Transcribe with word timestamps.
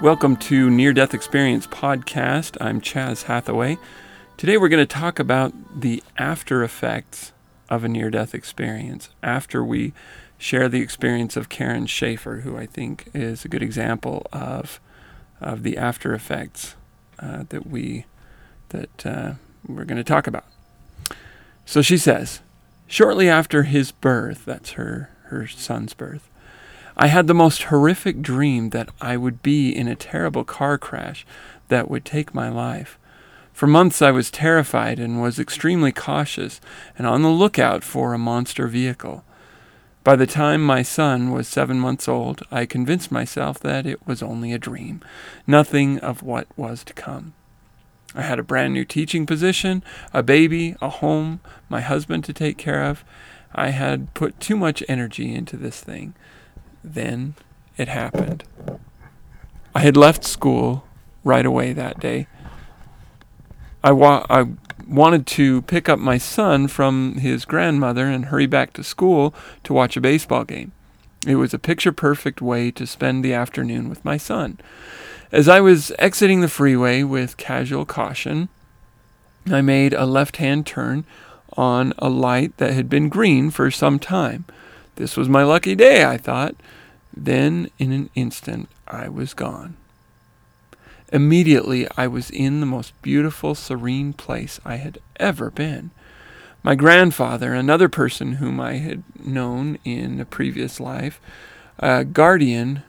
Welcome 0.00 0.36
to 0.36 0.70
Near 0.70 0.92
Death 0.92 1.12
Experience 1.12 1.66
Podcast. 1.66 2.56
I'm 2.60 2.80
Chaz 2.80 3.24
Hathaway. 3.24 3.78
Today 4.36 4.56
we're 4.56 4.68
going 4.68 4.86
to 4.86 4.86
talk 4.86 5.18
about 5.18 5.52
the 5.80 6.04
after 6.16 6.62
effects 6.62 7.32
of 7.68 7.82
a 7.82 7.88
near 7.88 8.08
death 8.08 8.32
experience 8.32 9.08
after 9.24 9.64
we 9.64 9.92
share 10.38 10.68
the 10.68 10.80
experience 10.80 11.36
of 11.36 11.48
Karen 11.48 11.86
Shaeffer, 11.86 12.42
who 12.42 12.56
I 12.56 12.64
think 12.64 13.08
is 13.12 13.44
a 13.44 13.48
good 13.48 13.60
example 13.60 14.24
of, 14.32 14.78
of 15.40 15.64
the 15.64 15.76
after 15.76 16.14
effects 16.14 16.76
uh, 17.18 17.42
that 17.48 17.66
we 17.66 18.06
that 18.68 19.04
uh, 19.04 19.32
we're 19.66 19.84
going 19.84 19.98
to 19.98 20.04
talk 20.04 20.28
about. 20.28 20.44
So 21.66 21.82
she 21.82 21.98
says, 21.98 22.38
shortly 22.86 23.28
after 23.28 23.64
his 23.64 23.90
birth, 23.90 24.44
that's 24.44 24.70
her 24.72 25.10
her 25.24 25.48
son's 25.48 25.92
birth, 25.92 26.30
I 27.00 27.06
had 27.06 27.28
the 27.28 27.34
most 27.34 27.64
horrific 27.64 28.22
dream 28.22 28.70
that 28.70 28.88
I 29.00 29.16
would 29.16 29.40
be 29.40 29.70
in 29.70 29.86
a 29.86 29.94
terrible 29.94 30.42
car 30.42 30.76
crash 30.78 31.24
that 31.68 31.88
would 31.88 32.04
take 32.04 32.34
my 32.34 32.48
life. 32.48 32.98
For 33.52 33.68
months 33.68 34.02
I 34.02 34.10
was 34.10 34.32
terrified 34.32 34.98
and 34.98 35.22
was 35.22 35.38
extremely 35.38 35.92
cautious 35.92 36.60
and 36.96 37.06
on 37.06 37.22
the 37.22 37.28
lookout 37.28 37.84
for 37.84 38.14
a 38.14 38.18
monster 38.18 38.66
vehicle. 38.66 39.22
By 40.02 40.16
the 40.16 40.26
time 40.26 40.60
my 40.60 40.82
son 40.82 41.30
was 41.30 41.46
seven 41.46 41.78
months 41.78 42.08
old, 42.08 42.42
I 42.50 42.66
convinced 42.66 43.12
myself 43.12 43.60
that 43.60 43.86
it 43.86 44.04
was 44.04 44.20
only 44.20 44.52
a 44.52 44.58
dream, 44.58 45.00
nothing 45.46 46.00
of 46.00 46.24
what 46.24 46.48
was 46.56 46.82
to 46.82 46.94
come. 46.94 47.34
I 48.12 48.22
had 48.22 48.40
a 48.40 48.44
brand 48.44 48.74
new 48.74 48.84
teaching 48.84 49.24
position, 49.24 49.84
a 50.12 50.24
baby, 50.24 50.74
a 50.80 50.88
home, 50.88 51.40
my 51.68 51.80
husband 51.80 52.24
to 52.24 52.32
take 52.32 52.58
care 52.58 52.82
of. 52.82 53.04
I 53.54 53.68
had 53.68 54.14
put 54.14 54.40
too 54.40 54.56
much 54.56 54.82
energy 54.88 55.32
into 55.32 55.56
this 55.56 55.80
thing. 55.80 56.14
Then 56.82 57.34
it 57.76 57.88
happened. 57.88 58.44
I 59.74 59.80
had 59.80 59.96
left 59.96 60.24
school 60.24 60.84
right 61.24 61.46
away 61.46 61.72
that 61.72 62.00
day. 62.00 62.26
I, 63.82 63.92
wa- 63.92 64.26
I 64.28 64.46
wanted 64.86 65.26
to 65.26 65.62
pick 65.62 65.88
up 65.88 65.98
my 65.98 66.18
son 66.18 66.68
from 66.68 67.16
his 67.16 67.44
grandmother 67.44 68.06
and 68.06 68.26
hurry 68.26 68.46
back 68.46 68.72
to 68.74 68.84
school 68.84 69.34
to 69.64 69.72
watch 69.72 69.96
a 69.96 70.00
baseball 70.00 70.44
game. 70.44 70.72
It 71.26 71.36
was 71.36 71.52
a 71.52 71.58
picture 71.58 71.92
perfect 71.92 72.40
way 72.40 72.70
to 72.72 72.86
spend 72.86 73.24
the 73.24 73.34
afternoon 73.34 73.88
with 73.88 74.04
my 74.04 74.16
son. 74.16 74.58
As 75.30 75.48
I 75.48 75.60
was 75.60 75.92
exiting 75.98 76.40
the 76.40 76.48
freeway 76.48 77.02
with 77.02 77.36
casual 77.36 77.84
caution, 77.84 78.48
I 79.46 79.60
made 79.60 79.92
a 79.92 80.06
left 80.06 80.38
hand 80.38 80.66
turn 80.66 81.04
on 81.56 81.92
a 81.98 82.08
light 82.08 82.56
that 82.56 82.72
had 82.72 82.88
been 82.88 83.08
green 83.08 83.50
for 83.50 83.70
some 83.70 83.98
time. 83.98 84.44
This 84.98 85.16
was 85.16 85.28
my 85.28 85.44
lucky 85.44 85.76
day, 85.76 86.04
I 86.04 86.16
thought. 86.16 86.56
Then, 87.16 87.70
in 87.78 87.92
an 87.92 88.10
instant, 88.16 88.68
I 88.88 89.08
was 89.08 89.32
gone. 89.32 89.76
Immediately, 91.12 91.86
I 91.96 92.08
was 92.08 92.30
in 92.30 92.58
the 92.58 92.66
most 92.66 93.00
beautiful, 93.00 93.54
serene 93.54 94.12
place 94.12 94.58
I 94.64 94.74
had 94.74 94.98
ever 95.16 95.50
been. 95.52 95.92
My 96.64 96.74
grandfather, 96.74 97.54
another 97.54 97.88
person 97.88 98.34
whom 98.34 98.58
I 98.58 98.78
had 98.78 99.04
known 99.24 99.78
in 99.84 100.18
a 100.18 100.24
previous 100.24 100.80
life, 100.80 101.20
a 101.78 102.04
guardian, 102.04 102.82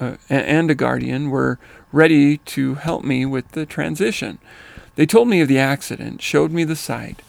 uh, 0.00 0.16
and 0.28 0.68
a 0.68 0.74
guardian 0.74 1.30
were 1.30 1.60
ready 1.92 2.38
to 2.38 2.74
help 2.74 3.04
me 3.04 3.24
with 3.24 3.52
the 3.52 3.64
transition. 3.64 4.38
They 4.96 5.06
told 5.06 5.28
me 5.28 5.40
of 5.40 5.48
the 5.48 5.60
accident, 5.60 6.22
showed 6.22 6.50
me 6.50 6.64
the 6.64 6.74
site. 6.74 7.22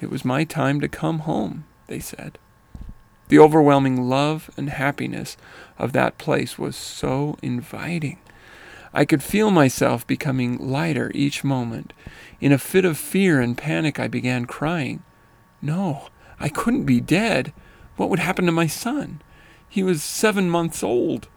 It 0.00 0.08
was 0.08 0.24
my 0.24 0.44
time 0.44 0.80
to 0.80 0.88
come 0.88 1.20
home, 1.20 1.66
they 1.86 2.00
said. 2.00 2.38
The 3.28 3.38
overwhelming 3.38 4.08
love 4.08 4.50
and 4.56 4.70
happiness 4.70 5.36
of 5.78 5.92
that 5.92 6.18
place 6.18 6.58
was 6.58 6.76
so 6.76 7.36
inviting. 7.42 8.18
I 8.92 9.04
could 9.04 9.22
feel 9.22 9.50
myself 9.50 10.06
becoming 10.06 10.56
lighter 10.58 11.12
each 11.14 11.44
moment. 11.44 11.92
In 12.40 12.52
a 12.52 12.58
fit 12.58 12.84
of 12.84 12.96
fear 12.96 13.40
and 13.40 13.56
panic, 13.56 14.00
I 14.00 14.08
began 14.08 14.46
crying. 14.46 15.02
No, 15.60 16.08
I 16.40 16.48
couldn't 16.48 16.84
be 16.84 17.00
dead. 17.00 17.52
What 17.96 18.08
would 18.08 18.18
happen 18.18 18.46
to 18.46 18.52
my 18.52 18.66
son? 18.66 19.20
He 19.68 19.82
was 19.82 20.02
seven 20.02 20.48
months 20.48 20.82
old. 20.82 21.28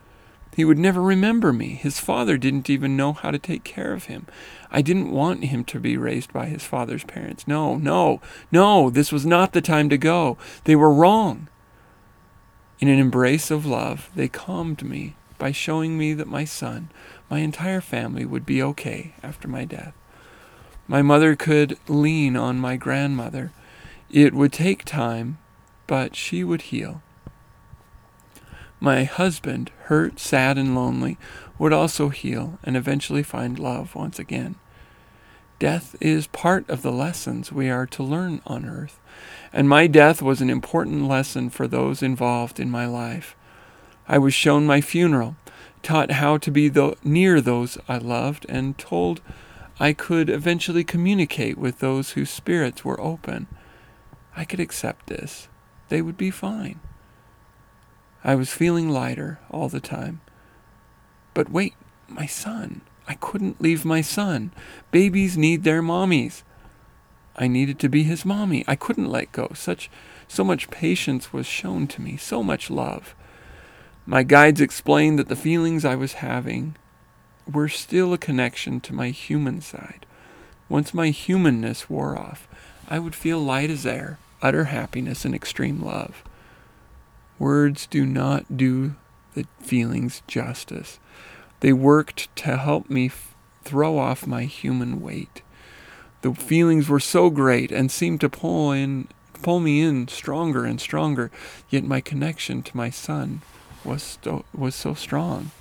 He 0.55 0.65
would 0.65 0.77
never 0.77 1.01
remember 1.01 1.53
me. 1.53 1.75
His 1.75 1.99
father 1.99 2.37
didn't 2.37 2.69
even 2.69 2.97
know 2.97 3.13
how 3.13 3.31
to 3.31 3.39
take 3.39 3.63
care 3.63 3.93
of 3.93 4.05
him. 4.05 4.27
I 4.69 4.81
didn't 4.81 5.11
want 5.11 5.45
him 5.45 5.63
to 5.65 5.79
be 5.79 5.97
raised 5.97 6.31
by 6.33 6.47
his 6.47 6.63
father's 6.63 7.03
parents. 7.03 7.47
No, 7.47 7.75
no, 7.75 8.21
no, 8.51 8.89
this 8.89 9.11
was 9.11 9.25
not 9.25 9.53
the 9.53 9.61
time 9.61 9.89
to 9.89 9.97
go. 9.97 10.37
They 10.65 10.75
were 10.75 10.93
wrong. 10.93 11.47
In 12.81 12.87
an 12.87 12.97
embrace 12.97 13.51
of 13.51 13.63
love, 13.63 14.09
they 14.15 14.27
calmed 14.27 14.83
me 14.83 15.15
by 15.37 15.51
showing 15.51 15.99
me 15.99 16.15
that 16.15 16.27
my 16.27 16.45
son, 16.45 16.89
my 17.29 17.39
entire 17.39 17.79
family, 17.79 18.25
would 18.25 18.43
be 18.43 18.61
okay 18.63 19.13
after 19.21 19.47
my 19.47 19.65
death. 19.65 19.93
My 20.87 21.03
mother 21.03 21.35
could 21.35 21.77
lean 21.87 22.35
on 22.35 22.57
my 22.57 22.77
grandmother. 22.77 23.51
It 24.09 24.33
would 24.33 24.51
take 24.51 24.83
time, 24.83 25.37
but 25.85 26.15
she 26.15 26.43
would 26.43 26.63
heal. 26.63 27.03
My 28.79 29.03
husband, 29.03 29.69
hurt, 29.83 30.19
sad, 30.19 30.57
and 30.57 30.73
lonely, 30.73 31.19
would 31.59 31.71
also 31.71 32.09
heal 32.09 32.57
and 32.63 32.75
eventually 32.75 33.21
find 33.21 33.59
love 33.59 33.93
once 33.93 34.17
again. 34.17 34.55
Death 35.59 35.95
is 36.01 36.25
part 36.25 36.67
of 36.67 36.81
the 36.81 36.91
lessons 36.91 37.51
we 37.51 37.69
are 37.69 37.85
to 37.85 38.01
learn 38.01 38.41
on 38.47 38.65
earth, 38.65 38.99
and 39.53 39.67
my 39.67 39.87
death 39.87 40.21
was 40.21 40.41
an 40.41 40.49
important 40.49 41.07
lesson 41.07 41.49
for 41.49 41.67
those 41.67 42.01
involved 42.01 42.59
in 42.59 42.69
my 42.69 42.85
life. 42.85 43.35
I 44.07 44.17
was 44.17 44.33
shown 44.33 44.65
my 44.65 44.81
funeral, 44.81 45.35
taught 45.83 46.11
how 46.11 46.37
to 46.37 46.51
be 46.51 46.69
the, 46.69 46.95
near 47.03 47.41
those 47.41 47.77
I 47.87 47.97
loved, 47.97 48.45
and 48.49 48.77
told 48.77 49.21
I 49.79 49.93
could 49.93 50.29
eventually 50.29 50.83
communicate 50.83 51.57
with 51.57 51.79
those 51.79 52.11
whose 52.11 52.29
spirits 52.29 52.85
were 52.85 52.99
open. 53.01 53.47
I 54.35 54.45
could 54.45 54.59
accept 54.59 55.07
this. 55.07 55.47
They 55.89 56.01
would 56.01 56.17
be 56.17 56.31
fine. 56.31 56.79
I 58.23 58.35
was 58.35 58.53
feeling 58.53 58.89
lighter 58.89 59.39
all 59.49 59.67
the 59.67 59.79
time. 59.79 60.21
But 61.33 61.49
wait, 61.49 61.73
my 62.07 62.25
son. 62.25 62.81
I 63.07 63.15
couldn't 63.15 63.61
leave 63.61 63.83
my 63.83 64.01
son. 64.01 64.53
Babies 64.91 65.37
need 65.37 65.63
their 65.63 65.81
mommies. 65.81 66.43
I 67.35 67.47
needed 67.47 67.79
to 67.79 67.89
be 67.89 68.03
his 68.03 68.25
mommy. 68.25 68.63
I 68.67 68.75
couldn't 68.75 69.09
let 69.09 69.31
go. 69.31 69.51
Such 69.53 69.89
so 70.27 70.43
much 70.43 70.69
patience 70.69 71.33
was 71.33 71.45
shown 71.45 71.87
to 71.87 72.01
me, 72.01 72.17
so 72.17 72.43
much 72.43 72.69
love. 72.69 73.15
My 74.05 74.23
guides 74.23 74.61
explained 74.61 75.19
that 75.19 75.29
the 75.29 75.35
feelings 75.35 75.85
I 75.85 75.95
was 75.95 76.13
having 76.13 76.75
were 77.51 77.69
still 77.69 78.13
a 78.13 78.17
connection 78.17 78.79
to 78.81 78.93
my 78.93 79.09
human 79.09 79.61
side. 79.61 80.05
Once 80.69 80.93
my 80.93 81.09
humanness 81.09 81.89
wore 81.89 82.17
off, 82.17 82.47
I 82.87 82.99
would 82.99 83.15
feel 83.15 83.39
light 83.39 83.69
as 83.69 83.85
air, 83.85 84.19
utter 84.41 84.65
happiness, 84.65 85.25
and 85.25 85.35
extreme 85.35 85.81
love. 85.81 86.23
Words 87.39 87.87
do 87.87 88.05
not 88.05 88.57
do 88.57 88.95
the 89.33 89.45
feelings 89.59 90.21
justice. 90.27 90.99
They 91.59 91.73
worked 91.73 92.33
to 92.37 92.57
help 92.57 92.89
me 92.89 93.07
f- 93.07 93.35
throw 93.63 93.97
off 93.97 94.27
my 94.27 94.45
human 94.45 95.01
weight. 95.01 95.41
The 96.21 96.33
feelings 96.33 96.87
were 96.87 96.99
so 96.99 97.29
great 97.29 97.71
and 97.71 97.91
seemed 97.91 98.21
to 98.21 98.29
pull 98.29 98.71
in 98.71 99.07
pull 99.41 99.59
me 99.59 99.81
in 99.81 100.07
stronger 100.07 100.65
and 100.65 100.79
stronger, 100.79 101.31
yet 101.69 101.83
my 101.83 101.99
connection 101.99 102.61
to 102.61 102.77
my 102.77 102.91
son 102.91 103.41
was 103.83 104.03
sto- 104.03 104.45
was 104.53 104.75
so 104.75 104.93
strong. 104.93 105.51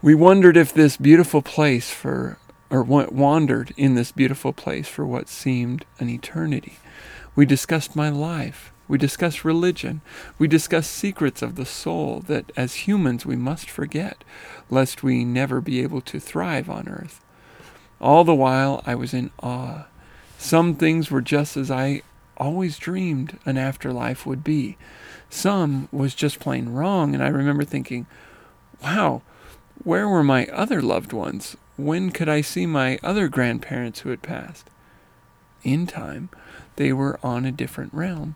We 0.00 0.14
wondered 0.14 0.56
if 0.56 0.72
this 0.72 0.96
beautiful 0.96 1.42
place 1.42 1.90
for 1.90 2.38
or 2.70 2.82
wandered 2.82 3.74
in 3.76 3.94
this 3.96 4.12
beautiful 4.12 4.52
place 4.52 4.88
for 4.88 5.04
what 5.04 5.28
seemed 5.28 5.84
an 5.98 6.08
eternity. 6.08 6.78
We 7.34 7.44
discussed 7.44 7.96
my 7.96 8.08
life, 8.08 8.72
we 8.90 8.98
discuss 8.98 9.44
religion. 9.44 10.00
We 10.36 10.48
discuss 10.48 10.88
secrets 10.88 11.42
of 11.42 11.54
the 11.54 11.64
soul 11.64 12.24
that 12.26 12.50
as 12.56 12.88
humans 12.88 13.24
we 13.24 13.36
must 13.36 13.70
forget, 13.70 14.24
lest 14.68 15.04
we 15.04 15.24
never 15.24 15.60
be 15.60 15.80
able 15.80 16.00
to 16.00 16.18
thrive 16.18 16.68
on 16.68 16.88
earth. 16.88 17.20
All 18.00 18.24
the 18.24 18.34
while 18.34 18.82
I 18.86 18.94
was 18.94 19.12
in 19.12 19.30
awe. 19.42 19.86
Some 20.38 20.74
things 20.74 21.10
were 21.10 21.20
just 21.20 21.56
as 21.56 21.70
I 21.70 22.02
always 22.36 22.78
dreamed 22.78 23.38
an 23.44 23.58
afterlife 23.58 24.24
would 24.24 24.42
be. 24.42 24.78
Some 25.28 25.88
was 25.92 26.14
just 26.14 26.40
plain 26.40 26.70
wrong, 26.70 27.14
and 27.14 27.22
I 27.22 27.28
remember 27.28 27.64
thinking, 27.64 28.06
wow, 28.82 29.22
where 29.84 30.08
were 30.08 30.24
my 30.24 30.46
other 30.46 30.80
loved 30.80 31.12
ones? 31.12 31.56
When 31.76 32.10
could 32.10 32.28
I 32.28 32.40
see 32.40 32.66
my 32.66 32.98
other 33.02 33.28
grandparents 33.28 34.00
who 34.00 34.10
had 34.10 34.22
passed? 34.22 34.68
In 35.62 35.86
time, 35.86 36.30
they 36.76 36.92
were 36.92 37.20
on 37.22 37.44
a 37.44 37.52
different 37.52 37.92
realm. 37.92 38.34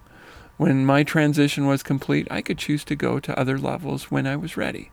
When 0.56 0.86
my 0.86 1.02
transition 1.02 1.66
was 1.66 1.82
complete, 1.82 2.28
I 2.30 2.42
could 2.42 2.58
choose 2.58 2.84
to 2.84 2.94
go 2.94 3.18
to 3.18 3.38
other 3.38 3.58
levels 3.58 4.10
when 4.10 4.26
I 4.26 4.36
was 4.36 4.56
ready. 4.56 4.90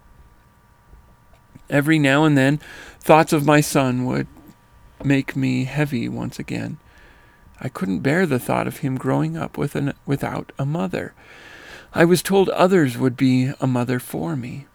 Every 1.70 2.00
now 2.00 2.24
and 2.24 2.38
then, 2.38 2.60
thoughts 3.00 3.32
of 3.32 3.46
my 3.46 3.62
son 3.62 4.06
would 4.06 4.28
make 5.06 5.36
me 5.36 5.66
heavy 5.66 6.08
once 6.10 6.40
again. 6.40 6.78
I 7.60 7.70
couldn't 7.70 8.00
bear 8.00 8.26
the 8.26 8.40
thought 8.40 8.68
of 8.68 8.78
him 8.78 8.98
growing 8.98 9.38
up 9.38 9.58
with 9.58 9.76
an, 9.76 9.94
without 10.06 10.52
a 10.58 10.66
mother. 10.66 11.14
I 11.94 12.06
was 12.06 12.24
told 12.24 12.50
others 12.50 12.98
would 12.98 13.18
be 13.18 13.52
a 13.60 13.68
mother 13.68 14.00
for 14.00 14.36
me. 14.36 14.66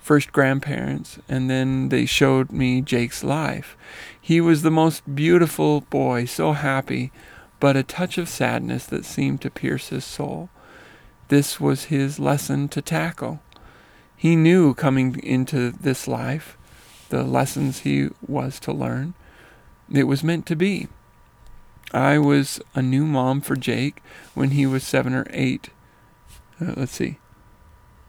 first 0.00 0.32
grandparents, 0.32 1.18
and 1.28 1.48
then 1.50 1.90
they 1.90 2.06
showed 2.06 2.50
me 2.50 2.80
Jake's 2.80 3.22
life. 3.22 3.76
He 4.20 4.40
was 4.40 4.62
the 4.62 4.70
most 4.70 5.14
beautiful 5.14 5.82
boy, 5.82 6.24
so 6.24 6.52
happy, 6.52 7.12
but 7.60 7.76
a 7.76 7.82
touch 7.82 8.18
of 8.18 8.28
sadness 8.28 8.86
that 8.86 9.04
seemed 9.04 9.40
to 9.42 9.50
pierce 9.50 9.88
his 9.90 10.04
soul. 10.04 10.48
This 11.28 11.60
was 11.60 11.84
his 11.84 12.18
lesson 12.18 12.68
to 12.68 12.82
tackle. 12.82 13.40
He 14.16 14.34
knew 14.36 14.74
coming 14.74 15.22
into 15.22 15.70
this 15.70 16.08
life 16.08 16.56
the 17.10 17.22
lessons 17.22 17.80
he 17.80 18.08
was 18.26 18.58
to 18.60 18.72
learn. 18.72 19.14
It 19.92 20.04
was 20.04 20.22
meant 20.22 20.46
to 20.46 20.56
be. 20.56 20.88
I 21.92 22.18
was 22.18 22.60
a 22.74 22.82
new 22.82 23.04
mom 23.04 23.40
for 23.40 23.56
Jake 23.56 24.00
when 24.34 24.50
he 24.50 24.64
was 24.64 24.84
seven 24.84 25.14
or 25.14 25.26
eight. 25.30 25.70
Uh, 26.60 26.74
let's 26.76 26.92
see. 26.92 27.18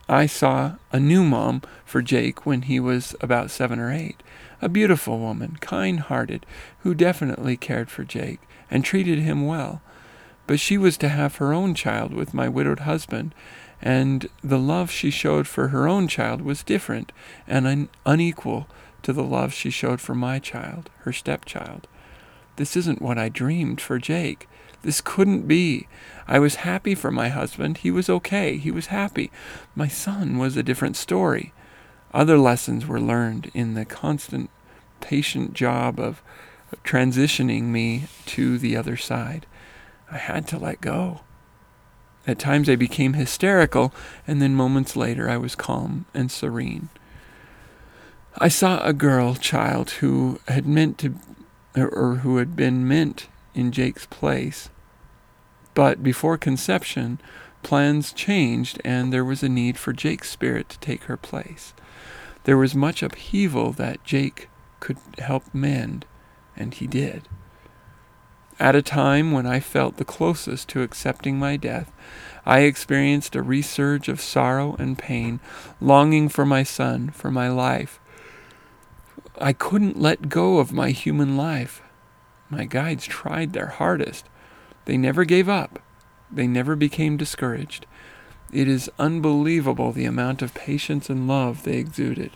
I 0.08 0.26
saw 0.26 0.74
a 0.92 1.00
new 1.00 1.24
mom 1.24 1.62
for 1.86 2.02
Jake 2.02 2.46
when 2.46 2.64
he 2.64 2.80
was 2.80 3.16
about 3.22 3.50
seven 3.50 3.80
or 3.80 3.92
eight. 3.92 4.22
A 4.62 4.70
beautiful 4.70 5.18
woman, 5.20 5.58
kind 5.62 6.02
hearted, 6.02 6.46
who 6.80 6.94
definitely 6.94 7.58
cared 7.58 7.90
for 7.90 8.04
Jake 8.04 8.42
and 8.70 8.86
treated 8.86 9.20
him 9.20 9.48
well. 9.48 9.82
But 10.46 10.60
she 10.60 10.78
was 10.78 10.98
to 10.98 11.10
have 11.10 11.38
her 11.38 11.54
own 11.54 11.74
child 11.74 12.14
with 12.14 12.34
my 12.34 12.48
widowed 12.48 12.82
husband, 12.82 13.34
and 13.82 14.28
the 14.44 14.60
love 14.60 14.92
she 14.92 15.10
showed 15.10 15.48
for 15.48 15.70
her 15.70 15.88
own 15.88 16.08
child 16.08 16.42
was 16.42 16.62
different 16.62 17.12
and 17.48 17.66
un- 17.66 17.90
unequal 18.06 18.68
to 19.04 19.14
the 19.14 19.24
love 19.24 19.54
she 19.54 19.70
showed 19.70 20.02
for 20.02 20.16
my 20.16 20.40
child, 20.40 20.90
her 21.00 21.14
stepchild. 21.14 21.88
This 22.56 22.76
isn't 22.76 23.02
what 23.02 23.18
I 23.18 23.30
dreamed 23.30 23.82
for 23.82 23.98
Jake. 23.98 24.48
This 24.84 25.02
couldn't 25.02 25.48
be. 25.48 25.88
I 26.28 26.40
was 26.40 26.56
happy 26.56 26.96
for 26.96 27.12
my 27.12 27.30
husband. 27.30 27.78
He 27.78 27.92
was 27.92 28.10
okay. 28.10 28.58
He 28.58 28.72
was 28.72 28.88
happy. 28.88 29.32
My 29.76 29.88
son 29.88 30.38
was 30.38 30.58
a 30.58 30.64
different 30.64 30.98
story. 30.98 31.54
Other 32.14 32.38
lessons 32.38 32.86
were 32.86 33.00
learned 33.00 33.52
in 33.54 33.74
the 33.74 33.86
constant, 33.86 34.50
patient 35.00 35.54
job 35.54 36.00
of 36.00 36.22
transitioning 36.84 37.64
me 37.64 38.06
to 38.28 38.58
the 38.58 38.76
other 38.76 38.98
side. 38.98 39.46
I 40.10 40.18
had 40.18 40.48
to 40.50 40.58
let 40.58 40.82
go. 40.82 41.22
At 42.28 42.38
times 42.38 42.70
I 42.70 42.76
became 42.76 43.14
hysterical, 43.14 43.94
and 44.28 44.42
then 44.42 44.54
moments 44.54 44.96
later 44.96 45.30
I 45.30 45.38
was 45.38 45.56
calm 45.56 46.06
and 46.14 46.32
serene. 46.32 46.90
I 48.38 48.48
saw 48.48 48.84
a 48.84 48.94
girl 48.94 49.36
child 49.36 49.92
who 49.92 50.40
had 50.48 50.66
meant 50.66 50.98
to, 51.00 51.16
or 51.76 52.16
who 52.18 52.38
had 52.38 52.56
been 52.56 52.88
meant 52.88 53.28
in 53.54 53.72
Jake's 53.72 54.06
place. 54.06 54.70
But 55.74 56.02
before 56.02 56.38
conception, 56.38 57.20
plans 57.64 58.14
changed, 58.14 58.82
and 58.84 59.12
there 59.12 59.26
was 59.26 59.44
a 59.44 59.50
need 59.50 59.78
for 59.78 59.94
Jake's 59.94 60.30
spirit 60.30 60.70
to 60.70 60.80
take 60.80 61.04
her 61.04 61.18
place. 61.18 61.74
There 62.46 62.58
was 62.58 62.74
much 62.74 63.04
upheaval 63.04 63.72
that 63.74 64.04
Jake 64.04 64.50
could 64.80 64.98
help 65.20 65.54
mend, 65.54 66.06
and 66.56 66.74
he 66.74 66.88
did. 66.88 67.28
At 68.60 68.76
a 68.76 68.82
time 68.82 69.32
when 69.32 69.46
I 69.46 69.60
felt 69.60 69.98
the 69.98 70.06
closest 70.06 70.70
to 70.70 70.84
accepting 70.84 71.40
my 71.40 71.58
death, 71.58 71.92
I 72.46 72.60
experienced 72.62 73.36
a 73.36 73.44
resurge 73.44 74.08
of 74.08 74.22
sorrow 74.22 74.76
and 74.78 74.98
pain, 74.98 75.40
longing 75.80 76.30
for 76.30 76.46
my 76.46 76.64
son, 76.64 77.10
for 77.10 77.32
my 77.32 77.50
life. 77.50 78.00
I 79.40 79.54
couldn't 79.54 80.00
let 80.00 80.30
go 80.30 80.60
of 80.60 80.74
my 80.74 80.92
human 80.92 81.38
life. 81.38 81.82
My 82.50 82.66
guides 82.66 83.06
tried 83.06 83.54
their 83.54 83.68
hardest. 83.68 84.26
They 84.86 84.98
never 84.98 85.24
gave 85.24 85.48
up. 85.48 85.80
They 86.32 86.48
never 86.48 86.76
became 86.76 87.18
discouraged. 87.18 87.86
It 88.52 88.68
is 88.68 88.92
unbelievable 89.00 89.92
the 89.92 90.06
amount 90.06 90.42
of 90.42 90.54
patience 90.54 91.10
and 91.10 91.28
love 91.28 91.64
they 91.64 91.78
exuded. 91.78 92.32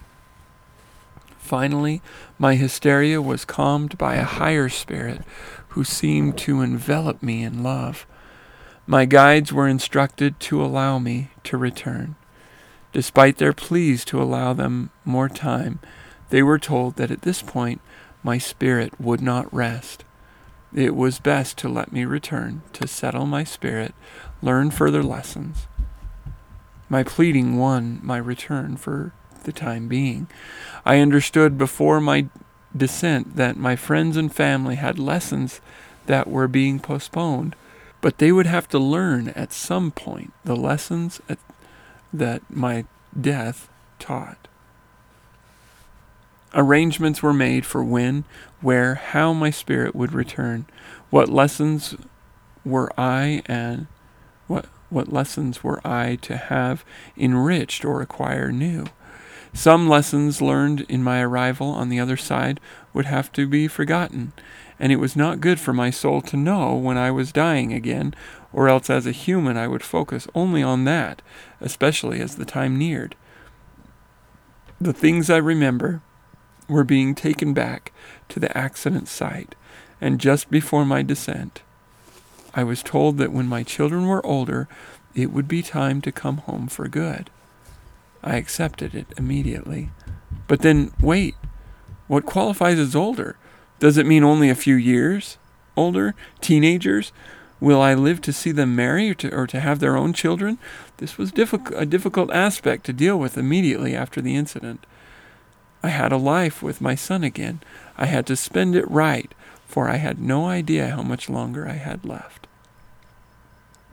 Finally, 1.38 2.02
my 2.40 2.56
hysteria 2.56 3.22
was 3.22 3.46
calmed 3.46 3.98
by 3.98 4.16
a 4.16 4.24
higher 4.24 4.70
spirit 4.70 5.22
who 5.70 5.84
seemed 5.84 6.38
to 6.40 6.62
envelop 6.62 7.22
me 7.22 7.44
in 7.44 7.62
love. 7.62 8.08
My 8.88 9.06
guides 9.06 9.52
were 9.52 9.68
instructed 9.68 10.40
to 10.42 10.64
allow 10.64 10.98
me 10.98 11.30
to 11.44 11.58
return. 11.58 12.16
Despite 12.94 13.38
their 13.38 13.54
pleas 13.54 14.06
to 14.06 14.22
allow 14.22 14.54
them 14.54 14.90
more 15.04 15.28
time, 15.28 15.80
they 16.30 16.44
were 16.44 16.60
told 16.60 16.96
that 16.96 17.12
at 17.12 17.22
this 17.22 17.42
point 17.42 17.82
my 18.24 18.38
spirit 18.38 19.00
would 19.00 19.22
not 19.22 19.54
rest. 19.54 20.04
It 20.74 20.96
was 20.96 21.20
best 21.20 21.58
to 21.60 21.70
let 21.70 21.92
me 21.92 22.06
return 22.06 22.64
to 22.74 22.88
settle 22.88 23.26
my 23.26 23.44
spirit, 23.44 23.94
learn 24.42 24.72
further 24.72 25.04
lessons. 25.04 25.68
My 26.90 27.04
pleading 27.04 27.58
won 27.58 28.00
my 28.04 28.18
return 28.18 28.78
for 28.78 29.14
the 29.44 29.54
time 29.54 29.88
being. 29.88 30.28
I 30.86 31.00
understood 31.00 31.58
before 31.58 32.02
my 32.02 32.28
descent 32.76 33.36
that 33.36 33.58
my 33.58 33.76
friends 33.76 34.18
and 34.18 34.34
family 34.34 34.76
had 34.76 35.00
lessons 35.00 35.62
that 36.08 36.28
were 36.28 36.48
being 36.48 36.80
postponed, 36.80 37.56
but 38.02 38.18
they 38.18 38.32
would 38.32 38.46
have 38.46 38.68
to 38.70 38.80
learn 38.80 39.30
at 39.30 39.54
some 39.54 39.92
point 39.92 40.34
the 40.44 40.56
lessons 40.56 41.22
at, 41.30 41.40
that 42.14 42.42
my 42.50 42.86
death 43.20 43.70
taught. 43.98 44.48
Arrangements 46.58 47.22
were 47.22 47.34
made 47.34 47.66
for 47.66 47.84
when, 47.84 48.24
where, 48.62 48.96
how 48.96 49.34
my 49.34 49.50
spirit 49.50 49.94
would 49.94 50.14
return. 50.14 50.66
What 51.10 51.28
lessons 51.28 51.96
were 52.64 52.92
I 52.98 53.44
and 53.46 53.88
what 54.48 54.68
what 54.90 55.12
lessons 55.12 55.64
were 55.64 55.86
I 55.86 56.16
to 56.22 56.38
have 56.38 56.86
enriched 57.18 57.84
or 57.84 58.02
acquire 58.02 58.52
new? 58.54 58.86
Some 59.52 59.90
lessons 59.90 60.42
learned 60.42 60.82
in 60.88 61.04
my 61.04 61.22
arrival 61.22 61.70
on 61.70 61.90
the 61.90 62.00
other 62.00 62.16
side 62.16 62.62
would 62.94 63.06
have 63.06 63.32
to 63.34 63.48
be 63.48 63.68
forgotten, 63.68 64.32
and 64.80 64.92
it 64.92 64.98
was 64.98 65.16
not 65.16 65.42
good 65.42 65.60
for 65.60 65.74
my 65.74 65.90
soul 65.90 66.22
to 66.22 66.38
know 66.38 66.76
when 66.76 66.98
I 66.98 67.12
was 67.12 67.34
dying 67.34 67.74
again, 67.74 68.14
or 68.54 68.70
else 68.70 68.90
as 68.90 69.06
a 69.06 69.12
human 69.12 69.58
I 69.58 69.68
would 69.68 69.84
focus 69.84 70.28
only 70.36 70.64
on 70.64 70.86
that, 70.86 71.22
especially 71.60 72.22
as 72.22 72.36
the 72.36 72.46
time 72.46 72.78
neared. 72.78 73.16
The 74.80 74.94
things 74.94 75.30
I 75.30 75.38
remember 75.38 76.02
were 76.68 76.84
being 76.84 77.16
taken 77.16 77.54
back 77.54 77.92
to 78.30 78.40
the 78.40 78.56
accident 78.58 79.08
site, 79.08 79.56
and 80.02 80.20
just 80.20 80.50
before 80.50 80.86
my 80.86 81.02
descent, 81.02 81.62
I 82.54 82.64
was 82.64 82.82
told 82.82 83.18
that 83.18 83.32
when 83.32 83.48
my 83.48 83.64
children 83.64 84.08
were 84.08 84.26
older, 84.26 84.68
it 85.14 85.32
would 85.32 85.48
be 85.48 85.62
time 85.62 86.02
to 86.02 86.12
come 86.12 86.38
home 86.38 86.68
for 86.68 86.88
good. 86.88 87.30
I 88.24 88.38
accepted 88.38 88.96
it 88.96 89.08
immediately. 89.18 89.92
But 90.48 90.62
then, 90.62 90.92
wait, 91.00 91.36
what 92.08 92.26
qualifies 92.26 92.80
as 92.80 92.96
older? 92.96 93.38
Does 93.80 93.98
it 93.98 94.06
mean 94.06 94.24
only 94.24 94.50
a 94.50 94.56
few 94.56 94.76
years 94.76 95.38
older? 95.76 96.16
Teenagers? 96.42 97.12
Will 97.60 97.82
I 97.82 97.94
live 97.94 98.22
to 98.22 98.34
see 98.34 98.52
them 98.52 98.76
marry 98.76 99.10
or 99.10 99.14
to, 99.16 99.34
or 99.34 99.48
to 99.48 99.60
have 99.60 99.80
their 99.80 99.96
own 99.96 100.14
children? 100.14 100.58
This 100.98 101.18
was 101.18 101.32
difficult, 101.32 101.82
a 101.82 101.86
difficult 101.86 102.32
aspect 102.32 102.86
to 102.86 102.94
deal 102.94 103.18
with 103.18 103.38
immediately 103.38 103.96
after 103.96 104.22
the 104.22 104.36
incident. 104.36 104.86
I 105.86 105.90
had 105.90 106.12
a 106.12 106.18
life 106.18 106.64
with 106.64 106.82
my 106.82 106.96
son 106.96 107.24
again. 107.24 107.62
I 107.96 108.08
had 108.08 108.26
to 108.26 108.36
spend 108.36 108.76
it 108.76 108.90
right, 108.90 109.32
for 109.68 109.88
I 109.88 109.98
had 109.98 110.20
no 110.20 110.48
idea 110.48 110.90
how 110.90 111.04
much 111.04 111.30
longer 111.30 111.68
I 111.68 111.74
had 111.74 112.04
left. 112.04 112.48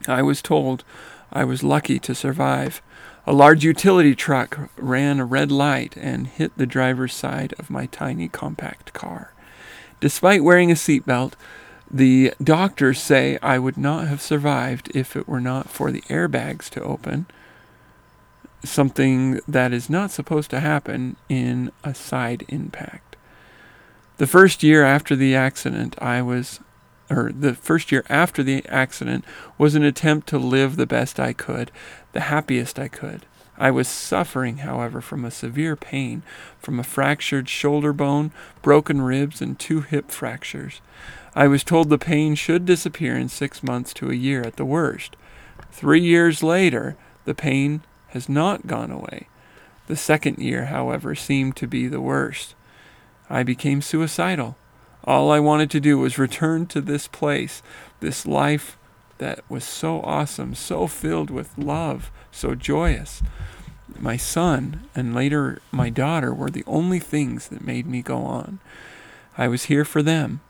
I 0.08 0.22
was 0.22 0.40
told 0.40 0.84
I 1.30 1.44
was 1.44 1.62
lucky 1.62 1.99
to 1.99 2.14
survive. 2.14 2.80
A 3.26 3.34
large 3.34 3.62
utility 3.62 4.14
truck 4.14 4.70
ran 4.78 5.20
a 5.20 5.26
red 5.26 5.52
light 5.52 5.94
and 5.99 6.28
hit 6.28 6.56
the 6.56 6.64
driver's 6.64 7.12
side 7.12 7.52
of 7.58 7.68
my 7.68 7.84
tiny 7.84 8.26
compact 8.26 8.94
car. 8.94 9.34
Despite 10.00 10.42
wearing 10.42 10.70
a 10.70 10.75
seatbelt, 10.75 11.34
the 11.90 12.32
doctors 12.42 13.02
say 13.02 13.38
I 13.42 13.58
would 13.58 13.76
not 13.76 14.08
have 14.08 14.22
survived 14.22 14.90
if 14.94 15.14
it 15.14 15.28
were 15.28 15.42
not 15.42 15.68
for 15.68 15.92
the 15.92 16.02
airbags 16.08 16.70
to 16.70 16.82
open 16.82 17.26
something 18.64 19.40
that 19.49 19.73
is 19.73 19.90
not 19.90 20.11
supposed 20.11 20.50
to 20.50 20.61
happen 20.61 21.16
in 21.28 21.71
a 21.85 21.95
side 21.95 22.45
impact. 22.49 23.16
The 24.19 24.26
first 24.26 24.62
year 24.62 24.85
after 24.85 25.16
the 25.16 25.35
accident, 25.35 25.97
I 26.00 26.23
was, 26.23 26.61
or 27.11 27.33
the 27.33 27.54
first 27.54 27.90
year 27.90 28.04
after 28.09 28.42
the 28.42 28.64
accident 28.69 29.25
was 29.59 29.75
an 29.75 29.83
attempt 29.83 30.28
to 30.28 30.38
live 30.38 30.76
the 30.76 30.87
best 30.87 31.19
I 31.19 31.33
could, 31.33 31.71
the 32.12 32.21
happiest 32.21 32.78
I 32.78 32.88
could. 32.88 33.26
I 33.59 33.71
was 33.71 33.88
suffering, 33.88 34.59
however, 34.59 35.00
from 35.00 35.25
a 35.25 35.31
severe 35.31 35.76
pain, 35.76 36.23
from 36.59 36.81
a 36.81 36.85
fractured 36.85 37.49
shoulder 37.49 37.92
bone, 37.92 38.33
broken 38.62 39.02
ribs, 39.02 39.40
and 39.40 39.59
two 39.59 39.83
hip 39.83 40.11
fractures. 40.11 40.81
I 41.35 41.49
was 41.49 41.64
told 41.64 41.88
the 41.88 41.99
pain 41.99 42.35
should 42.35 42.64
disappear 42.64 43.16
in 43.16 43.28
six 43.28 43.62
months 43.62 43.92
to 43.95 44.11
a 44.11 44.14
year 44.14 44.42
at 44.42 44.57
the 44.57 44.64
worst. 44.64 45.16
Three 45.71 46.00
years 46.00 46.42
later, 46.42 46.97
the 47.25 47.35
pain 47.35 47.83
has 48.12 48.28
not 48.28 48.66
gone 48.66 48.90
away. 48.90 49.28
The 49.88 49.97
second 49.97 50.38
year, 50.38 50.66
however, 50.66 51.14
seemed 51.14 51.57
to 51.57 51.66
be 51.66 51.88
the 51.88 52.00
worst. 52.00 52.54
I 53.28 53.42
became 53.42 53.83
suicidal. 53.83 54.57
All 55.04 55.31
I 55.31 55.40
wanted 55.40 55.71
to 55.71 55.81
do 55.81 55.99
was 55.99 56.19
return 56.19 56.66
to 56.66 56.81
this 56.81 57.09
place, 57.09 57.62
this 58.00 58.25
life 58.26 58.78
that 59.19 59.40
was 59.49 59.64
so 59.64 60.00
awesome, 60.02 60.54
so 60.54 60.87
filled 60.87 61.31
with 61.31 61.57
love, 61.59 62.11
so 62.31 62.54
joyous. 62.54 63.23
my 63.99 64.16
son 64.16 64.88
and 64.95 65.14
later 65.14 65.61
my 65.71 65.90
daughter 65.90 66.33
were 66.33 66.50
the 66.50 66.64
only 66.66 66.99
things 66.99 67.49
that 67.49 67.64
made 67.64 67.87
me 67.87 68.02
go 68.02 68.19
on. 68.19 68.59
I 69.37 69.49
was 69.49 69.64
here 69.64 69.85
for 69.85 70.02
them. 70.02 70.40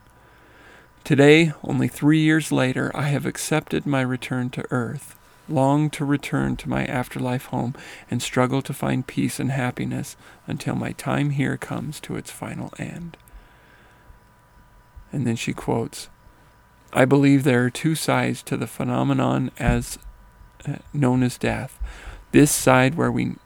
Today, 1.04 1.52
only 1.64 1.88
three 1.88 2.20
years 2.20 2.52
later, 2.52 2.90
I 2.94 3.08
have 3.08 3.26
accepted 3.26 3.86
my 3.86 4.02
return 4.02 4.50
to 4.50 4.64
earth, 4.70 5.18
long 5.52 5.90
to 5.90 6.04
return 6.04 6.56
to 6.56 6.68
my 6.68 6.84
afterlife 6.86 7.46
home, 7.46 7.74
and 8.10 8.22
struggle 8.22 8.62
to 8.62 8.72
find 8.72 9.06
peace 9.06 9.38
and 9.38 9.50
happiness 9.50 10.16
until 10.46 10.74
my 10.74 10.92
time 10.92 11.30
here 11.30 11.56
comes 11.56 12.00
to 12.00 12.16
its 12.16 12.30
final 12.30 12.72
end. 12.78 13.16
And 15.12 15.26
then 15.26 15.36
she 15.36 15.52
quotes 15.52 16.08
I 16.94 17.04
believe 17.04 17.44
there 17.44 17.64
are 17.64 17.70
two 17.70 17.94
sides 17.94 18.42
to 18.44 18.56
the 18.56 18.66
phenomenon 18.66 19.50
as 19.58 19.98
uh, 20.66 20.76
known 20.92 21.22
as 21.22 21.38
death 21.38 21.78
this 22.32 22.50
side 22.50 22.94
where 22.94 23.12
we 23.12 23.36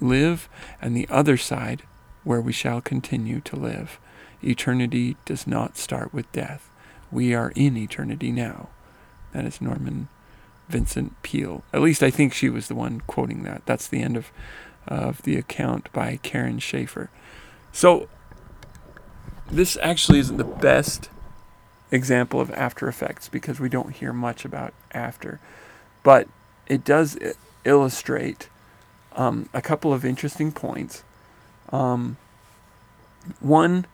live, 0.00 0.48
and 0.80 0.94
the 0.94 1.08
other 1.08 1.36
side 1.36 1.82
where 2.22 2.40
we 2.40 2.52
shall 2.52 2.80
continue 2.80 3.40
to 3.40 3.56
live. 3.56 3.98
Eternity 4.42 5.16
does 5.24 5.46
not 5.46 5.78
start 5.78 6.12
with 6.12 6.30
death. 6.32 6.70
We 7.10 7.34
are 7.34 7.52
in 7.56 7.76
eternity 7.76 8.30
now. 8.30 8.68
That 9.32 9.46
is 9.46 9.60
Norman 9.60 10.08
Vincent 10.68 11.20
Peale. 11.22 11.62
At 11.72 11.82
least 11.82 12.02
I 12.02 12.10
think 12.10 12.32
she 12.32 12.48
was 12.48 12.68
the 12.68 12.74
one 12.74 13.02
quoting 13.06 13.42
that. 13.42 13.62
That's 13.66 13.88
the 13.88 14.02
end 14.02 14.16
of, 14.16 14.30
of 14.86 15.22
the 15.22 15.36
account 15.36 15.92
by 15.92 16.18
Karen 16.22 16.58
Shaeffer. 16.58 17.10
So, 17.72 18.08
this 19.50 19.76
actually 19.82 20.20
isn't 20.20 20.36
the 20.36 20.44
best 20.44 21.10
example 21.90 22.40
of 22.40 22.50
after 22.52 22.88
effects 22.88 23.28
because 23.28 23.60
we 23.60 23.68
don't 23.68 23.94
hear 23.94 24.12
much 24.12 24.44
about 24.44 24.72
after. 24.92 25.40
But 26.02 26.28
it 26.66 26.84
does 26.84 27.18
illustrate 27.64 28.48
um, 29.16 29.48
a 29.52 29.62
couple 29.62 29.92
of 29.92 30.04
interesting 30.04 30.52
points. 30.52 31.04
Um, 31.70 32.16
one, 33.40 33.86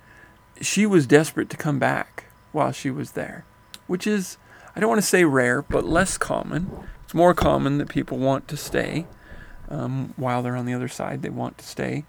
she 0.61 0.87
was 0.87 1.07
desperate 1.07 1.50
to 1.50 1.57
come 1.57 1.79
back 1.79 2.27
while 2.53 2.73
she 2.73 2.91
was 2.91 3.12
there, 3.12 3.45
which 3.87 4.07
is, 4.07 4.39
I 4.75 4.81
don't 4.81 4.89
want 4.89 5.00
to 5.00 5.07
say 5.07 5.25
rare, 5.25 5.62
but 5.62 5.85
less 5.85 6.17
common. 6.17 6.71
It's 7.05 7.15
more 7.15 7.35
common 7.35 7.79
that 7.79 7.89
people 7.89 8.19
want 8.19 8.47
to 8.49 8.57
stay 8.57 9.07
um, 9.69 10.15
while 10.17 10.43
they're 10.43 10.57
on 10.57 10.67
the 10.67 10.75
other 10.75 10.89
side. 10.89 11.23
They 11.23 11.31
want 11.31 11.59
to 11.59 11.67
stay, 11.67 12.05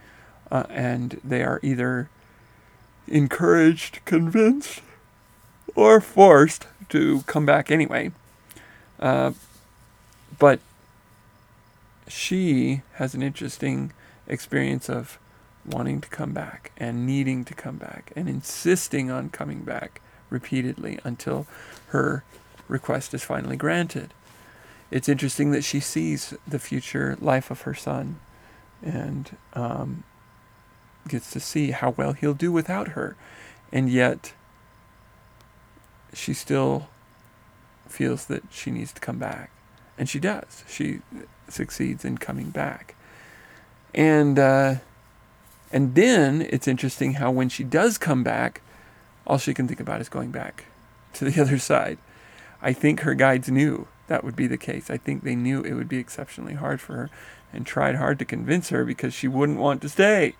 uh, 0.51 0.63
and 0.69 1.19
they 1.23 1.43
are 1.43 1.59
either 1.63 2.09
encouraged, 3.07 3.99
convinced, 4.05 4.81
or 5.75 6.01
forced 6.01 6.67
to 6.89 7.21
come 7.23 7.45
back 7.45 7.71
anyway. 7.71 8.11
Uh, 8.99 9.31
but 10.37 10.59
she 12.07 12.81
has 12.93 13.13
an 13.13 13.23
interesting 13.23 13.93
experience 14.27 14.89
of 14.89 15.17
wanting 15.65 16.01
to 16.01 16.09
come 16.09 16.33
back 16.33 16.71
and 16.77 17.05
needing 17.05 17.45
to 17.45 17.53
come 17.53 17.77
back 17.77 18.11
and 18.15 18.27
insisting 18.27 19.09
on 19.09 19.29
coming 19.29 19.61
back 19.61 20.01
repeatedly 20.29 20.99
until 21.03 21.45
her 21.87 22.23
request 22.71 23.13
is 23.13 23.23
finally 23.23 23.57
granted. 23.57 24.13
It's 24.89 25.07
interesting 25.07 25.51
that 25.51 25.63
she 25.63 25.79
sees 25.79 26.33
the 26.47 26.59
future 26.59 27.17
life 27.21 27.51
of 27.51 27.61
her 27.61 27.73
son 27.73 28.19
and 28.81 29.37
um, 29.53 30.03
gets 31.07 31.31
to 31.31 31.39
see 31.39 31.71
how 31.71 31.91
well 31.91 32.13
he'll 32.13 32.33
do 32.33 32.51
without 32.51 32.89
her. 32.89 33.15
And 33.71 33.89
yet, 33.89 34.33
she 36.13 36.33
still 36.33 36.89
feels 37.87 38.25
that 38.25 38.43
she 38.49 38.71
needs 38.71 38.91
to 38.93 39.01
come 39.01 39.17
back. 39.17 39.51
And 39.97 40.09
she 40.09 40.19
does. 40.19 40.63
She 40.67 41.01
succeeds 41.47 42.03
in 42.03 42.17
coming 42.17 42.49
back. 42.49 42.95
And 43.93 44.39
uh, 44.39 44.75
and 45.71 45.95
then 45.95 46.41
it's 46.49 46.67
interesting 46.67 47.13
how 47.13 47.31
when 47.31 47.49
she 47.49 47.63
does 47.63 47.97
come 47.97 48.23
back, 48.23 48.61
all 49.25 49.37
she 49.37 49.53
can 49.53 49.67
think 49.67 49.79
about 49.79 50.01
is 50.01 50.09
going 50.09 50.31
back 50.31 50.65
to 51.13 51.25
the 51.25 51.41
other 51.45 51.57
side. 51.57 51.97
I 52.61 52.73
think 52.73 53.01
her 53.01 53.13
guides 53.13 53.49
knew 53.49 53.87
that 54.07 54.23
would 54.23 54.35
be 54.35 54.47
the 54.47 54.57
case. 54.57 54.89
I 54.89 54.97
think 54.97 55.23
they 55.23 55.35
knew 55.35 55.61
it 55.61 55.73
would 55.73 55.89
be 55.89 55.97
exceptionally 55.97 56.53
hard 56.53 56.81
for 56.81 56.93
her 56.93 57.09
and 57.53 57.65
tried 57.65 57.95
hard 57.95 58.19
to 58.19 58.25
convince 58.25 58.69
her 58.69 58.85
because 58.85 59.13
she 59.13 59.27
wouldn't 59.27 59.59
want 59.59 59.81
to 59.81 59.89
stay. 59.89 60.35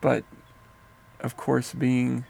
But 0.00 0.24
of 1.20 1.36
course, 1.36 1.72
being 1.72 2.24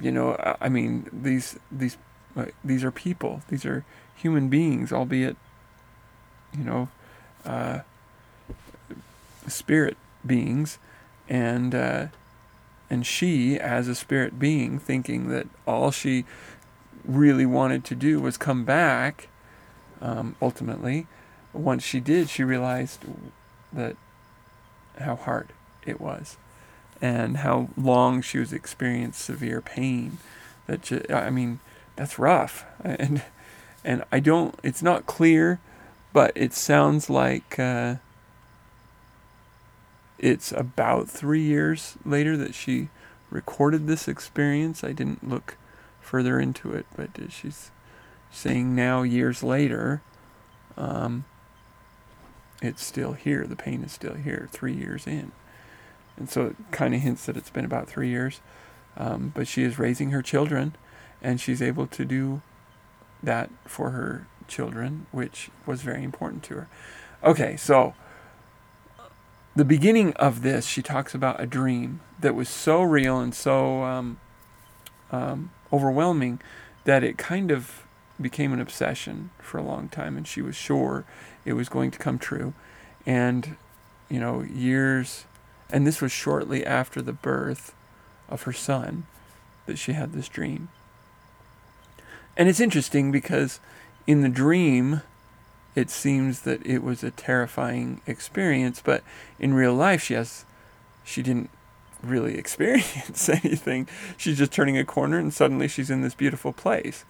you 0.00 0.10
know, 0.10 0.36
I 0.60 0.68
mean, 0.68 1.08
these 1.12 1.58
these 1.70 1.96
uh, 2.36 2.46
these 2.64 2.84
are 2.84 2.90
people. 2.90 3.42
These 3.48 3.64
are 3.64 3.84
human 4.14 4.48
beings, 4.48 4.92
albeit 4.92 5.36
you 6.56 6.64
know, 6.64 6.88
uh, 7.44 7.80
spirit 9.46 9.96
beings, 10.24 10.78
and 11.28 11.74
uh, 11.74 12.06
and 12.88 13.06
she, 13.06 13.58
as 13.58 13.88
a 13.88 13.94
spirit 13.94 14.38
being, 14.38 14.78
thinking 14.78 15.28
that 15.28 15.46
all 15.66 15.90
she 15.90 16.24
really 17.04 17.46
wanted 17.46 17.84
to 17.86 17.94
do 17.94 18.20
was 18.20 18.36
come 18.36 18.64
back. 18.64 19.28
Um, 20.00 20.36
ultimately, 20.42 21.06
once 21.52 21.84
she 21.84 22.00
did, 22.00 22.28
she 22.28 22.42
realized 22.42 23.00
that 23.72 23.96
how 25.00 25.16
hard 25.16 25.50
it 25.86 26.00
was, 26.00 26.36
and 27.00 27.38
how 27.38 27.68
long 27.76 28.20
she 28.20 28.38
was 28.38 28.52
experiencing 28.52 29.12
severe 29.12 29.60
pain. 29.60 30.18
That 30.66 31.10
I 31.10 31.30
mean, 31.30 31.60
that's 31.96 32.18
rough, 32.18 32.64
and 32.84 33.22
and 33.84 34.04
I 34.10 34.20
don't. 34.20 34.58
It's 34.62 34.82
not 34.82 35.06
clear, 35.06 35.60
but 36.12 36.32
it 36.34 36.52
sounds 36.52 37.08
like. 37.08 37.58
Uh, 37.58 37.96
it's 40.18 40.52
about 40.52 41.10
three 41.10 41.42
years 41.42 41.96
later 42.04 42.36
that 42.36 42.54
she 42.54 42.88
recorded 43.28 43.88
this 43.88 44.06
experience. 44.06 44.84
I 44.84 44.92
didn't 44.92 45.28
look 45.28 45.56
further 46.12 46.38
into 46.38 46.74
it, 46.74 46.84
but 46.94 47.08
she's 47.30 47.70
saying 48.30 48.74
now, 48.74 49.00
years 49.00 49.42
later, 49.42 50.02
um, 50.76 51.24
it's 52.60 52.84
still 52.84 53.14
here. 53.14 53.46
The 53.46 53.56
pain 53.56 53.82
is 53.82 53.92
still 53.92 54.12
here, 54.12 54.46
three 54.52 54.74
years 54.74 55.06
in. 55.06 55.32
And 56.18 56.28
so 56.28 56.48
it 56.48 56.56
kind 56.70 56.94
of 56.94 57.00
hints 57.00 57.24
that 57.24 57.38
it's 57.38 57.48
been 57.48 57.64
about 57.64 57.88
three 57.88 58.10
years. 58.10 58.42
Um, 58.94 59.32
but 59.34 59.48
she 59.48 59.62
is 59.62 59.78
raising 59.78 60.10
her 60.10 60.20
children, 60.20 60.76
and 61.22 61.40
she's 61.40 61.62
able 61.62 61.86
to 61.86 62.04
do 62.04 62.42
that 63.22 63.48
for 63.64 63.88
her 63.92 64.26
children, 64.46 65.06
which 65.12 65.48
was 65.64 65.80
very 65.80 66.04
important 66.04 66.42
to 66.42 66.54
her. 66.56 66.68
Okay, 67.24 67.56
so 67.56 67.94
the 69.56 69.64
beginning 69.64 70.12
of 70.16 70.42
this, 70.42 70.66
she 70.66 70.82
talks 70.82 71.14
about 71.14 71.40
a 71.40 71.46
dream 71.46 72.00
that 72.20 72.34
was 72.34 72.50
so 72.50 72.82
real 72.82 73.18
and 73.18 73.34
so 73.34 73.82
um, 73.84 74.20
um, 75.10 75.52
overwhelming 75.72 76.40
that 76.84 77.02
it 77.02 77.16
kind 77.16 77.50
of 77.50 77.86
became 78.20 78.52
an 78.52 78.60
obsession 78.60 79.30
for 79.38 79.58
a 79.58 79.62
long 79.62 79.88
time, 79.88 80.16
and 80.16 80.26
she 80.26 80.42
was 80.42 80.54
sure 80.54 81.04
it 81.44 81.54
was 81.54 81.68
going 81.68 81.90
to 81.90 81.98
come 81.98 82.18
true. 82.18 82.54
And, 83.06 83.56
you 84.08 84.20
know, 84.20 84.42
years, 84.42 85.24
and 85.70 85.86
this 85.86 86.00
was 86.00 86.12
shortly 86.12 86.64
after 86.64 87.00
the 87.00 87.12
birth 87.12 87.74
of 88.28 88.42
her 88.42 88.52
son 88.52 89.06
that 89.66 89.78
she 89.78 89.92
had 89.92 90.12
this 90.12 90.28
dream. 90.28 90.68
And 92.36 92.48
it's 92.48 92.60
interesting 92.60 93.12
because 93.12 93.60
in 94.06 94.22
the 94.22 94.28
dream, 94.28 95.02
it 95.74 95.90
seems 95.90 96.42
that 96.42 96.64
it 96.66 96.82
was 96.82 97.02
a 97.02 97.10
terrifying 97.10 98.00
experience, 98.06 98.82
but 98.84 99.02
in 99.38 99.54
real 99.54 99.74
life, 99.74 100.02
she 100.02 100.14
has, 100.14 100.44
she 101.04 101.22
didn't 101.22 101.50
really 102.02 102.38
experience 102.38 103.28
anything. 103.28 103.88
She's 104.16 104.38
just 104.38 104.52
turning 104.52 104.78
a 104.78 104.84
corner 104.84 105.18
and 105.18 105.32
suddenly 105.32 105.68
she's 105.68 105.90
in 105.90 106.02
this 106.02 106.14
beautiful 106.14 106.52
place. 106.52 107.04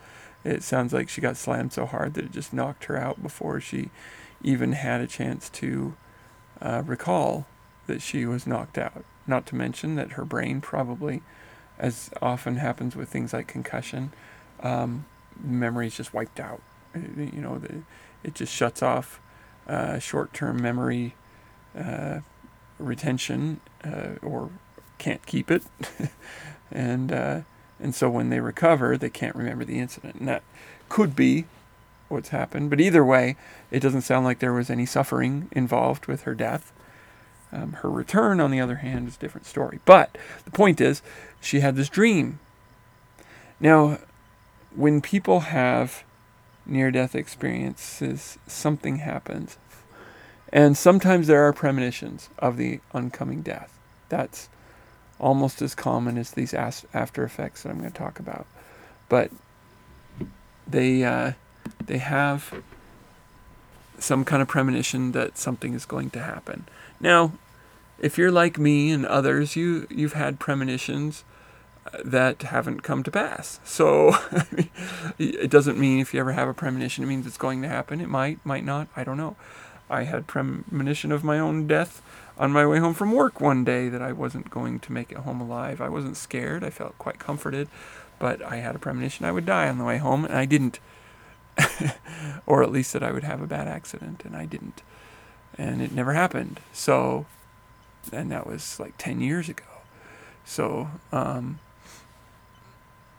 It 0.44 0.62
sounds 0.62 0.92
like 0.92 1.08
she 1.08 1.20
got 1.20 1.36
slammed 1.36 1.72
so 1.72 1.86
hard 1.86 2.14
that 2.14 2.24
it 2.24 2.32
just 2.32 2.52
knocked 2.52 2.84
her 2.84 2.96
out 2.96 3.22
before 3.22 3.60
she 3.60 3.90
even 4.42 4.72
had 4.72 5.00
a 5.00 5.06
chance 5.06 5.48
to 5.50 5.94
uh, 6.60 6.82
recall 6.84 7.46
that 7.86 8.02
she 8.02 8.26
was 8.26 8.46
knocked 8.46 8.76
out. 8.76 9.04
Not 9.26 9.46
to 9.46 9.54
mention 9.54 9.94
that 9.96 10.12
her 10.12 10.24
brain 10.24 10.60
probably, 10.60 11.22
as 11.78 12.10
often 12.20 12.56
happens 12.56 12.96
with 12.96 13.08
things 13.08 13.32
like 13.32 13.46
concussion, 13.46 14.12
um, 14.62 15.04
memory 15.40 15.86
is 15.86 15.96
just 15.96 16.12
wiped 16.12 16.40
out. 16.40 16.60
You 16.94 17.40
know, 17.40 17.58
the, 17.58 17.82
it 18.24 18.34
just 18.34 18.52
shuts 18.52 18.82
off 18.82 19.20
uh, 19.68 19.98
short-term 20.00 20.60
memory 20.60 21.14
uh, 21.78 22.20
retention 22.78 23.60
uh, 23.84 24.14
or 24.22 24.50
can't 25.02 25.26
keep 25.26 25.50
it, 25.50 25.64
and 26.70 27.12
uh, 27.12 27.40
and 27.80 27.92
so 27.94 28.08
when 28.08 28.30
they 28.30 28.38
recover, 28.38 28.96
they 28.96 29.10
can't 29.10 29.34
remember 29.34 29.64
the 29.64 29.80
incident, 29.80 30.14
and 30.14 30.28
that 30.28 30.44
could 30.88 31.16
be 31.16 31.46
what's 32.08 32.28
happened. 32.28 32.70
But 32.70 32.80
either 32.80 33.04
way, 33.04 33.36
it 33.72 33.80
doesn't 33.80 34.02
sound 34.02 34.24
like 34.24 34.38
there 34.38 34.52
was 34.52 34.70
any 34.70 34.86
suffering 34.86 35.48
involved 35.50 36.06
with 36.06 36.22
her 36.22 36.34
death. 36.34 36.72
Um, 37.50 37.72
her 37.74 37.90
return, 37.90 38.40
on 38.40 38.52
the 38.52 38.60
other 38.60 38.76
hand, 38.76 39.08
is 39.08 39.16
a 39.16 39.18
different 39.18 39.46
story. 39.46 39.80
But 39.84 40.16
the 40.44 40.52
point 40.52 40.80
is, 40.80 41.02
she 41.40 41.60
had 41.60 41.74
this 41.74 41.88
dream. 41.88 42.38
Now, 43.58 43.98
when 44.74 45.00
people 45.00 45.40
have 45.40 46.04
near 46.64 46.92
death 46.92 47.14
experiences, 47.14 48.38
something 48.46 48.98
happens. 48.98 49.58
And 50.52 50.76
sometimes 50.76 51.26
there 51.26 51.46
are 51.46 51.52
premonitions 51.52 52.30
of 52.38 52.56
the 52.56 52.80
oncoming 52.92 53.42
death. 53.42 53.78
That's 54.08 54.48
almost 55.22 55.62
as 55.62 55.74
common 55.74 56.18
as 56.18 56.32
these 56.32 56.52
after 56.52 57.24
effects 57.24 57.62
that 57.62 57.70
I'm 57.70 57.78
going 57.78 57.90
to 57.90 57.96
talk 57.96 58.18
about. 58.18 58.46
But 59.08 59.30
they 60.66 61.04
uh, 61.04 61.32
they 61.86 61.98
have 61.98 62.62
some 63.98 64.24
kind 64.24 64.42
of 64.42 64.48
premonition 64.48 65.12
that 65.12 65.38
something 65.38 65.74
is 65.74 65.86
going 65.86 66.10
to 66.10 66.20
happen. 66.20 66.64
Now, 67.00 67.32
if 67.98 68.18
you're 68.18 68.32
like 68.32 68.58
me 68.58 68.90
and 68.90 69.06
others, 69.06 69.56
you 69.56 69.86
you've 69.88 70.14
had 70.14 70.40
premonitions 70.40 71.24
uh, 71.86 71.98
that 72.04 72.42
haven't 72.42 72.82
come 72.82 73.02
to 73.04 73.10
pass. 73.10 73.60
So 73.64 74.16
it 75.18 75.50
doesn't 75.50 75.78
mean 75.78 76.00
if 76.00 76.12
you 76.12 76.20
ever 76.20 76.32
have 76.32 76.48
a 76.48 76.54
premonition, 76.54 77.04
it 77.04 77.06
means 77.06 77.26
it's 77.26 77.38
going 77.38 77.62
to 77.62 77.68
happen. 77.68 78.00
It 78.00 78.08
might, 78.08 78.44
might 78.44 78.64
not. 78.64 78.88
I 78.96 79.04
don't 79.04 79.16
know. 79.16 79.36
I 79.88 80.04
had 80.04 80.26
premonition 80.26 81.12
of 81.12 81.22
my 81.22 81.38
own 81.38 81.66
death 81.66 82.02
on 82.38 82.52
my 82.52 82.66
way 82.66 82.78
home 82.78 82.94
from 82.94 83.12
work 83.12 83.40
one 83.40 83.64
day 83.64 83.88
that 83.88 84.02
I 84.02 84.12
wasn't 84.12 84.50
going 84.50 84.80
to 84.80 84.92
make 84.92 85.12
it 85.12 85.18
home 85.18 85.40
alive. 85.40 85.80
I 85.80 85.88
wasn't 85.88 86.16
scared. 86.16 86.64
I 86.64 86.70
felt 86.70 86.98
quite 86.98 87.18
comforted, 87.18 87.68
but 88.18 88.42
I 88.42 88.56
had 88.56 88.74
a 88.74 88.78
premonition 88.78 89.26
I 89.26 89.32
would 89.32 89.46
die 89.46 89.68
on 89.68 89.78
the 89.78 89.84
way 89.84 89.98
home, 89.98 90.24
and 90.24 90.34
I 90.34 90.44
didn't. 90.44 90.80
or 92.46 92.62
at 92.62 92.72
least 92.72 92.92
that 92.94 93.02
I 93.02 93.12
would 93.12 93.24
have 93.24 93.42
a 93.42 93.46
bad 93.46 93.68
accident, 93.68 94.22
and 94.24 94.34
I 94.34 94.46
didn't. 94.46 94.82
And 95.58 95.82
it 95.82 95.92
never 95.92 96.14
happened. 96.14 96.60
So, 96.72 97.26
and 98.12 98.30
that 98.32 98.46
was 98.46 98.80
like 98.80 98.94
10 98.96 99.20
years 99.20 99.48
ago. 99.48 99.64
So, 100.44 100.88
um, 101.12 101.60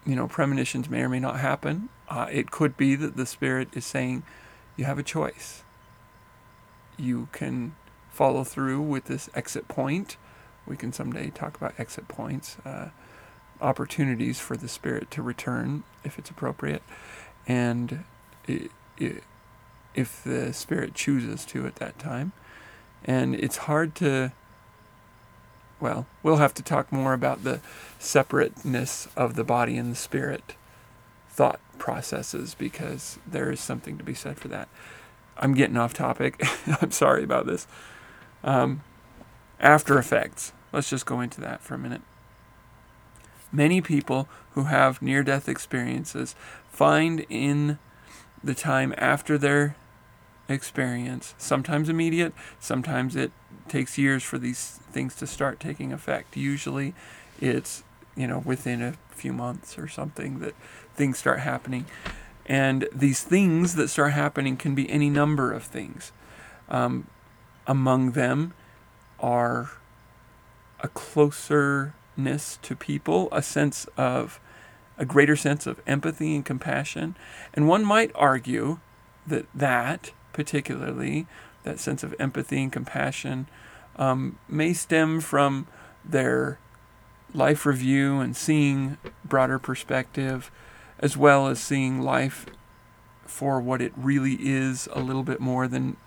you 0.06 0.16
know, 0.16 0.28
premonitions 0.28 0.90
may 0.90 1.02
or 1.02 1.10
may 1.10 1.20
not 1.20 1.40
happen. 1.40 1.90
Uh, 2.10 2.28
it 2.32 2.52
could 2.52 2.76
be 2.76 2.96
that 2.96 3.16
the 3.16 3.26
Spirit 3.26 3.70
is 3.74 3.86
saying, 3.86 4.24
you 4.76 4.86
have 4.86 4.98
a 4.98 5.04
choice. 5.04 5.64
You 6.98 7.30
can 7.32 7.76
follow 8.14 8.44
through 8.44 8.80
with 8.80 9.06
this 9.06 9.30
exit 9.36 9.68
point. 9.68 10.16
We 10.66 10.78
can 10.78 10.94
someday 10.94 11.32
talk 11.32 11.58
about 11.58 11.74
exit 11.78 12.08
points, 12.08 12.58
uh, 12.64 12.90
opportunities 13.60 14.40
for 14.40 14.56
the 14.56 14.70
Spirit 14.70 15.12
to 15.12 15.22
return 15.22 15.84
if 16.06 16.18
it's 16.18 16.30
appropriate. 16.30 16.84
And 17.48 18.06
it, 18.48 18.72
it, 18.98 19.24
if 19.96 20.24
the 20.24 20.54
Spirit 20.54 20.94
chooses 20.94 21.44
to 21.46 21.66
at 21.66 21.76
that 21.78 22.00
time. 22.00 22.32
And 23.04 23.36
it's 23.36 23.58
hard 23.58 23.96
to, 23.96 24.32
well, 25.80 26.06
we'll 26.22 26.38
have 26.38 26.54
to 26.54 26.64
talk 26.64 26.92
more 26.92 27.14
about 27.14 27.44
the 27.44 27.60
separateness 28.00 29.10
of 29.18 29.36
the 29.36 29.44
body 29.44 29.76
and 29.76 29.92
the 29.92 29.98
spirit 29.98 30.56
thought 31.30 31.60
processes 31.78 32.56
because 32.58 33.20
there 33.28 33.52
is 33.52 33.60
something 33.60 33.98
to 33.98 34.04
be 34.04 34.14
said 34.14 34.38
for 34.38 34.48
that. 34.50 34.70
I'm 35.36 35.54
getting 35.54 35.78
off 35.78 35.94
topic. 35.94 36.42
I'm 36.82 36.92
sorry 36.92 37.24
about 37.24 37.46
this. 37.48 37.68
Um, 38.44 38.82
after 39.60 39.98
effects. 39.98 40.52
Let's 40.72 40.90
just 40.90 41.06
go 41.06 41.22
into 41.22 41.40
that 41.42 41.62
for 41.62 41.76
a 41.76 41.80
minute. 41.80 42.02
Many 43.52 43.82
people 43.82 44.28
who 44.52 44.66
have 44.66 45.02
near 45.02 45.24
death 45.24 45.48
experiences 45.48 46.36
find 46.70 47.26
in 47.30 47.80
the 48.44 48.54
time 48.54 48.94
after 48.98 49.38
their 49.38 49.76
experience, 50.50 51.34
sometimes 51.38 51.88
immediate, 51.88 52.34
sometimes 52.60 53.16
it 53.16 53.32
takes 53.70 53.98
years 53.98 54.24
for 54.24 54.38
these 54.38 54.80
things 54.92 55.16
to 55.16 55.28
start 55.28 55.60
taking 55.60 55.94
effect. 55.94 56.36
Usually 56.36 56.94
it's, 57.40 57.84
you 58.16 58.28
know, 58.28 58.40
within 58.40 58.82
a 58.82 58.96
few 59.12 59.32
months 59.32 59.78
or 59.78 59.88
something 59.88 60.40
that 60.40 60.56
things 60.96 61.18
start 61.18 61.40
happening. 61.40 61.86
And 62.46 62.90
these 62.94 63.24
things 63.24 63.76
that 63.76 63.88
start 63.88 64.12
happening 64.12 64.58
can 64.58 64.76
be 64.76 64.90
any 64.90 65.10
number 65.10 65.54
of 65.54 65.64
things. 65.64 66.12
Um, 66.68 67.08
among 67.68 68.12
them 68.12 68.54
are 69.20 69.72
a 70.80 70.88
closeness 70.90 72.60
to 72.62 72.76
people, 72.76 73.30
a 73.32 73.42
sense 73.42 73.88
of 73.98 74.40
a 74.98 75.06
greater 75.06 75.36
sense 75.36 75.66
of 75.66 75.82
empathy 75.88 76.36
and 76.36 76.46
compassion. 76.46 77.16
And 77.54 77.68
one 77.68 77.84
might 77.84 78.12
argue 78.16 78.80
that 79.26 79.46
that, 79.56 80.12
particularly, 80.34 81.26
that 81.64 81.80
sense 81.80 82.04
of 82.04 82.14
empathy 82.20 82.62
and 82.64 82.72
compassion, 82.72 83.48
um, 83.96 84.38
may 84.48 84.74
stem 84.74 85.20
from 85.22 85.68
their 86.04 86.60
life 87.34 87.66
review 87.66 88.20
and 88.20 88.36
seeing 88.36 88.98
broader 89.26 89.58
perspective, 89.58 90.52
as 91.00 91.18
well 91.18 91.48
as 91.48 91.60
seeing 91.60 92.02
life 92.02 92.46
for 93.26 93.60
what 93.60 93.82
it 93.82 93.94
really 93.96 94.38
is 94.40 94.88
a 94.94 95.00
little 95.00 95.24
bit 95.24 95.40
more 95.40 95.68
than 95.68 95.98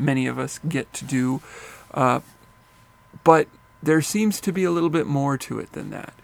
many 0.00 0.26
of 0.26 0.38
us 0.38 0.58
get 0.68 0.92
to 0.94 1.04
do. 1.04 1.40
Uh, 1.92 2.20
but 3.24 3.48
there 3.82 4.02
seems 4.02 4.40
to 4.40 4.52
be 4.52 4.64
a 4.64 4.70
little 4.70 4.90
bit 4.90 5.06
more 5.06 5.36
to 5.38 5.58
it 5.58 5.72
than 5.72 5.90
that, 5.90 6.14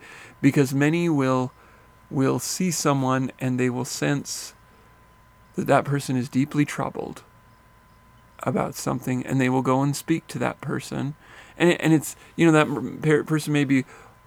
because 0.41 0.75
many 0.75 1.09
will 1.09 1.53
will 2.11 2.39
see 2.39 2.71
someone 2.71 3.33
and 3.41 3.59
they 3.59 3.69
will 3.69 3.85
sense 3.85 4.55
that 5.57 5.67
that 5.67 5.85
person 5.85 6.17
is 6.17 6.29
deeply 6.29 6.65
troubled 6.65 7.23
about 8.41 8.75
something 8.75 9.27
and 9.27 9.41
they 9.41 9.49
will 9.49 9.63
go 9.63 9.83
and 9.83 9.97
speak 9.97 10.27
to 10.29 10.39
that 10.39 10.61
person 10.61 11.15
and 11.59 11.73
and 11.81 11.93
it's 11.93 12.15
you 12.37 12.51
know 12.51 12.53
that 12.53 13.27
person 13.27 13.53
may 13.53 13.65
be 13.65 13.85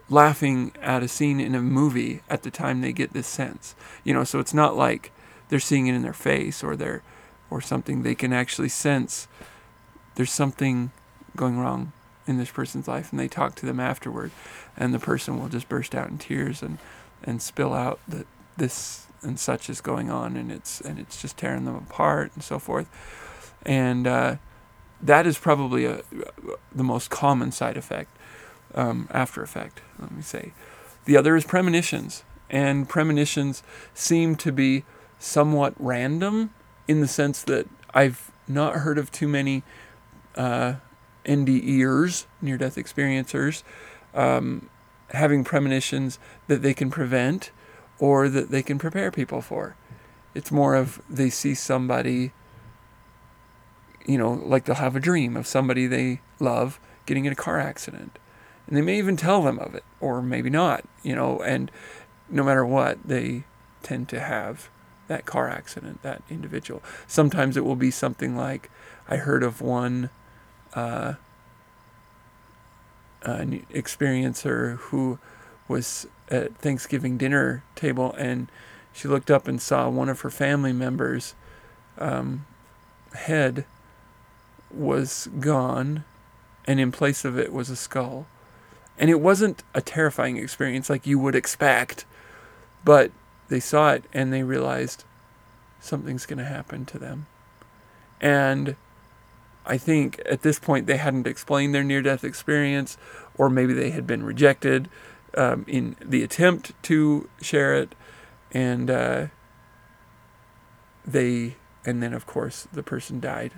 laughing 0.10 0.74
at 0.82 1.04
a 1.04 1.08
scene 1.08 1.40
in 1.40 1.56
a 1.56 1.62
movie 1.62 2.22
at 2.30 2.44
the 2.44 2.52
time 2.52 2.82
they 2.82 2.92
get 2.92 3.14
this 3.14 3.28
sense 3.28 3.76
you 4.04 4.14
know 4.14 4.24
so 4.24 4.40
it's 4.40 4.54
not 4.54 4.76
like 4.76 5.12
they're 5.48 5.60
seeing 5.60 5.88
it 5.88 5.94
in 5.94 6.02
their 6.02 6.12
face 6.12 6.64
or 6.64 6.76
they're 6.76 7.04
or 7.50 7.62
something 7.62 8.04
they 8.04 8.16
can 8.16 8.34
actually 8.34 8.70
sense 8.70 9.28
there's 10.16 10.32
something 10.32 10.92
going 11.36 11.58
wrong 11.58 11.92
in 12.28 12.38
this 12.38 12.52
person's 12.52 12.88
life 12.88 13.12
and 13.12 13.20
they 13.20 13.28
talk 13.28 13.56
to 13.56 13.66
them 13.66 13.80
afterward 13.80 14.32
and 14.78 14.94
the 14.94 15.00
person 15.00 15.40
will 15.40 15.50
just 15.50 15.70
burst 15.70 15.96
out 15.96 16.10
in 16.10 16.18
tears 16.18 16.62
and 16.62 16.78
and 17.24 17.42
spill 17.42 17.74
out 17.74 18.00
that 18.08 18.26
this 18.58 19.08
and 19.22 19.40
such 19.40 19.70
is 19.70 19.82
going 19.82 20.10
on 20.10 20.38
and 20.38 20.52
it's 20.52 20.80
and 20.82 21.00
it's 21.00 21.22
just 21.22 21.38
tearing 21.38 21.66
them 21.66 21.76
apart 21.76 22.32
and 22.36 22.44
so 22.44 22.60
forth. 22.60 22.88
And 23.66 24.08
uh, 24.08 24.36
that 25.02 25.28
is 25.28 25.38
probably 25.38 25.86
a, 25.86 26.02
the 26.74 26.84
most 26.84 27.10
common 27.10 27.52
side 27.52 27.78
effect 27.78 28.16
um, 28.76 29.08
after 29.12 29.42
effect 29.42 29.82
let 30.00 30.12
me 30.12 30.22
say. 30.22 30.54
The 31.06 31.18
other 31.18 31.36
is 31.36 31.46
premonitions 31.46 32.24
and 32.50 32.88
premonitions 32.88 33.64
seem 33.94 34.36
to 34.38 34.52
be 34.52 34.84
somewhat 35.20 35.74
random 35.78 36.52
in 36.90 37.02
the 37.02 37.08
sense 37.08 37.44
that 37.44 37.68
I've 37.94 38.32
not 38.48 38.78
heard 38.78 38.98
of 38.98 39.12
too 39.12 39.28
many 39.28 39.62
uh, 40.34 40.74
NDEers, 41.24 42.26
near 42.42 42.58
death 42.58 42.78
experiencers, 42.78 43.62
um, 44.16 44.72
having 45.12 45.44
premonitions 45.44 46.18
that 46.48 46.64
they 46.64 46.74
can 46.74 46.90
prevent 46.90 47.52
or 48.00 48.28
that 48.28 48.50
they 48.50 48.64
can 48.64 48.80
prepare 48.80 49.12
people 49.12 49.40
for. 49.40 49.76
It's 50.34 50.52
more 50.52 50.74
of 50.74 51.00
they 51.08 51.30
see 51.30 51.54
somebody, 51.54 52.32
you 54.08 54.18
know, 54.18 54.32
like 54.32 54.66
they'll 54.66 54.76
have 54.78 54.96
a 54.96 55.00
dream 55.00 55.38
of 55.38 55.46
somebody 55.46 55.86
they 55.86 56.22
love 56.40 56.80
getting 57.06 57.26
in 57.26 57.32
a 57.32 57.36
car 57.36 57.60
accident. 57.60 58.18
And 58.66 58.76
they 58.76 58.82
may 58.82 58.98
even 58.98 59.16
tell 59.16 59.44
them 59.44 59.60
of 59.60 59.76
it, 59.76 59.84
or 60.00 60.24
maybe 60.24 60.50
not, 60.50 60.86
you 61.04 61.14
know, 61.16 61.40
and 61.44 61.70
no 62.32 62.44
matter 62.44 62.66
what, 62.66 62.98
they 63.06 63.44
tend 63.84 64.10
to 64.10 64.20
have 64.20 64.70
that 65.10 65.26
car 65.26 65.50
accident, 65.50 66.02
that 66.02 66.24
individual. 66.30 66.82
Sometimes 67.06 67.58
it 67.58 67.66
will 67.66 67.76
be 67.76 67.92
something 67.92 68.38
like 68.38 68.72
I 69.10 69.18
heard 69.18 69.44
of 69.44 69.60
one 69.60 70.10
uh, 70.74 71.16
an 73.24 73.66
experiencer 73.74 74.78
who 74.78 75.20
was 75.68 76.08
at 76.30 76.56
Thanksgiving 76.58 77.18
dinner 77.18 77.64
table 77.76 78.16
and 78.18 78.48
she 78.94 79.08
looked 79.08 79.32
up 79.32 79.48
and 79.48 79.62
saw 79.62 79.90
one 79.90 80.10
of 80.10 80.22
her 80.22 80.30
family 80.30 80.74
members' 80.74 81.36
um, 81.98 82.46
head 83.14 83.66
was 84.72 85.30
gone, 85.40 86.04
and 86.66 86.80
in 86.80 86.92
place 86.92 87.26
of 87.26 87.38
it 87.38 87.52
was 87.52 87.70
a 87.70 87.76
skull. 87.76 88.28
And 88.98 89.10
it 89.10 89.22
wasn't 89.22 89.64
a 89.74 89.82
terrifying 89.82 90.38
experience 90.38 90.90
like 90.90 91.08
you 91.08 91.18
would 91.20 91.36
expect, 91.36 92.06
but 92.84 93.12
they 93.50 93.60
saw 93.60 93.92
it 93.92 94.06
and 94.14 94.32
they 94.32 94.44
realized 94.44 95.04
something's 95.80 96.26
going 96.26 96.40
to 96.40 96.46
happen 96.46 96.86
to 96.86 97.00
them. 97.00 97.28
And 98.22 98.76
I 99.66 99.78
think 99.78 100.22
at 100.26 100.42
this 100.42 100.60
point 100.60 100.88
they 100.88 100.98
hadn't 100.98 101.28
explained 101.28 101.76
their 101.76 101.84
near 101.84 102.02
death 102.02 102.24
experience, 102.24 102.98
or 103.38 103.50
maybe 103.50 103.74
they 103.74 103.92
had 103.92 104.08
been 104.08 104.24
rejected 104.24 104.90
um, 105.36 105.66
in 105.68 105.96
the 106.00 106.24
attempt 106.24 106.72
to 106.84 107.30
share 107.42 107.76
it. 107.76 107.96
And 108.52 108.90
uh, 108.90 109.28
they, 111.06 111.56
and 111.86 112.02
then 112.02 112.14
of 112.14 112.26
course 112.26 112.68
the 112.74 112.84
person 112.84 113.20
died, 113.20 113.54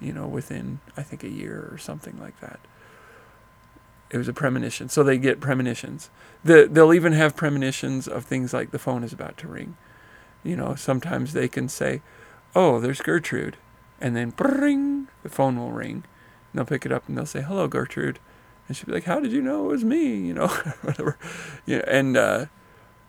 you 0.00 0.12
know, 0.12 0.26
within 0.26 0.80
I 0.96 1.02
think 1.02 1.22
a 1.22 1.28
year 1.28 1.68
or 1.70 1.78
something 1.78 2.18
like 2.18 2.40
that. 2.40 2.60
It 4.14 4.18
was 4.18 4.28
a 4.28 4.32
premonition. 4.32 4.88
So 4.88 5.02
they 5.02 5.18
get 5.18 5.40
premonitions. 5.40 6.08
The, 6.44 6.68
they'll 6.70 6.94
even 6.94 7.12
have 7.12 7.36
premonitions 7.36 8.08
of 8.08 8.24
things 8.24 8.54
like 8.54 8.70
the 8.70 8.78
phone 8.78 9.04
is 9.04 9.12
about 9.12 9.36
to 9.38 9.48
ring. 9.48 9.76
You 10.42 10.56
know, 10.56 10.74
sometimes 10.74 11.32
they 11.32 11.48
can 11.48 11.68
say, 11.68 12.00
oh, 12.54 12.80
there's 12.80 13.02
Gertrude 13.02 13.56
and 14.00 14.16
then 14.16 14.32
ring, 14.38 15.08
the 15.22 15.28
phone 15.28 15.58
will 15.58 15.72
ring. 15.72 16.04
And 16.52 16.54
they'll 16.54 16.66
pick 16.66 16.84
it 16.84 16.92
up 16.92 17.08
and 17.08 17.16
they'll 17.16 17.26
say, 17.26 17.42
"Hello, 17.42 17.66
Gertrude," 17.66 18.18
and 18.68 18.76
she'll 18.76 18.86
be 18.86 18.92
like, 18.92 19.04
"How 19.04 19.20
did 19.20 19.32
you 19.32 19.40
know 19.40 19.64
it 19.64 19.72
was 19.72 19.84
me?" 19.84 20.16
You 20.26 20.34
know, 20.34 20.48
whatever. 20.82 21.16
Yeah, 21.66 21.82
and 21.86 22.16
uh, 22.16 22.46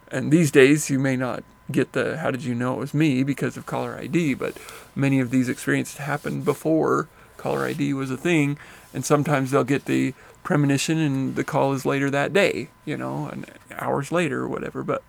and 0.09 0.31
these 0.31 0.51
days 0.51 0.89
you 0.89 0.99
may 0.99 1.15
not 1.15 1.43
get 1.71 1.91
the 1.91 2.17
"How 2.17 2.31
did 2.31 2.43
you 2.43 2.55
know 2.55 2.75
it 2.75 2.79
was 2.79 2.93
me?" 2.93 3.23
because 3.23 3.57
of 3.57 3.65
caller 3.65 3.97
ID, 3.97 4.35
but 4.35 4.57
many 4.95 5.19
of 5.19 5.31
these 5.31 5.49
experiences 5.49 5.97
happened 5.97 6.45
before 6.45 7.07
caller 7.37 7.65
ID 7.65 7.93
was 7.93 8.09
a 8.09 8.17
thing, 8.17 8.57
and 8.93 9.05
sometimes 9.05 9.51
they'll 9.51 9.63
get 9.63 9.85
the 9.85 10.13
premonition 10.45 10.99
and 10.99 11.35
the 11.35 11.43
call 11.43 11.73
is 11.73 11.85
later 11.85 12.09
that 12.09 12.31
day, 12.31 12.69
you 12.85 12.95
know, 12.95 13.27
and 13.27 13.45
hours 13.73 14.11
later 14.11 14.43
or 14.43 14.47
whatever, 14.47 14.83
but 14.83 15.03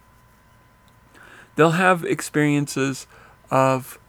they'll 1.55 1.72
have 1.72 2.05
experiences 2.05 3.07
of 3.51 4.01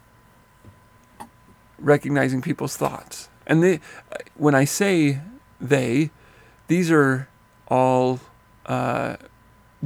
recognizing 1.77 2.41
people's 2.41 2.77
thoughts. 2.77 3.29
And 3.45 3.61
they, 3.61 3.79
when 4.35 4.55
I 4.55 4.63
say 4.65 5.19
they, 5.59 6.09
these 6.67 6.89
are 6.89 7.27
all 7.67 8.21
uh, 8.65 9.17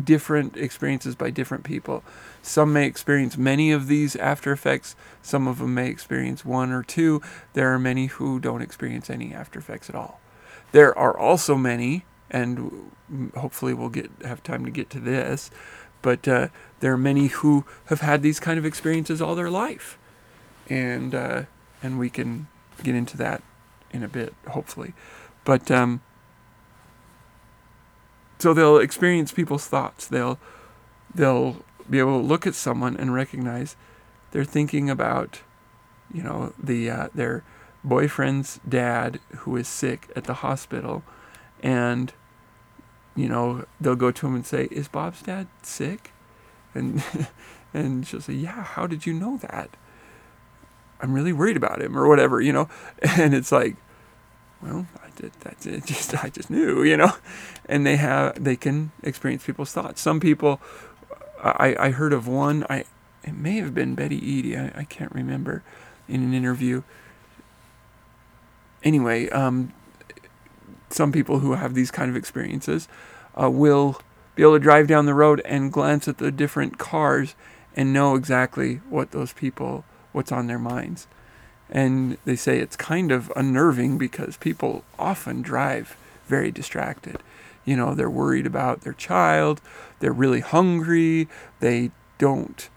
different 0.02 0.56
experiences 0.56 1.16
by 1.16 1.32
different 1.32 1.64
people. 1.64 2.04
Some 2.44 2.72
may 2.72 2.86
experience 2.86 3.36
many 3.36 3.72
of 3.72 3.88
these 3.88 4.16
after 4.16 4.52
effects, 4.52 4.96
some 5.24 5.48
of 5.48 5.58
them 5.58 5.74
may 5.74 5.90
experience 5.90 6.46
one 6.46 6.72
or 6.72 6.84
two. 6.84 7.20
There 7.54 7.74
are 7.74 7.80
many 7.80 8.06
who 8.06 8.40
don't 8.40 8.62
experience 8.62 9.10
any 9.10 9.34
after 9.34 9.58
effects 9.58 9.90
at 9.90 9.96
all. 9.96 10.21
There 10.72 10.98
are 10.98 11.18
also 11.18 11.56
many, 11.56 12.06
and 12.30 12.92
hopefully 13.36 13.74
we'll 13.74 13.90
get 13.90 14.10
have 14.24 14.44
time 14.44 14.66
to 14.66 14.72
get 14.72 14.90
to 14.92 15.00
this, 15.00 15.52
but 16.02 16.28
uh, 16.28 16.48
there 16.80 16.94
are 16.94 16.98
many 16.98 17.28
who 17.28 17.66
have 17.86 18.02
had 18.02 18.24
these 18.24 18.40
kind 18.40 18.58
of 18.58 18.66
experiences 18.66 19.22
all 19.22 19.36
their 19.36 19.50
life, 19.50 19.98
and 20.70 21.14
uh, 21.14 21.44
and 21.84 22.00
we 22.00 22.10
can 22.10 22.48
get 22.84 22.96
into 22.96 23.18
that 23.18 23.44
in 23.92 24.04
a 24.04 24.08
bit, 24.08 24.34
hopefully. 24.50 24.94
But 25.44 25.70
um, 25.70 26.02
so 28.40 28.54
they'll 28.54 28.78
experience 28.78 29.32
people's 29.32 29.68
thoughts. 29.68 30.08
They'll 30.08 30.40
they'll 31.14 31.58
be 31.90 32.00
able 32.00 32.20
to 32.20 32.26
look 32.26 32.48
at 32.48 32.56
someone 32.56 32.96
and 32.98 33.14
recognize 33.14 33.76
they're 34.32 34.46
thinking 34.46 34.90
about, 34.90 35.42
you 36.14 36.24
know, 36.24 36.54
the 36.62 36.90
uh, 36.90 37.08
their 37.14 37.44
boyfriend's 37.84 38.60
dad 38.68 39.20
who 39.40 39.56
is 39.58 39.68
sick 39.68 40.10
at 40.16 40.26
the 40.26 40.36
hospital, 40.36 41.04
and 41.62 42.14
you 43.16 43.28
know 43.28 43.66
they'll 43.80 43.96
go 43.96 44.12
to 44.12 44.28
him 44.28 44.36
and 44.36 44.46
say, 44.46 44.68
"Is 44.72 44.88
Bob's 44.88 45.22
dad 45.22 45.48
sick?" 45.62 46.12
And 46.74 47.04
and 47.74 48.06
she'll 48.08 48.22
say, 48.22 48.34
"Yeah. 48.34 48.64
How 48.64 48.88
did 48.88 49.06
you 49.06 49.14
know 49.14 49.38
that?" 49.38 49.76
I'm 51.02 51.14
really 51.14 51.34
worried 51.34 51.58
about 51.58 51.82
him 51.82 51.98
or 51.98 52.08
whatever, 52.08 52.40
you 52.40 52.54
know. 52.54 52.70
And 53.18 53.34
it's 53.34 53.52
like, 53.52 53.76
well, 54.62 54.86
I 55.04 55.10
did 55.16 55.32
that's 55.40 55.66
it. 55.66 55.86
Just 55.86 56.24
I 56.24 56.30
just 56.30 56.50
knew, 56.50 56.84
you 56.84 56.98
know. 56.98 57.14
And 57.66 57.86
they 57.86 57.96
have 57.98 58.42
they 58.42 58.56
can 58.56 58.92
experience 59.04 59.46
people's 59.46 59.72
thoughts. 59.74 60.02
Some 60.02 60.20
people, 60.20 60.62
I 61.44 61.76
I 61.80 61.90
heard 61.92 62.14
of 62.14 62.28
one. 62.28 62.66
I 62.70 62.86
it 63.24 63.34
may 63.34 63.58
have 63.58 63.74
been 63.74 63.96
Betty 63.96 64.20
Eadie. 64.20 64.58
I, 64.58 64.82
I 64.82 64.84
can't 64.84 65.12
remember 65.14 65.64
in 66.08 66.24
an 66.24 66.34
interview. 66.34 66.84
Anyway, 68.84 69.30
um, 69.30 69.74
some 70.90 71.12
people 71.12 71.40
who 71.40 71.54
have 71.54 71.74
these 71.74 71.92
kind 71.92 72.10
of 72.10 72.16
experiences 72.16 72.88
uh, 73.42 73.50
will 73.50 74.02
be 74.36 74.44
able 74.44 74.54
to 74.54 74.60
drive 74.60 74.88
down 74.88 75.06
the 75.06 75.14
road 75.14 75.42
and 75.46 75.72
glance 75.72 76.08
at 76.08 76.18
the 76.18 76.32
different 76.32 76.78
cars 76.78 77.36
and 77.76 77.94
know 77.94 78.16
exactly 78.16 78.76
what 78.90 79.12
those 79.12 79.34
people 79.34 79.86
what's 80.12 80.32
on 80.32 80.48
their 80.48 80.60
minds. 80.60 81.08
And 81.70 82.18
they 82.26 82.36
say 82.36 82.60
it's 82.60 82.76
kind 82.76 83.12
of 83.12 83.32
unnerving 83.36 83.98
because 83.98 84.36
people 84.38 84.84
often 85.00 85.42
drive 85.42 85.96
very 86.28 86.52
distracted. 86.52 87.18
You 87.64 87.78
know, 87.78 87.94
they're 87.94 88.10
worried 88.10 88.46
about 88.46 88.82
their 88.82 88.94
child, 88.94 89.62
they're 90.00 90.12
really 90.12 90.42
hungry, 90.42 91.30
they 91.60 91.92
don't 92.18 92.70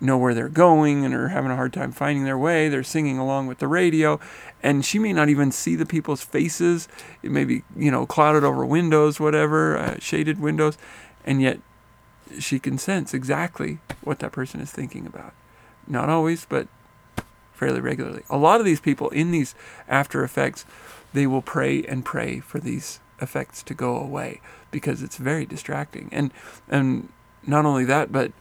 know 0.00 0.18
where 0.18 0.34
they're 0.34 0.48
going 0.48 1.04
and 1.04 1.14
are 1.14 1.28
having 1.28 1.50
a 1.50 1.56
hard 1.56 1.72
time 1.72 1.92
finding 1.92 2.24
their 2.24 2.38
way. 2.38 2.68
They're 2.68 2.82
singing 2.82 3.18
along 3.18 3.46
with 3.46 3.58
the 3.58 3.68
radio, 3.68 4.20
and 4.62 4.84
she 4.84 4.98
may 4.98 5.12
not 5.12 5.28
even 5.28 5.50
see 5.52 5.74
the 5.74 5.86
people's 5.86 6.22
faces. 6.22 6.88
It 7.22 7.30
may 7.30 7.44
be, 7.44 7.62
you 7.74 7.90
know, 7.90 8.06
clouded 8.06 8.44
over 8.44 8.64
windows, 8.66 9.18
whatever, 9.18 9.76
uh, 9.76 9.96
shaded 9.98 10.40
windows, 10.40 10.76
and 11.24 11.40
yet 11.40 11.60
she 12.38 12.58
can 12.58 12.78
sense 12.78 13.14
exactly 13.14 13.78
what 14.02 14.18
that 14.18 14.32
person 14.32 14.60
is 14.60 14.70
thinking 14.70 15.06
about. 15.06 15.32
Not 15.86 16.08
always, 16.08 16.44
but 16.44 16.68
fairly 17.54 17.80
regularly. 17.80 18.22
A 18.28 18.36
lot 18.36 18.60
of 18.60 18.66
these 18.66 18.80
people 18.80 19.08
in 19.10 19.30
these 19.30 19.54
after 19.88 20.22
effects, 20.22 20.66
they 21.14 21.26
will 21.26 21.42
pray 21.42 21.82
and 21.84 22.04
pray 22.04 22.40
for 22.40 22.58
these 22.58 23.00
effects 23.20 23.62
to 23.62 23.72
go 23.72 23.96
away 23.96 24.40
because 24.70 25.02
it's 25.02 25.16
very 25.16 25.46
distracting. 25.46 26.08
And 26.12 26.32
and 26.68 27.08
not 27.46 27.64
only 27.64 27.84
that, 27.86 28.12
but 28.12 28.32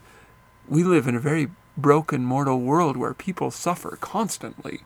we 0.67 0.83
live 0.83 1.07
in 1.07 1.15
a 1.15 1.19
very 1.19 1.49
broken 1.77 2.23
mortal 2.23 2.59
world 2.59 2.97
where 2.97 3.13
people 3.13 3.51
suffer 3.51 3.97
constantly. 3.99 4.81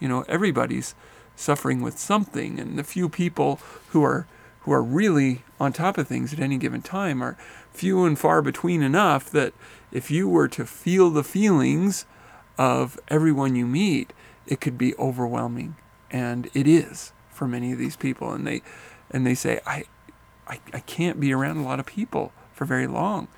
You 0.00 0.08
know, 0.08 0.24
everybody's 0.28 0.94
suffering 1.36 1.80
with 1.80 1.98
something 1.98 2.58
and 2.58 2.78
the 2.78 2.84
few 2.84 3.08
people 3.08 3.60
who 3.88 4.04
are 4.04 4.26
who 4.60 4.72
are 4.72 4.82
really 4.82 5.42
on 5.58 5.72
top 5.72 5.98
of 5.98 6.06
things 6.06 6.32
at 6.32 6.38
any 6.38 6.56
given 6.56 6.82
time 6.82 7.20
are 7.22 7.36
few 7.72 8.04
and 8.04 8.18
far 8.18 8.40
between 8.42 8.82
enough 8.82 9.30
that 9.30 9.52
if 9.90 10.10
you 10.10 10.28
were 10.28 10.48
to 10.48 10.64
feel 10.64 11.10
the 11.10 11.24
feelings 11.24 12.06
of 12.58 12.98
everyone 13.08 13.56
you 13.56 13.66
meet, 13.66 14.12
it 14.46 14.60
could 14.60 14.78
be 14.78 14.94
overwhelming, 14.96 15.74
and 16.10 16.48
it 16.54 16.68
is 16.68 17.12
for 17.30 17.48
many 17.48 17.72
of 17.72 17.78
these 17.78 17.96
people. 17.96 18.32
And 18.32 18.46
they 18.46 18.62
and 19.10 19.26
they 19.26 19.34
say, 19.34 19.60
I, 19.66 19.84
I, 20.46 20.60
I 20.72 20.80
can't 20.80 21.20
be 21.20 21.32
around 21.32 21.58
a 21.58 21.64
lot 21.64 21.80
of 21.80 21.86
people 21.86 22.32
for 22.52 22.64
very 22.64 22.86
long. 22.86 23.28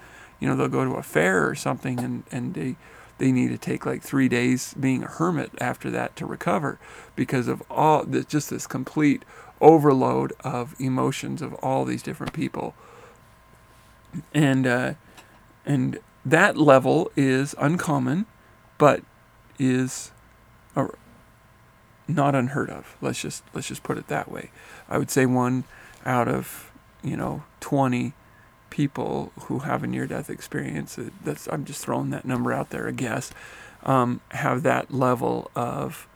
You 0.44 0.50
know, 0.50 0.56
they'll 0.56 0.68
go 0.68 0.84
to 0.84 0.96
a 0.96 1.02
fair 1.02 1.48
or 1.48 1.54
something, 1.54 1.98
and 1.98 2.24
and 2.30 2.52
they 2.52 2.76
they 3.16 3.32
need 3.32 3.48
to 3.48 3.56
take 3.56 3.86
like 3.86 4.02
three 4.02 4.28
days 4.28 4.74
being 4.74 5.02
a 5.02 5.06
hermit 5.06 5.52
after 5.58 5.90
that 5.90 6.16
to 6.16 6.26
recover 6.26 6.78
because 7.16 7.48
of 7.48 7.62
all 7.70 8.04
this, 8.04 8.26
just 8.26 8.50
this 8.50 8.66
complete 8.66 9.24
overload 9.62 10.34
of 10.44 10.78
emotions 10.78 11.40
of 11.40 11.54
all 11.54 11.86
these 11.86 12.02
different 12.02 12.34
people 12.34 12.74
and 14.34 14.66
uh, 14.66 14.92
and 15.64 15.98
that 16.26 16.58
level 16.58 17.10
is 17.16 17.54
uncommon 17.58 18.26
but 18.76 19.02
is 19.58 20.10
not 22.06 22.34
unheard 22.34 22.68
of. 22.70 22.96
Let's 23.00 23.22
just 23.22 23.42
let's 23.54 23.68
just 23.68 23.82
put 23.82 23.96
it 23.96 24.08
that 24.08 24.30
way. 24.30 24.50
I 24.88 24.98
would 24.98 25.10
say 25.10 25.26
one 25.26 25.64
out 26.04 26.28
of 26.28 26.70
you 27.02 27.16
know 27.16 27.44
20 27.60 28.12
people 28.74 29.30
who 29.42 29.60
have 29.60 29.84
a 29.84 29.86
near-death 29.86 30.28
experience. 30.28 30.98
Uh, 30.98 31.10
that's 31.22 31.46
I'm 31.46 31.64
just 31.64 31.84
throwing 31.84 32.10
that 32.10 32.24
number 32.24 32.52
out 32.52 32.70
there. 32.70 32.88
I 32.88 32.90
guess 32.90 33.30
um, 33.84 34.20
have 34.32 34.64
that 34.64 34.92
level 34.92 35.50
of 35.54 36.08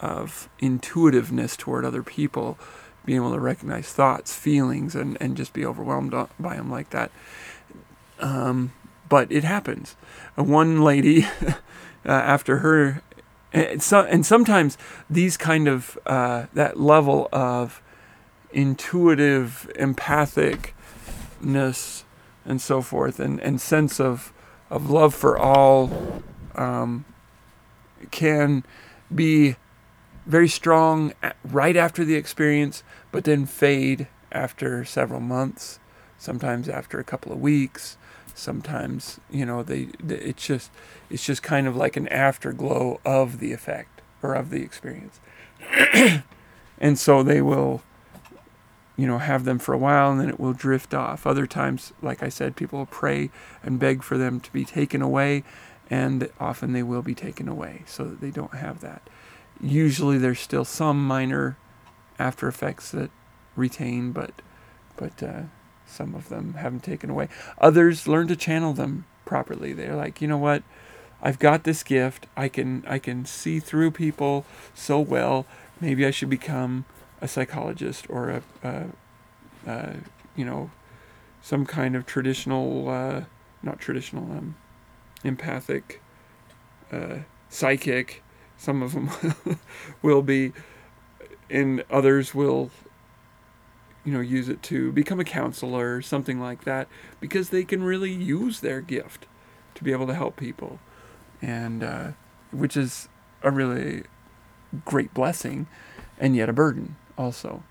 of 0.00 0.48
intuitiveness 0.58 1.56
toward 1.56 1.84
other 1.84 2.02
people, 2.02 2.58
being 3.04 3.18
able 3.18 3.32
to 3.32 3.38
recognize 3.38 3.92
thoughts, 3.92 4.34
feelings, 4.34 4.96
and 4.96 5.16
and 5.20 5.36
just 5.36 5.52
be 5.52 5.64
overwhelmed 5.64 6.10
by 6.40 6.56
them 6.56 6.72
like 6.72 6.90
that. 6.90 7.12
Um, 8.18 8.72
but 9.08 9.30
it 9.30 9.44
happens. 9.44 9.94
Uh, 10.36 10.42
one 10.42 10.82
lady 10.82 11.24
uh, 11.44 11.54
after 12.04 12.58
her. 12.58 13.02
And, 13.52 13.82
so, 13.82 14.00
and 14.00 14.24
sometimes 14.24 14.78
these 15.10 15.36
kind 15.36 15.68
of, 15.68 15.98
uh, 16.06 16.46
that 16.54 16.80
level 16.80 17.28
of 17.30 17.82
intuitive, 18.50 19.70
empathicness, 21.42 22.04
and 22.44 22.60
so 22.60 22.82
forth, 22.82 23.20
and, 23.20 23.40
and 23.40 23.60
sense 23.60 24.00
of, 24.00 24.32
of 24.70 24.90
love 24.90 25.14
for 25.14 25.38
all 25.38 26.22
um, 26.54 27.04
can 28.10 28.64
be 29.14 29.56
very 30.26 30.48
strong 30.48 31.12
right 31.44 31.76
after 31.76 32.04
the 32.04 32.14
experience, 32.14 32.82
but 33.10 33.24
then 33.24 33.46
fade 33.46 34.08
after 34.30 34.84
several 34.84 35.20
months, 35.20 35.78
sometimes 36.18 36.68
after 36.68 36.98
a 36.98 37.04
couple 37.04 37.32
of 37.32 37.40
weeks, 37.40 37.96
sometimes 38.34 39.20
you 39.30 39.44
know 39.44 39.62
they, 39.62 39.88
they, 40.02 40.16
it's 40.16 40.46
just 40.46 40.70
it's 41.10 41.24
just 41.24 41.42
kind 41.42 41.66
of 41.66 41.76
like 41.76 41.96
an 41.96 42.08
afterglow 42.08 42.98
of 43.04 43.40
the 43.40 43.52
effect 43.52 44.00
or 44.22 44.34
of 44.34 44.50
the 44.50 44.62
experience. 44.62 45.20
And 46.82 46.98
so 46.98 47.22
they 47.22 47.40
will 47.40 47.80
you 48.96 49.06
know 49.06 49.18
have 49.18 49.44
them 49.44 49.58
for 49.58 49.72
a 49.72 49.78
while 49.78 50.10
and 50.10 50.20
then 50.20 50.28
it 50.28 50.40
will 50.40 50.52
drift 50.52 50.92
off 50.94 51.26
other 51.26 51.46
times 51.46 51.92
like 52.02 52.22
i 52.22 52.28
said 52.28 52.56
people 52.56 52.86
pray 52.86 53.30
and 53.62 53.78
beg 53.78 54.02
for 54.02 54.18
them 54.18 54.40
to 54.40 54.52
be 54.52 54.64
taken 54.64 55.02
away 55.02 55.42
and 55.90 56.28
often 56.38 56.72
they 56.72 56.82
will 56.82 57.02
be 57.02 57.14
taken 57.14 57.48
away 57.48 57.82
so 57.86 58.04
that 58.04 58.20
they 58.20 58.30
don't 58.30 58.54
have 58.54 58.80
that 58.80 59.02
usually 59.60 60.18
there's 60.18 60.40
still 60.40 60.64
some 60.64 61.06
minor 61.06 61.56
after 62.18 62.48
effects 62.48 62.90
that 62.90 63.10
retain 63.56 64.12
but 64.12 64.32
but 64.96 65.22
uh, 65.22 65.42
some 65.86 66.14
of 66.14 66.28
them 66.28 66.54
have 66.54 66.72
them 66.72 66.80
taken 66.80 67.10
away. 67.10 67.28
Others 67.58 68.08
learn 68.08 68.26
to 68.28 68.36
channel 68.36 68.72
them 68.72 69.04
properly. 69.24 69.72
They're 69.72 69.96
like, 69.96 70.20
you 70.20 70.28
know 70.28 70.38
what? 70.38 70.62
I've 71.20 71.38
got 71.38 71.64
this 71.64 71.82
gift. 71.82 72.26
I 72.36 72.48
can 72.48 72.84
I 72.88 72.98
can 72.98 73.24
see 73.24 73.60
through 73.60 73.92
people 73.92 74.44
so 74.74 74.98
well. 74.98 75.46
Maybe 75.80 76.04
I 76.04 76.10
should 76.10 76.30
become 76.30 76.84
a 77.22 77.28
psychologist 77.28 78.06
or 78.10 78.28
a, 78.28 78.42
a, 78.62 78.86
a 79.66 79.96
you 80.36 80.44
know 80.44 80.70
some 81.40 81.64
kind 81.64 81.96
of 81.96 82.04
traditional 82.04 82.88
uh, 82.90 83.22
not 83.62 83.78
traditional 83.78 84.24
um, 84.24 84.56
empathic 85.24 86.02
uh, 86.92 87.18
psychic. 87.48 88.22
Some 88.58 88.82
of 88.82 88.92
them 88.92 89.10
will 90.02 90.22
be, 90.22 90.52
and 91.48 91.84
others 91.90 92.34
will 92.34 92.70
you 94.04 94.12
know, 94.12 94.20
use 94.20 94.48
it 94.48 94.62
to 94.64 94.90
become 94.92 95.20
a 95.20 95.24
counselor, 95.24 96.02
something 96.02 96.40
like 96.40 96.64
that, 96.64 96.88
because 97.20 97.50
they 97.50 97.64
can 97.64 97.82
really 97.82 98.12
use 98.12 98.60
their 98.60 98.80
gift 98.80 99.26
to 99.74 99.84
be 99.84 99.92
able 99.92 100.06
to 100.06 100.14
help 100.14 100.36
people, 100.36 100.80
and 101.40 101.82
uh, 101.82 102.08
which 102.50 102.76
is 102.76 103.08
a 103.42 103.50
really 103.50 104.02
great 104.84 105.14
blessing, 105.14 105.66
and 106.18 106.34
yet 106.34 106.48
a 106.48 106.52
burden 106.52 106.96
also. 107.16 107.62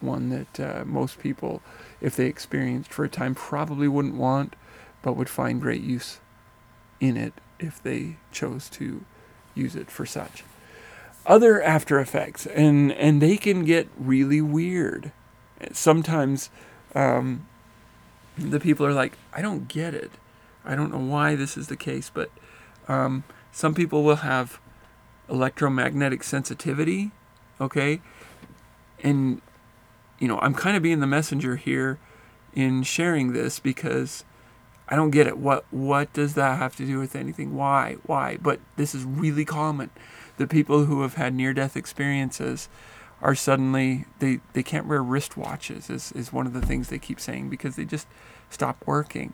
One 0.00 0.28
that 0.30 0.60
uh, 0.60 0.84
most 0.84 1.18
people, 1.18 1.62
if 2.00 2.16
they 2.16 2.26
experienced 2.26 2.92
for 2.92 3.04
a 3.04 3.08
time, 3.08 3.34
probably 3.34 3.88
wouldn't 3.88 4.16
want, 4.16 4.54
but 5.02 5.14
would 5.14 5.30
find 5.30 5.60
great 5.60 5.82
use 5.82 6.20
in 7.00 7.16
it 7.16 7.32
if 7.58 7.82
they 7.82 8.16
chose 8.30 8.68
to 8.70 9.04
use 9.54 9.74
it 9.74 9.90
for 9.90 10.04
such 10.04 10.44
other 11.26 11.60
after 11.62 11.98
effects 11.98 12.46
and 12.46 12.92
and 12.92 13.20
they 13.20 13.36
can 13.36 13.64
get 13.64 13.88
really 13.98 14.40
weird 14.40 15.10
sometimes 15.72 16.50
um, 16.94 17.46
the 18.38 18.60
people 18.60 18.86
are 18.86 18.92
like 18.92 19.14
i 19.32 19.42
don't 19.42 19.68
get 19.68 19.92
it 19.94 20.12
i 20.64 20.76
don't 20.76 20.92
know 20.92 20.98
why 20.98 21.34
this 21.34 21.56
is 21.56 21.66
the 21.66 21.76
case 21.76 22.10
but 22.12 22.30
um, 22.88 23.24
some 23.50 23.74
people 23.74 24.04
will 24.04 24.16
have 24.16 24.60
electromagnetic 25.28 26.22
sensitivity 26.22 27.10
okay? 27.60 28.00
And 29.02 29.40
you 30.18 30.28
know 30.28 30.38
i'm 30.38 30.54
kind 30.54 30.76
of 30.76 30.82
being 30.82 31.00
the 31.00 31.06
messenger 31.06 31.56
here 31.56 31.98
in 32.54 32.82
sharing 32.82 33.32
this 33.32 33.58
because 33.58 34.24
i 34.88 34.96
don't 34.96 35.10
get 35.10 35.26
it. 35.26 35.38
What 35.38 35.64
what 35.70 36.12
does 36.12 36.34
that 36.34 36.58
have 36.58 36.76
to 36.76 36.86
do 36.86 36.98
with 36.98 37.16
anything? 37.16 37.54
Why 37.54 37.96
why? 38.04 38.38
But 38.40 38.60
this 38.76 38.94
is 38.94 39.04
really 39.04 39.44
common. 39.44 39.90
The 40.36 40.46
people 40.46 40.84
who 40.84 41.02
have 41.02 41.14
had 41.14 41.34
near 41.34 41.52
death 41.52 41.76
experiences 41.76 42.68
are 43.22 43.34
suddenly 43.34 44.04
they, 44.18 44.40
they 44.52 44.62
can't 44.62 44.86
wear 44.86 45.02
wristwatches 45.02 45.90
is, 45.90 46.12
is 46.12 46.32
one 46.32 46.46
of 46.46 46.52
the 46.52 46.60
things 46.60 46.88
they 46.88 46.98
keep 46.98 47.18
saying 47.18 47.48
because 47.48 47.74
they 47.76 47.84
just 47.84 48.06
stop 48.50 48.82
working 48.86 49.32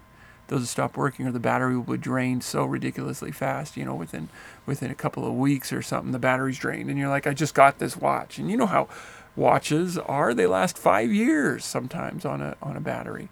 those 0.49 0.69
stop 0.69 0.97
working 0.97 1.27
or 1.27 1.33
the 1.33 1.41
battery 1.41 1.77
will 1.77 1.95
be 1.95 1.99
drained 1.99 2.45
so 2.45 2.65
ridiculously 2.65 3.33
fast 3.33 3.77
you 3.77 3.85
know 3.85 3.95
within 3.95 4.29
within 4.67 4.91
a 4.91 4.95
couple 4.95 5.27
of 5.27 5.35
weeks 5.35 5.73
or 5.73 5.83
something 5.83 6.13
the 6.13 6.19
battery's 6.19 6.59
drained 6.59 6.91
and 6.91 6.99
you're 6.99 7.09
like 7.09 7.27
i 7.27 7.33
just 7.33 7.55
got 7.55 7.79
this 7.79 7.97
watch 7.97 8.39
and 8.39 8.51
you 8.51 8.57
know 8.57 8.67
how 8.67 8.89
watches 9.35 9.97
are 9.97 10.35
they 10.35 10.47
last 10.47 10.77
five 10.77 11.11
years 11.11 11.65
sometimes 11.65 12.25
on 12.25 12.43
a 12.43 12.57
on 12.63 12.77
a 12.77 12.81
battery 12.81 13.29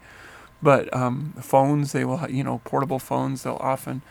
but 0.63 0.91
um, 0.95 1.33
phones 1.39 1.91
they 1.91 2.05
will 2.05 2.29
you 2.29 2.43
know 2.43 2.61
portable 2.63 2.99
phones 2.99 3.43
they'll 3.43 3.57
often 3.59 4.01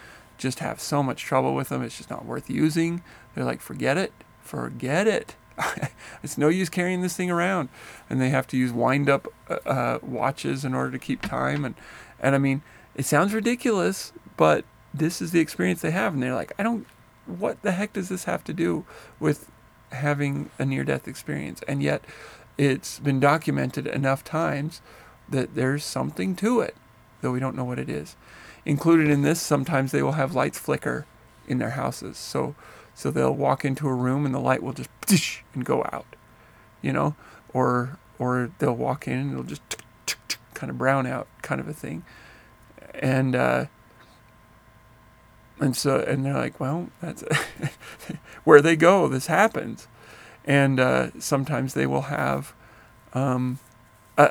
just 0.41 0.59
have 0.61 0.81
so 0.81 1.03
much 1.03 1.23
trouble 1.23 1.55
with 1.55 1.69
them. 1.69 1.83
It's 1.83 1.99
just 1.99 2.11
not 2.11 2.25
worth 2.25 2.51
using. 2.51 3.03
They're 3.35 3.45
like, 3.45 3.61
forget 3.61 3.97
it, 3.97 4.13
forget 4.41 5.07
it. 5.07 5.37
it's 6.23 6.39
no 6.39 6.49
use 6.49 6.71
carrying 6.71 7.03
this 7.03 7.17
thing 7.17 7.31
around. 7.31 7.69
And 8.09 8.21
they 8.21 8.31
have 8.31 8.47
to 8.49 8.57
use 8.57 8.73
wind 8.73 9.09
up 9.09 9.29
uh, 9.49 9.59
uh, 9.67 9.99
watches 10.03 10.65
in 10.65 10.75
order 10.75 10.91
to 10.91 10.99
keep 10.99 11.23
time. 11.23 11.65
And, 11.65 11.75
and 12.19 12.35
I 12.35 12.39
mean, 12.39 12.63
it 12.95 13.05
sounds 13.05 13.35
ridiculous, 13.35 14.13
but 14.37 14.65
this 14.93 15.23
is 15.23 15.33
the 15.33 15.41
experience 15.41 15.81
they 15.83 15.91
have. 15.91 16.15
And 16.15 16.23
they're 16.23 16.35
like, 16.35 16.53
I 16.59 16.63
don't, 16.63 16.87
what 17.27 17.63
the 17.63 17.73
heck 17.73 17.93
does 17.93 18.09
this 18.09 18.25
have 18.25 18.45
to 18.45 18.53
do 18.53 18.85
with 19.19 19.51
having 19.93 20.51
a 20.59 20.65
near 20.65 20.85
death 20.85 21.07
experience? 21.07 21.63
And 21.69 21.83
yet 21.83 22.05
it's 22.59 22.99
been 22.99 23.21
documented 23.21 23.87
enough 23.87 24.25
times 24.25 24.81
that 25.29 25.55
there's 25.55 25.85
something 25.85 26.35
to 26.37 26.61
it, 26.61 26.75
though 27.21 27.33
we 27.33 27.41
don't 27.41 27.57
know 27.57 27.65
what 27.65 27.79
it 27.79 27.89
is 27.89 28.17
included 28.65 29.09
in 29.09 29.23
this, 29.23 29.41
sometimes 29.41 29.93
they 29.93 30.03
will 30.03 30.13
have 30.13 30.35
lights 30.35 30.59
flicker 30.59 31.07
in 31.49 31.59
their 31.59 31.71
houses. 31.71 32.17
So, 32.17 32.55
so 32.95 33.11
they'll 33.11 33.35
walk 33.35 33.65
into 33.65 33.89
a 33.89 33.95
room 33.95 34.27
and 34.27 34.35
the 34.35 34.41
light 34.41 34.63
will 34.63 34.73
just 34.73 34.91
and 35.55 35.65
go 35.65 35.83
out, 35.93 36.07
you 36.83 36.93
know, 36.93 37.17
or 37.53 37.99
or 38.19 38.51
they'll 38.59 38.77
walk 38.77 39.09
in 39.09 39.15
and 39.15 39.33
it'll 39.33 39.45
just 39.45 39.63
kind 40.55 40.71
of 40.71 40.79
brown 40.79 41.07
out, 41.07 41.27
kind 41.43 41.61
of 41.61 41.69
a 41.69 41.73
thing, 41.73 42.05
and 42.95 43.35
uh, 43.37 43.67
and 45.61 45.77
so 45.77 46.01
and 46.01 46.25
they're 46.25 46.35
like, 46.35 46.59
well, 46.59 46.89
that's 47.01 47.23
where 48.45 48.61
they 48.61 48.77
go. 48.77 49.09
This 49.09 49.27
happens, 49.27 49.89
and 50.45 50.81
uh, 50.81 51.11
sometimes 51.19 51.75
they 51.75 51.87
will 51.87 52.03
have. 52.03 52.55
Um, 53.13 53.59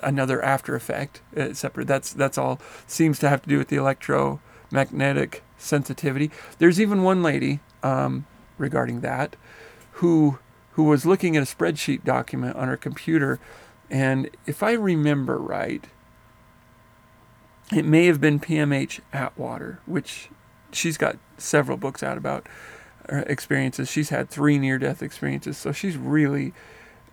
another 0.03 0.41
after 0.43 0.75
effect 0.75 1.21
uh, 1.35 1.53
separate. 1.53 1.87
That's 1.87 2.13
that's 2.13 2.37
all 2.37 2.59
seems 2.87 3.19
to 3.19 3.29
have 3.29 3.41
to 3.43 3.49
do 3.49 3.57
with 3.57 3.69
the 3.69 3.77
electromagnetic 3.77 5.43
sensitivity. 5.57 6.31
There's 6.57 6.79
even 6.79 7.03
one 7.03 7.23
lady 7.23 7.59
um, 7.83 8.25
regarding 8.57 9.01
that 9.01 9.35
who 9.93 10.39
who 10.73 10.83
was 10.83 11.05
looking 11.05 11.35
at 11.35 11.43
a 11.43 11.55
spreadsheet 11.55 12.03
document 12.03 12.55
on 12.55 12.67
her 12.67 12.77
computer, 12.77 13.39
and 13.89 14.29
if 14.45 14.63
I 14.63 14.73
remember 14.73 15.37
right, 15.37 15.85
it 17.73 17.85
may 17.85 18.05
have 18.07 18.19
been 18.19 18.39
PMH 18.39 18.99
Atwater, 19.13 19.79
which 19.85 20.29
she's 20.71 20.97
got 20.97 21.17
several 21.37 21.77
books 21.77 22.03
out 22.03 22.17
about 22.17 22.47
experiences. 23.07 23.89
She's 23.89 24.09
had 24.09 24.29
three 24.29 24.57
near 24.57 24.77
death 24.77 25.01
experiences, 25.01 25.57
so 25.57 25.71
she's 25.71 25.97
really 25.97 26.53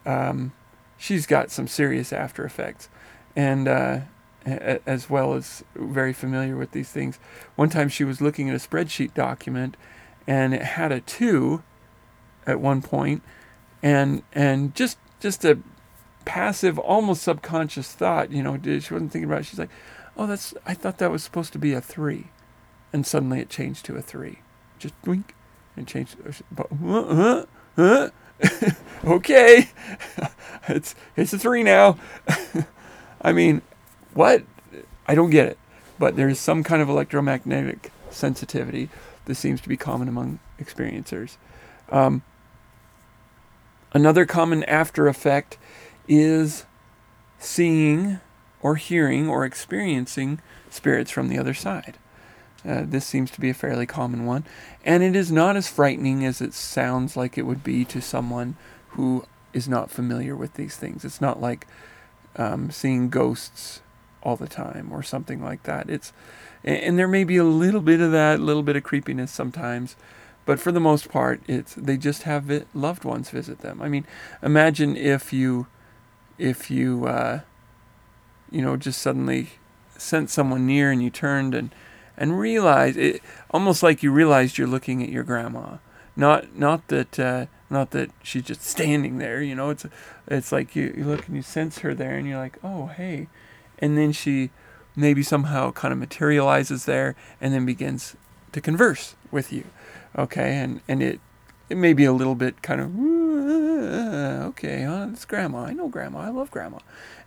um, 0.05 0.53
she's 0.97 1.27
got 1.27 1.51
some 1.51 1.67
serious 1.67 2.13
after 2.13 2.45
effects, 2.45 2.89
and 3.35 3.69
uh, 3.69 4.01
as 4.45 5.11
well 5.11 5.35
as 5.35 5.65
very 5.75 6.13
familiar 6.13 6.57
with 6.57 6.71
these 6.71 6.91
things. 6.91 7.19
One 7.57 7.69
time 7.69 7.89
she 7.89 8.05
was 8.05 8.21
looking 8.21 8.49
at 8.49 8.55
a 8.55 8.69
spreadsheet 8.69 9.15
document, 9.15 9.77
and 10.27 10.55
it 10.55 10.63
had 10.63 10.93
a 10.93 11.01
two 11.01 11.63
at 12.47 12.61
one 12.61 12.83
point, 12.83 13.23
and 13.83 14.23
and 14.33 14.75
just 14.75 14.99
just 15.21 15.45
a 15.45 15.59
passive, 16.25 16.79
almost 16.79 17.23
subconscious 17.23 17.93
thought. 17.93 18.31
You 18.31 18.43
know, 18.43 18.59
she 18.63 18.95
wasn't 18.95 19.13
thinking 19.13 19.25
about. 19.25 19.41
it. 19.41 19.47
She's 19.47 19.59
like, 19.59 19.71
"Oh, 20.17 20.27
that's. 20.27 20.55
I 20.65 20.75
thought 20.75 20.99
that 20.99 21.11
was 21.11 21.23
supposed 21.23 21.53
to 21.53 21.59
be 21.59 21.73
a 21.73 21.81
three, 21.81 22.29
and 22.93 23.07
suddenly 23.07 23.41
it 23.41 23.49
changed 23.49 23.85
to 23.87 23.97
a 23.97 24.03
three. 24.03 24.41
Just 24.79 24.95
wink, 25.05 25.35
and 25.77 25.87
changed. 25.87 26.17
Uh, 26.57 27.45
uh, 27.77 28.09
okay, 29.05 29.71
it's 30.69 30.95
it's 31.17 31.33
a 31.33 31.39
three 31.39 31.63
now. 31.63 31.99
I 33.23 33.33
mean, 33.33 33.63
what? 34.15 34.45
I 35.07 35.15
don't 35.15 35.31
get 35.31 35.47
it. 35.47 35.59
But 35.99 36.17
there's 36.17 36.39
some 36.39 36.63
kind 36.63 36.83
of 36.83 36.89
electromagnetic 36.89 37.91
sensitivity 38.11 38.91
that 39.25 39.35
seems 39.35 39.61
to 39.63 39.69
be 39.69 39.77
common 39.77 40.09
among 40.09 40.39
experiencers. 40.61 41.37
Um, 41.91 42.23
another 43.93 44.27
common 44.27 44.65
after 44.65 45.09
effect 45.09 45.59
is 46.09 46.67
seeing 47.39 48.21
or 48.67 48.75
hearing 48.75 49.29
or 49.29 49.45
experiencing 49.45 50.41
spirits 50.71 51.13
from 51.13 51.29
the 51.29 51.39
other 51.39 51.55
side. 51.55 51.97
Uh, 52.67 52.83
this 52.85 53.07
seems 53.07 53.31
to 53.31 53.41
be 53.41 53.49
a 53.49 53.55
fairly 53.55 53.87
common 53.87 54.27
one, 54.27 54.45
and 54.85 55.05
it 55.05 55.15
is 55.15 55.31
not 55.31 55.55
as 55.55 55.69
frightening 55.69 56.25
as 56.25 56.41
it 56.41 56.53
sounds 56.53 57.17
like 57.17 57.39
it 57.39 57.47
would 57.47 57.63
be 57.63 57.85
to 57.85 58.01
someone 58.01 58.57
who 58.89 59.25
is 59.53 59.69
not 59.69 59.89
familiar 59.89 60.35
with 60.35 60.55
these 60.55 60.75
things. 60.75 61.05
It's 61.05 61.21
not 61.21 61.41
like 61.41 61.69
um, 62.35 62.73
seeing 62.73 63.09
ghosts 63.09 63.83
all 64.21 64.35
the 64.35 64.49
time 64.49 64.89
or 64.91 65.01
something 65.01 65.41
like 65.41 65.63
that. 65.63 65.89
It's 65.89 66.13
and 66.65 66.99
there 66.99 67.07
may 67.07 67.23
be 67.23 67.37
a 67.37 67.45
little 67.45 67.81
bit 67.81 68.01
of 68.01 68.11
that, 68.11 68.41
a 68.41 68.43
little 68.43 68.65
bit 68.65 68.75
of 68.75 68.83
creepiness 68.83 69.31
sometimes, 69.31 69.95
but 70.45 70.59
for 70.59 70.73
the 70.73 70.81
most 70.81 71.09
part, 71.09 71.41
it's 71.47 71.73
they 71.77 71.97
just 71.97 72.25
have 72.25 72.51
it, 72.51 72.67
loved 72.75 73.05
ones 73.05 73.31
visit 73.31 73.61
them. 73.61 73.81
I 73.81 73.89
mean, 73.89 74.05
imagine 74.43 74.97
if 74.97 75.33
you 75.33 75.69
if 76.37 76.69
you 76.69 77.07
uh, 77.07 77.41
you 78.51 78.63
know 78.63 78.77
just 78.77 79.01
suddenly 79.01 79.51
sent 79.97 80.31
someone 80.31 80.67
near 80.67 80.91
and 80.91 81.03
you 81.03 81.11
turned 81.11 81.55
and 81.55 81.75
and 82.17 82.39
realize 82.39 82.97
it 82.97 83.23
almost 83.51 83.83
like 83.83 84.03
you 84.03 84.11
realized 84.11 84.59
you're 84.59 84.67
looking 84.67 85.03
at 85.03 85.09
your 85.09 85.25
grandma. 85.25 85.79
Not 86.15 86.57
not 86.57 86.89
that 86.89 87.19
uh, 87.19 87.47
not 87.69 87.91
that 87.91 88.11
she's 88.23 88.45
just 88.45 88.63
standing 88.63 89.19
there 89.19 89.43
you 89.43 89.55
know 89.55 89.71
it's 89.71 89.87
it's 90.27 90.53
like 90.53 90.75
you, 90.75 90.95
you 90.97 91.05
look 91.05 91.27
and 91.27 91.37
you 91.37 91.43
sense 91.43 91.81
her 91.81 91.95
there 91.95 92.17
and 92.17 92.27
you're 92.27 92.39
like 92.39 92.59
oh 92.63 92.87
hey. 92.87 93.29
And 93.79 93.99
then 93.99 94.13
she 94.13 94.51
maybe 94.95 95.23
somehow 95.23 95.71
kind 95.73 95.93
of 95.93 95.99
materializes 95.99 96.87
there 96.87 97.15
and 97.43 97.53
then 97.53 97.67
begins 97.67 98.17
to 98.53 98.61
converse 98.63 99.15
with 99.31 99.53
you 99.53 99.65
okay? 100.19 100.57
And 100.57 100.81
and 100.89 101.03
it 101.03 101.21
it 101.69 101.77
may 101.77 101.93
be 101.93 102.05
a 102.05 102.13
little 102.13 102.35
bit 102.35 102.63
kind 102.63 102.81
of 102.81 102.95
okay 103.49 104.85
uh, 104.85 105.09
it's 105.09 105.25
grandma 105.25 105.65
i 105.65 105.73
know 105.73 105.89
grandma 105.89 106.21
i 106.21 106.29
love 106.29 106.51
grandma 106.51 106.79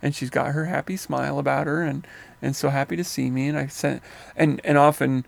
and 0.02 0.14
she's 0.14 0.30
got 0.30 0.52
her 0.52 0.66
happy 0.66 0.96
smile 0.96 1.38
about 1.38 1.66
her 1.66 1.82
and 1.82 2.06
and 2.42 2.56
so 2.56 2.68
happy 2.68 2.96
to 2.96 3.04
see 3.04 3.30
me 3.30 3.48
and 3.48 3.58
i 3.58 3.66
sent 3.66 4.02
and 4.36 4.60
and 4.64 4.78
often 4.78 5.24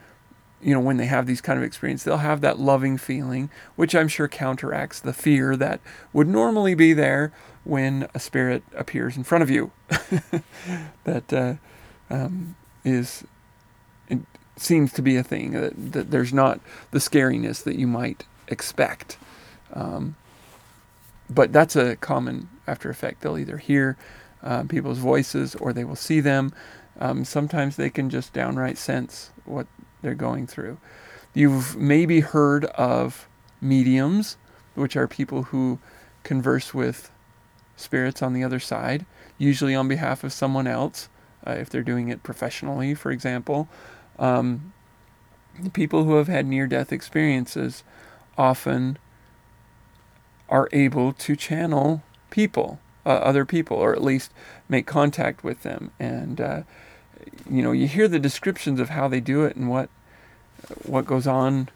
you 0.63 0.73
know, 0.73 0.81
when 0.81 0.97
they 0.97 1.07
have 1.07 1.27
these 1.27 1.41
kind 1.41 1.59
of 1.59 1.65
experiences, 1.65 2.05
they'll 2.05 2.19
have 2.19 2.41
that 2.41 2.59
loving 2.59 2.97
feeling, 2.97 3.51
which 3.75 3.95
I'm 3.95 4.09
sure 4.09 4.29
counteracts 4.29 5.01
the 5.01 5.13
fear 5.13 5.57
that 5.57 5.81
would 6.13 6.29
normally 6.29 6.75
be 6.75 6.93
there 6.93 7.33
when 7.65 8.09
a 8.15 8.21
spirit 8.21 8.63
appears 8.75 9.17
in 9.17 9.25
front 9.25 9.43
of 9.43 9.51
you. 9.51 9.73
that 11.05 11.33
uh, 11.33 11.55
um, 12.09 12.55
is 12.85 13.25
it 14.09 14.21
seems 14.57 14.93
to 14.93 15.03
be 15.03 15.17
a 15.17 15.25
thing 15.25 15.53
that, 15.53 15.93
that 15.93 16.11
there's 16.11 16.33
not 16.33 16.61
the 16.93 17.01
scariness 17.01 17.63
that 17.65 17.77
you 17.77 17.89
might 17.89 18.25
expect. 18.47 19.19
Um, 19.73 20.15
but 21.35 21.53
that's 21.53 21.77
a 21.77 21.97
common 21.97 22.49
after 22.67 22.91
effect. 22.91 23.21
They'll 23.21 23.39
either 23.39 23.59
hear 23.59 23.97
uh, 24.43 24.65
people's 24.65 24.99
voices 24.99 25.55
or 25.57 25.73
they 25.73 25.85
will 25.85 25.97
see 25.97 26.21
them. 26.21 26.53
Um, 27.01 27.25
sometimes 27.25 27.77
they 27.77 27.91
can 27.91 28.11
just 28.11 28.33
downright 28.33 28.79
sense 28.79 29.31
what 29.45 29.67
they're 30.03 30.15
going 30.15 30.47
through. 30.47 30.79
You've 31.35 31.77
maybe 31.77 32.21
heard 32.21 32.67
of 32.67 33.29
mediums, 33.61 34.37
which 34.75 34.97
are 34.97 35.09
people 35.09 35.45
who 35.45 35.79
converse 36.23 36.75
with 36.75 37.11
spirits 37.77 38.23
on 38.23 38.33
the 38.33 38.45
other 38.45 38.61
side, 38.61 39.07
usually 39.39 39.75
on 39.75 39.89
behalf 39.89 40.25
of 40.25 40.33
someone 40.33 40.67
else, 40.67 41.09
uh, 41.47 41.53
if 41.53 41.71
they're 41.71 41.83
doing 41.83 42.09
it 42.09 42.23
professionally, 42.23 42.95
for 42.95 43.11
example. 43.11 43.69
Um, 44.19 44.73
people 45.73 46.05
who 46.05 46.17
have 46.17 46.29
had 46.29 46.47
near 46.47 46.67
death 46.67 46.93
experiences 46.93 47.83
often 48.37 48.99
are 50.53 50.69
able 50.71 51.15
to 51.15 51.35
channel 51.35 52.03
people, 52.31 52.79
uh, 53.07 53.09
other 53.09 53.47
people, 53.47 53.79
or 53.79 53.95
at 53.95 54.03
least 54.03 54.31
make 54.69 54.87
contact 54.87 55.43
with 55.43 55.63
them. 55.63 55.91
And 55.99 56.41
uh, 56.41 56.63
you 57.51 57.63
know, 57.63 57.73
you 57.73 57.89
hear 57.89 58.07
the 58.07 58.19
descriptions 58.19 58.79
of 58.79 58.91
how 58.91 59.09
they 59.09 59.21
do 59.21 59.45
it 59.45 59.57
and 59.57 59.71
what 59.71 59.89
what 60.85 61.07
goes 61.07 61.27
on 61.27 61.71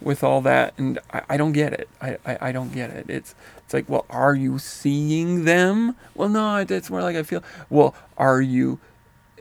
with 0.00 0.22
all 0.22 0.40
that, 0.42 0.74
and 0.78 0.98
I, 1.12 1.22
I 1.30 1.36
don't 1.36 1.52
get 1.52 1.72
it. 1.72 1.88
I, 2.00 2.18
I, 2.24 2.38
I, 2.40 2.52
don't 2.52 2.72
get 2.72 2.90
it. 2.90 3.06
It's 3.08 3.34
it's 3.64 3.74
like, 3.74 3.88
well, 3.88 4.06
are 4.08 4.34
you 4.34 4.58
seeing 4.58 5.44
them? 5.44 5.96
Well, 6.14 6.28
no, 6.28 6.56
it's 6.56 6.90
more 6.90 7.02
like 7.02 7.16
I 7.16 7.22
feel. 7.22 7.42
Well, 7.68 7.94
are 8.16 8.40
you, 8.40 8.78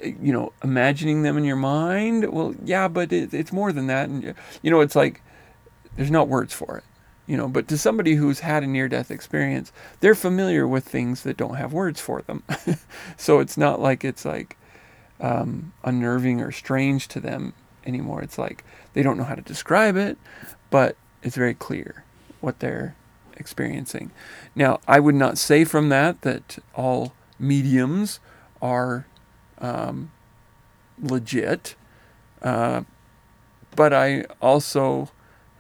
you 0.01 0.33
know, 0.33 0.51
imagining 0.63 1.21
them 1.21 1.37
in 1.37 1.43
your 1.43 1.57
mind? 1.57 2.31
Well, 2.31 2.55
yeah, 2.63 2.87
but 2.87 3.13
it, 3.13 3.33
it's 3.33 3.51
more 3.53 3.71
than 3.71 3.87
that, 3.87 4.09
and 4.09 4.35
you 4.61 4.71
know, 4.71 4.81
it's 4.81 4.95
like 4.95 5.21
there's 5.95 6.11
not 6.11 6.27
words 6.27 6.53
for 6.53 6.77
it. 6.77 6.83
You 7.25 7.37
know, 7.37 7.47
but 7.47 7.67
to 7.69 7.77
somebody 7.77 8.15
who's 8.15 8.41
had 8.41 8.63
a 8.63 8.67
near 8.67 8.89
death 8.89 9.09
experience, 9.09 9.71
they're 10.01 10.15
familiar 10.15 10.67
with 10.67 10.85
things 10.85 11.23
that 11.23 11.37
don't 11.37 11.55
have 11.55 11.71
words 11.71 12.01
for 12.01 12.21
them. 12.21 12.43
so 13.17 13.39
it's 13.39 13.57
not 13.57 13.79
like 13.79 14.03
it's 14.03 14.25
like 14.25 14.57
um, 15.21 15.71
unnerving 15.83 16.41
or 16.41 16.51
strange 16.51 17.07
to 17.09 17.19
them 17.21 17.53
anymore. 17.85 18.21
It's 18.21 18.37
like 18.37 18.65
they 18.93 19.03
don't 19.03 19.17
know 19.17 19.23
how 19.23 19.35
to 19.35 19.41
describe 19.41 19.95
it, 19.95 20.17
but 20.69 20.97
it's 21.21 21.37
very 21.37 21.53
clear 21.53 22.03
what 22.41 22.59
they're 22.59 22.95
experiencing. 23.37 24.11
Now, 24.55 24.79
I 24.87 24.99
would 24.99 25.15
not 25.15 25.37
say 25.37 25.63
from 25.63 25.89
that 25.89 26.21
that 26.21 26.59
all 26.75 27.13
mediums 27.39 28.19
are 28.61 29.07
um, 29.59 30.11
legit, 31.01 31.75
uh, 32.41 32.83
but 33.75 33.93
I 33.93 34.25
also 34.41 35.09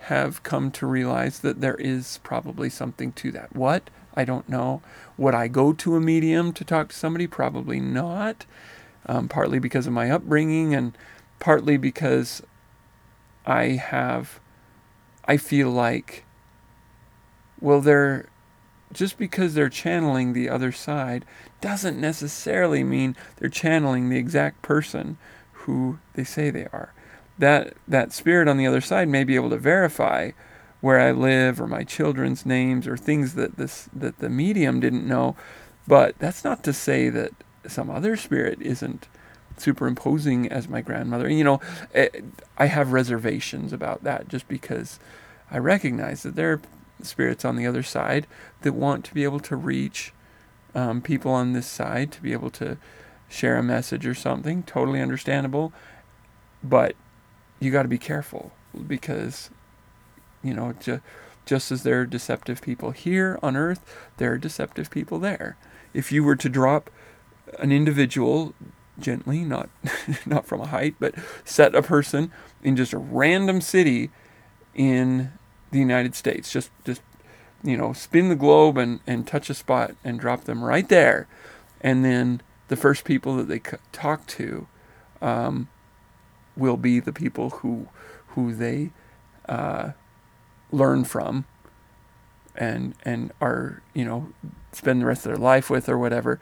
have 0.03 0.43
come 0.43 0.69
to 0.71 0.85
realize 0.85 1.39
that 1.39 1.61
there 1.61 1.75
is 1.75 2.19
probably 2.23 2.69
something 2.69 3.11
to 3.13 3.31
that. 3.31 3.55
What? 3.55 3.89
I 4.15 4.25
don't 4.25 4.47
know. 4.49 4.81
Would 5.17 5.33
I 5.33 5.47
go 5.47 5.73
to 5.73 5.95
a 5.95 6.01
medium 6.01 6.53
to 6.53 6.63
talk 6.63 6.89
to 6.89 6.95
somebody? 6.95 7.25
Probably 7.25 7.79
not 7.79 8.45
um, 9.05 9.27
partly 9.27 9.59
because 9.59 9.87
of 9.87 9.93
my 9.93 10.09
upbringing 10.11 10.73
and 10.75 10.97
partly 11.39 11.77
because 11.77 12.41
I 13.45 13.63
have, 13.71 14.39
I 15.25 15.37
feel 15.37 15.69
like, 15.69 16.25
well, 17.59 17.81
they're 17.81 18.27
just 18.91 19.17
because 19.17 19.55
they're 19.55 19.69
channeling 19.69 20.33
the 20.33 20.49
other 20.49 20.71
side 20.71 21.25
doesn't 21.61 21.99
necessarily 21.99 22.83
mean 22.83 23.15
they're 23.37 23.49
channeling 23.49 24.09
the 24.09 24.17
exact 24.17 24.61
person 24.61 25.17
who 25.51 25.97
they 26.13 26.23
say 26.23 26.49
they 26.49 26.65
are. 26.65 26.93
That 27.37 27.73
that 27.87 28.13
spirit 28.13 28.47
on 28.47 28.57
the 28.57 28.67
other 28.67 28.81
side 28.81 29.07
may 29.07 29.23
be 29.23 29.35
able 29.35 29.49
to 29.49 29.57
verify 29.57 30.31
where 30.81 30.99
I 30.99 31.11
live 31.11 31.61
or 31.61 31.67
my 31.67 31.83
children's 31.83 32.45
names 32.45 32.87
or 32.87 32.97
things 32.97 33.35
that 33.35 33.57
this 33.57 33.89
that 33.93 34.19
the 34.19 34.29
medium 34.29 34.79
didn't 34.79 35.07
know, 35.07 35.35
but 35.87 36.17
that's 36.19 36.43
not 36.43 36.63
to 36.65 36.73
say 36.73 37.09
that 37.09 37.31
some 37.67 37.89
other 37.89 38.15
spirit 38.15 38.61
isn't 38.61 39.07
superimposing 39.57 40.47
as 40.49 40.67
my 40.67 40.81
grandmother. 40.81 41.29
You 41.29 41.43
know, 41.43 41.61
eh, 41.93 42.09
I 42.57 42.65
have 42.65 42.91
reservations 42.91 43.73
about 43.73 44.03
that 44.03 44.27
just 44.27 44.47
because 44.47 44.99
I 45.49 45.57
recognize 45.57 46.23
that 46.23 46.35
there 46.35 46.53
are 46.53 46.61
spirits 47.01 47.45
on 47.45 47.55
the 47.55 47.67
other 47.67 47.83
side 47.83 48.27
that 48.61 48.73
want 48.73 49.05
to 49.05 49.13
be 49.13 49.23
able 49.23 49.39
to 49.41 49.55
reach 49.55 50.13
um, 50.75 51.01
people 51.01 51.31
on 51.31 51.53
this 51.53 51.67
side 51.67 52.11
to 52.13 52.21
be 52.21 52.33
able 52.33 52.49
to 52.51 52.77
share 53.29 53.57
a 53.57 53.63
message 53.63 54.05
or 54.05 54.15
something. 54.15 54.63
Totally 54.63 55.01
understandable. 55.01 55.71
But 56.63 56.95
you 57.63 57.71
got 57.71 57.83
to 57.83 57.89
be 57.89 57.97
careful 57.97 58.51
because, 58.87 59.49
you 60.43 60.53
know, 60.53 60.73
ju- 60.73 61.01
just 61.45 61.71
as 61.71 61.83
there 61.83 62.01
are 62.01 62.05
deceptive 62.05 62.61
people 62.61 62.91
here 62.91 63.39
on 63.43 63.55
earth, 63.55 63.83
there 64.17 64.33
are 64.33 64.37
deceptive 64.37 64.89
people 64.89 65.19
there. 65.19 65.57
If 65.93 66.11
you 66.11 66.23
were 66.23 66.35
to 66.35 66.49
drop 66.49 66.89
an 67.59 67.71
individual 67.71 68.53
gently, 68.99 69.43
not 69.43 69.69
not 70.25 70.45
from 70.45 70.61
a 70.61 70.67
height, 70.67 70.95
but 70.99 71.15
set 71.45 71.75
a 71.75 71.81
person 71.81 72.31
in 72.63 72.75
just 72.75 72.93
a 72.93 72.97
random 72.97 73.61
city 73.61 74.09
in 74.75 75.31
the 75.71 75.79
United 75.79 76.15
States. 76.15 76.51
Just 76.51 76.71
just 76.85 77.01
you 77.63 77.77
know, 77.77 77.93
spin 77.93 78.29
the 78.29 78.35
globe 78.35 78.77
and, 78.77 78.99
and 79.07 79.25
touch 79.25 79.49
a 79.49 79.53
spot 79.53 79.95
and 80.03 80.19
drop 80.19 80.43
them 80.43 80.63
right 80.63 80.89
there. 80.89 81.27
And 81.81 82.03
then 82.03 82.41
the 82.67 82.75
first 82.75 83.05
people 83.05 83.37
that 83.37 83.47
they 83.47 83.61
talk 83.91 84.27
to 84.27 84.67
um, 85.21 85.69
will 86.55 86.77
be 86.77 86.99
the 86.99 87.13
people 87.13 87.49
who 87.49 87.87
who 88.27 88.53
they 88.53 88.91
uh, 89.47 89.91
learn 90.71 91.03
from 91.03 91.45
and 92.55 92.93
and 93.03 93.31
are 93.41 93.81
you 93.93 94.05
know 94.05 94.31
spend 94.71 95.01
the 95.01 95.05
rest 95.05 95.25
of 95.25 95.31
their 95.31 95.37
life 95.37 95.69
with 95.69 95.87
or 95.89 95.97
whatever 95.97 96.39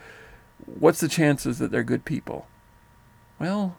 what's 0.66 1.00
the 1.00 1.08
chances 1.08 1.60
that 1.60 1.72
they're 1.72 1.84
good 1.84 2.06
people? 2.06 2.48
Well, 3.40 3.78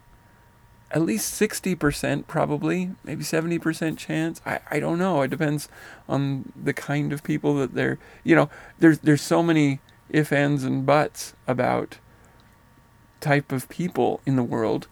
at 0.90 1.02
least 1.02 1.40
60% 1.40 2.26
probably, 2.26 2.90
maybe 3.04 3.24
70% 3.24 3.96
chance. 3.96 4.40
I, 4.44 4.60
I 4.70 4.80
don't 4.80 4.98
know. 4.98 5.22
It 5.22 5.30
depends 5.30 5.68
on 6.08 6.52
the 6.60 6.74
kind 6.74 7.12
of 7.12 7.22
people 7.22 7.54
that 7.56 7.74
they're, 7.74 7.98
you 8.24 8.34
know, 8.34 8.50
there's, 8.78 8.98
there's 8.98 9.22
so 9.22 9.42
many 9.42 9.80
if, 10.10 10.32
ands, 10.32 10.64
and 10.64 10.84
buts 10.84 11.34
about 11.46 11.98
type 13.20 13.52
of 13.52 13.68
people 13.68 14.20
in 14.26 14.36
the 14.36 14.42
world. 14.42 14.88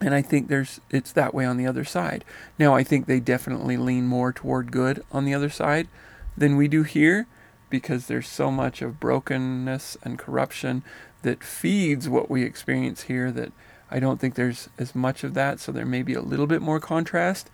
And 0.00 0.14
I 0.14 0.22
think 0.22 0.48
there's 0.48 0.80
it's 0.90 1.12
that 1.12 1.34
way 1.34 1.44
on 1.44 1.56
the 1.56 1.66
other 1.66 1.84
side. 1.84 2.24
Now 2.58 2.74
I 2.74 2.84
think 2.84 3.06
they 3.06 3.20
definitely 3.20 3.76
lean 3.76 4.06
more 4.06 4.32
toward 4.32 4.70
good 4.70 5.04
on 5.10 5.24
the 5.24 5.34
other 5.34 5.50
side 5.50 5.88
than 6.36 6.56
we 6.56 6.68
do 6.68 6.84
here 6.84 7.26
because 7.70 8.06
there's 8.06 8.28
so 8.28 8.50
much 8.50 8.80
of 8.80 9.00
brokenness 9.00 9.96
and 10.02 10.18
corruption 10.18 10.82
that 11.22 11.42
feeds 11.42 12.08
what 12.08 12.30
we 12.30 12.44
experience 12.44 13.02
here 13.02 13.30
that 13.32 13.52
I 13.90 14.00
don't 14.00 14.20
think 14.20 14.34
there's 14.34 14.68
as 14.78 14.94
much 14.94 15.24
of 15.24 15.34
that. 15.34 15.60
So 15.60 15.72
there 15.72 15.86
may 15.86 16.02
be 16.02 16.14
a 16.14 16.20
little 16.20 16.46
bit 16.46 16.62
more 16.62 16.80
contrast 16.80 17.50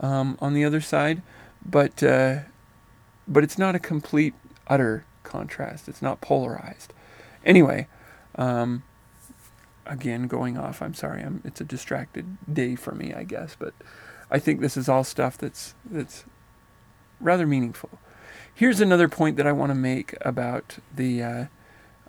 um, 0.00 0.36
on 0.40 0.54
the 0.54 0.64
other 0.64 0.80
side, 0.80 1.22
but 1.64 2.02
uh, 2.02 2.40
but 3.26 3.44
it's 3.44 3.58
not 3.58 3.74
a 3.74 3.78
complete 3.78 4.34
utter 4.66 5.04
contrast. 5.22 5.88
It's 5.88 6.02
not 6.02 6.20
polarized. 6.20 6.92
Anyway, 7.44 7.86
um, 8.34 8.82
again 9.86 10.26
going 10.26 10.56
off. 10.58 10.82
I'm 10.82 10.94
sorry. 10.94 11.22
I'm, 11.22 11.42
it's 11.44 11.60
a 11.60 11.64
distracted 11.64 12.36
day 12.52 12.76
for 12.76 12.94
me, 12.94 13.12
I 13.14 13.24
guess. 13.24 13.56
But 13.58 13.74
I 14.30 14.38
think 14.38 14.60
this 14.60 14.76
is 14.76 14.88
all 14.88 15.04
stuff 15.04 15.36
that's 15.38 15.74
that's 15.84 16.24
rather 17.20 17.46
meaningful. 17.46 17.90
Here's 18.54 18.80
another 18.80 19.08
point 19.08 19.36
that 19.36 19.46
I 19.46 19.52
want 19.52 19.70
to 19.70 19.74
make 19.74 20.14
about 20.20 20.78
the 20.94 21.22
uh, 21.22 21.44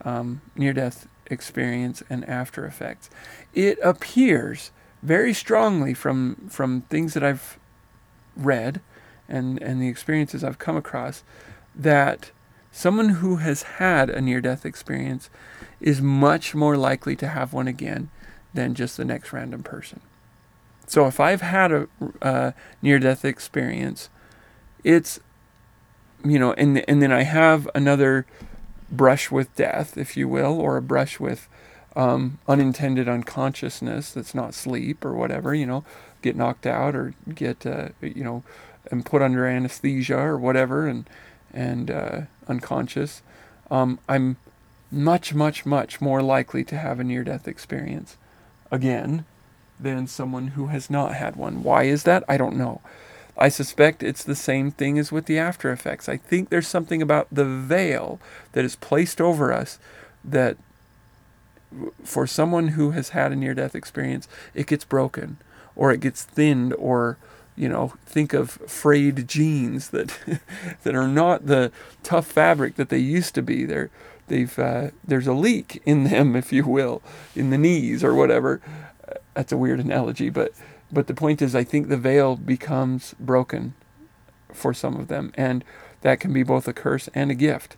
um, 0.04 0.42
near 0.56 0.74
death 0.74 1.08
experience 1.28 2.04
and 2.10 2.28
after 2.28 2.66
effects. 2.66 3.10
It 3.54 3.80
appears 3.84 4.72
very 5.02 5.34
strongly 5.34 5.94
from, 5.94 6.48
from 6.50 6.82
things 6.82 7.14
that 7.14 7.24
I've 7.24 7.58
read 8.36 8.82
and, 9.28 9.62
and 9.62 9.82
the 9.82 9.88
experiences 9.88 10.44
I've 10.44 10.60
come 10.60 10.76
across 10.76 11.24
that 11.74 12.32
someone 12.72 13.10
who 13.10 13.38
has 13.38 13.64
had 13.64 14.10
a 14.10 14.22
near 14.22 14.42
death 14.42 14.66
experience 14.66 15.30
is 15.80 16.02
much 16.02 16.56
more 16.56 16.78
likely 16.78 17.16
to 17.18 17.28
have 17.28 17.54
one 17.54 17.68
again 17.68 18.10
than 18.54 18.76
just 18.76 18.98
the 18.98 19.06
next 19.06 19.34
random 19.34 19.64
person. 19.64 20.00
So 20.88 21.08
if 21.08 21.20
I've 21.20 21.42
had 21.42 21.72
a, 21.72 21.88
a 22.22 22.54
near 22.82 23.00
death 23.00 23.24
experience, 23.24 24.10
it's 24.84 25.20
you 26.24 26.38
know, 26.38 26.54
and 26.54 26.88
and 26.90 27.02
then 27.02 27.12
I 27.12 27.24
have 27.24 27.68
another 27.74 28.26
brush 28.92 29.32
with 29.32 29.56
death, 29.56 29.98
if 29.98 30.18
you 30.18 30.28
will, 30.28 30.60
or 30.60 30.78
a 30.78 30.82
brush 30.82 31.20
with 31.20 31.48
um, 31.96 32.40
unintended 32.48 33.08
unconsciousness 33.08 34.12
that's 34.12 34.36
not 34.36 34.54
sleep 34.54 35.04
or 35.04 35.14
whatever, 35.14 35.56
you 35.56 35.66
know, 35.66 35.84
get 36.22 36.36
knocked 36.36 36.66
out 36.66 36.96
or 36.96 37.14
get 37.34 37.66
uh, 37.66 37.90
you 38.02 38.24
know 38.24 38.44
and 38.90 39.06
put 39.06 39.22
under 39.22 39.46
anesthesia 39.46 40.18
or 40.18 40.38
whatever 40.38 40.88
and 40.88 41.10
and 41.54 41.90
uh, 41.92 42.22
unconscious, 42.48 43.22
um, 43.70 44.00
I'm 44.08 44.38
much 44.92 45.34
much 45.34 45.66
much 45.66 46.02
more 46.02 46.22
likely 46.22 46.64
to 46.66 46.78
have 46.78 47.00
a 47.00 47.04
near 47.04 47.24
death 47.24 47.48
experience 47.48 48.18
again 48.70 49.24
than 49.80 50.06
someone 50.08 50.50
who 50.50 50.68
has 50.68 50.90
not 50.90 51.16
had 51.16 51.36
one. 51.36 51.64
Why 51.64 51.84
is 51.84 52.04
that? 52.04 52.24
I 52.28 52.38
don't 52.38 52.58
know. 52.58 52.82
I 53.38 53.50
suspect 53.50 54.04
it's 54.04 54.24
the 54.24 54.36
same 54.36 54.72
thing 54.72 55.00
as 55.00 55.12
with 55.12 55.26
the 55.26 55.40
after 55.40 55.72
effects. 55.72 56.08
I 56.10 56.18
think 56.18 56.50
there's 56.50 56.68
something 56.68 57.02
about 57.02 57.28
the 57.32 57.46
veil 57.46 58.20
that 58.52 58.66
is 58.66 58.76
placed 58.76 59.20
over 59.22 59.52
us 59.52 59.80
that 60.24 60.58
for 62.04 62.28
someone 62.28 62.70
who 62.70 62.92
has 62.92 63.10
had 63.10 63.32
a 63.32 63.36
near 63.36 63.54
death 63.54 63.76
experience, 63.76 64.28
it 64.54 64.68
gets 64.68 64.84
broken 64.84 65.38
or 65.76 65.92
it 65.92 66.02
gets 66.02 66.24
thinned 66.24 66.74
or 66.74 67.18
you 67.62 67.70
know, 67.70 67.94
think 68.08 68.34
of 68.34 68.50
frayed 68.50 69.28
jeans 69.28 69.92
that 69.92 70.18
that 70.84 70.96
are 70.96 71.08
not 71.08 71.46
the 71.46 71.72
tough 72.02 72.26
fabric 72.26 72.76
that 72.76 72.90
they 72.90 72.98
used 72.98 73.36
to 73.36 73.44
be. 73.44 73.66
They're 73.66 73.92
they've 74.30 74.58
uh, 74.58 74.90
there's 75.06 75.28
a 75.28 75.34
leak 75.34 75.80
in 75.86 76.06
them, 76.06 76.36
if 76.42 76.52
you 76.52 76.66
will, 76.66 77.04
in 77.36 77.52
the 77.52 77.60
knees 77.60 78.04
or 78.04 78.16
whatever. 78.16 78.62
That's 79.36 79.52
a 79.52 79.58
weird 79.58 79.80
analogy, 79.80 80.32
but 80.32 80.54
but 80.92 81.06
the 81.06 81.14
point 81.14 81.40
is, 81.40 81.54
I 81.54 81.64
think 81.64 81.88
the 81.88 81.98
veil 81.98 82.36
becomes 82.36 83.14
broken 83.20 83.76
for 84.52 84.74
some 84.74 84.96
of 84.96 85.08
them, 85.08 85.32
and 85.36 85.64
that 86.02 86.20
can 86.20 86.34
be 86.34 86.42
both 86.42 86.68
a 86.68 86.74
curse 86.74 87.10
and 87.14 87.30
a 87.30 87.36
gift. 87.36 87.78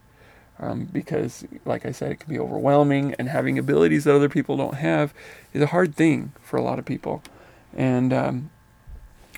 Um, 0.59 0.85
because, 0.85 1.45
like 1.65 1.85
I 1.85 1.91
said, 1.91 2.11
it 2.11 2.19
can 2.21 2.33
be 2.33 2.39
overwhelming, 2.39 3.15
and 3.19 3.27
having 3.27 3.59
abilities 3.59 4.05
that 4.05 4.15
other 4.15 4.29
people 4.29 4.55
don't 4.55 4.75
have 4.75 5.13
is 5.51 5.61
a 5.61 5.67
hard 5.67 5.93
thing 5.93 6.31
for 6.41 6.55
a 6.55 6.61
lot 6.61 6.79
of 6.79 6.85
people. 6.85 7.21
And 7.75 8.13
um, 8.13 8.49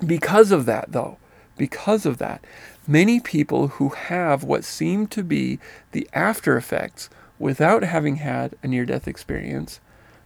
because 0.05 0.51
of 0.51 0.65
that, 0.65 0.91
though, 0.91 1.17
because 1.57 2.05
of 2.05 2.17
that, 2.17 2.43
many 2.87 3.19
people 3.19 3.69
who 3.69 3.89
have 3.89 4.43
what 4.43 4.63
seem 4.63 5.07
to 5.07 5.23
be 5.23 5.59
the 5.91 6.07
after 6.13 6.57
effects 6.57 7.09
without 7.39 7.83
having 7.83 8.17
had 8.17 8.55
a 8.63 8.67
near 8.67 8.85
death 8.85 9.07
experience, 9.07 9.79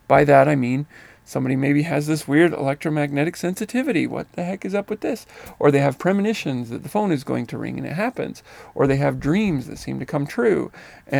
by 0.08 0.24
that 0.24 0.48
I 0.48 0.56
mean 0.56 0.88
Somebody 1.30 1.56
maybe 1.56 1.84
has 1.84 2.08
this 2.08 2.28
weird 2.28 2.54
electromagnetic 2.54 3.36
sensitivity. 3.36 4.08
What 4.08 4.32
the 4.32 4.44
heck 4.44 4.66
is 4.66 4.74
up 4.74 4.90
with 4.90 5.02
this? 5.02 5.28
Or 5.60 5.70
they 5.70 5.78
have 5.78 6.00
premonitions 6.00 6.72
that 6.72 6.82
the 6.82 6.90
phone 6.90 7.12
is 7.12 7.24
going 7.24 7.46
to 7.48 7.58
ring 7.60 7.78
and 7.78 7.86
it 7.86 7.94
happens. 7.94 8.42
Or 8.74 8.88
they 8.88 8.96
have 8.96 9.20
dreams 9.20 9.68
that 9.68 9.78
seem 9.78 10.00
to 10.00 10.08
come 10.08 10.26
true. 10.26 10.72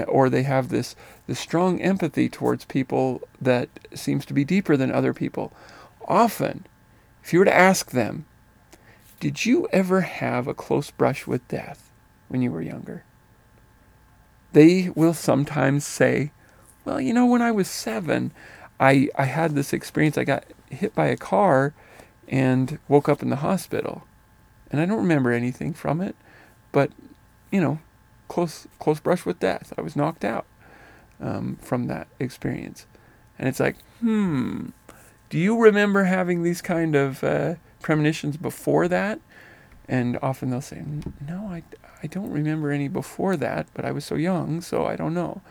Or 0.08 0.28
they 0.28 0.42
have 0.42 0.70
this, 0.70 0.96
this 1.28 1.38
strong 1.38 1.80
empathy 1.80 2.28
towards 2.28 2.66
people 2.66 3.22
that 3.40 3.70
seems 3.94 4.26
to 4.26 4.34
be 4.34 4.44
deeper 4.44 4.76
than 4.76 4.92
other 4.92 5.14
people. 5.14 5.54
Often, 6.08 6.66
if 7.24 7.32
you 7.32 7.38
were 7.38 7.46
to 7.46 7.56
ask 7.56 7.92
them, 7.92 8.26
did 9.20 9.46
you 9.46 9.68
ever 9.72 10.02
have 10.02 10.48
a 10.48 10.54
close 10.54 10.92
brush 10.92 11.28
with 11.28 11.48
death 11.48 11.90
when 12.28 12.42
you 12.42 12.52
were 12.52 12.62
younger? 12.62 13.04
They 14.54 14.90
will 14.96 15.14
sometimes 15.14 15.86
say, 15.86 16.32
well, 16.86 17.00
you 17.00 17.14
know, 17.14 17.26
when 17.26 17.42
I 17.42 17.52
was 17.52 17.68
seven, 17.68 18.32
I, 18.80 19.10
I 19.16 19.26
had 19.26 19.54
this 19.54 19.74
experience. 19.74 20.18
I 20.18 20.24
got 20.24 20.46
hit 20.70 20.96
by 20.96 21.08
a 21.08 21.18
car 21.18 21.74
and 22.28 22.80
woke 22.88 23.10
up 23.10 23.22
in 23.22 23.30
the 23.30 23.38
hospital. 23.38 24.04
And 24.72 24.80
I 24.80 24.86
don't 24.86 24.98
remember 24.98 25.32
anything 25.32 25.74
from 25.74 26.00
it, 26.00 26.16
but, 26.72 26.92
you 27.52 27.60
know, 27.60 27.80
close, 28.28 28.68
close 28.80 29.00
brush 29.00 29.26
with 29.26 29.40
death. 29.40 29.74
I 29.78 29.82
was 29.82 29.96
knocked 29.96 30.24
out 30.24 30.46
um, 31.20 31.58
from 31.62 31.88
that 31.88 32.08
experience. 32.20 32.86
And 33.38 33.48
it's 33.48 33.60
like, 33.60 33.78
hmm, 34.00 34.68
do 35.30 35.38
you 35.38 35.60
remember 35.60 36.06
having 36.06 36.44
these 36.44 36.62
kind 36.62 36.96
of 36.96 37.24
uh, 37.24 37.56
premonitions 37.82 38.38
before 38.38 38.88
that? 38.88 39.20
And 39.88 40.20
often 40.22 40.52
they'll 40.52 40.62
say, 40.62 40.84
no, 41.28 41.48
I, 41.48 41.64
I 42.04 42.08
don't 42.08 42.32
remember 42.32 42.72
any 42.72 42.88
before 42.88 43.36
that, 43.38 43.68
but 43.74 43.86
I 43.86 43.92
was 43.92 44.06
so 44.06 44.16
young, 44.16 44.62
so 44.62 44.86
I 44.86 44.96
don't 44.96 45.14
know 45.14 45.42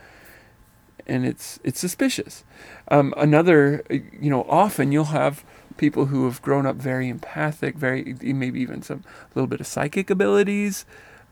and 1.09 1.25
it's 1.27 1.59
it's 1.65 1.81
suspicious. 1.81 2.45
Um, 2.89 3.15
another, 3.17 3.83
you 3.91 4.31
know, 4.31 4.45
often 4.45 4.93
you'll 4.93 5.07
have 5.07 5.45
people 5.77 6.07
who 6.07 6.27
have 6.27 6.43
grown 6.43 6.67
up 6.67 6.77
very 6.77 7.09
empathic, 7.09 7.77
very 7.77 8.15
maybe 8.23 8.61
even 8.61 8.83
some 8.83 9.03
little 9.35 9.47
bit 9.47 9.61
of 9.61 9.67
psychic 9.67 10.11
abilities, 10.11 10.85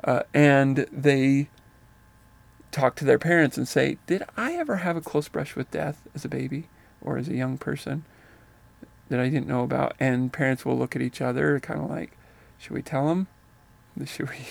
uh, 0.05 0.23
and 0.33 0.87
they 0.91 1.49
talk 2.73 2.97
to 2.97 3.05
their 3.05 3.19
parents 3.19 3.57
and 3.59 3.69
say, 3.69 3.99
"Did 4.07 4.23
I 4.37 4.55
ever 4.55 4.77
have 4.77 4.97
a 4.97 5.01
close 5.01 5.29
brush 5.29 5.55
with 5.55 5.71
death 5.71 6.03
as 6.15 6.25
a 6.25 6.29
baby 6.29 6.69
or 7.03 7.19
as 7.19 7.29
a 7.29 7.35
young 7.35 7.59
person 7.59 8.05
that 9.09 9.21
I 9.21 9.29
didn't 9.29 9.49
know 9.49 9.63
about?" 9.63 9.95
And 10.01 10.33
parents 10.33 10.65
will 10.65 10.79
look 10.79 10.97
at 10.97 11.03
each 11.03 11.21
other, 11.21 11.61
kind 11.61 11.81
of 11.81 11.91
like, 11.91 12.13
"Should 12.59 12.73
we 12.73 12.83
tell 12.83 13.09
them? 13.09 13.27
Should 14.05 14.31
we?" 14.31 14.47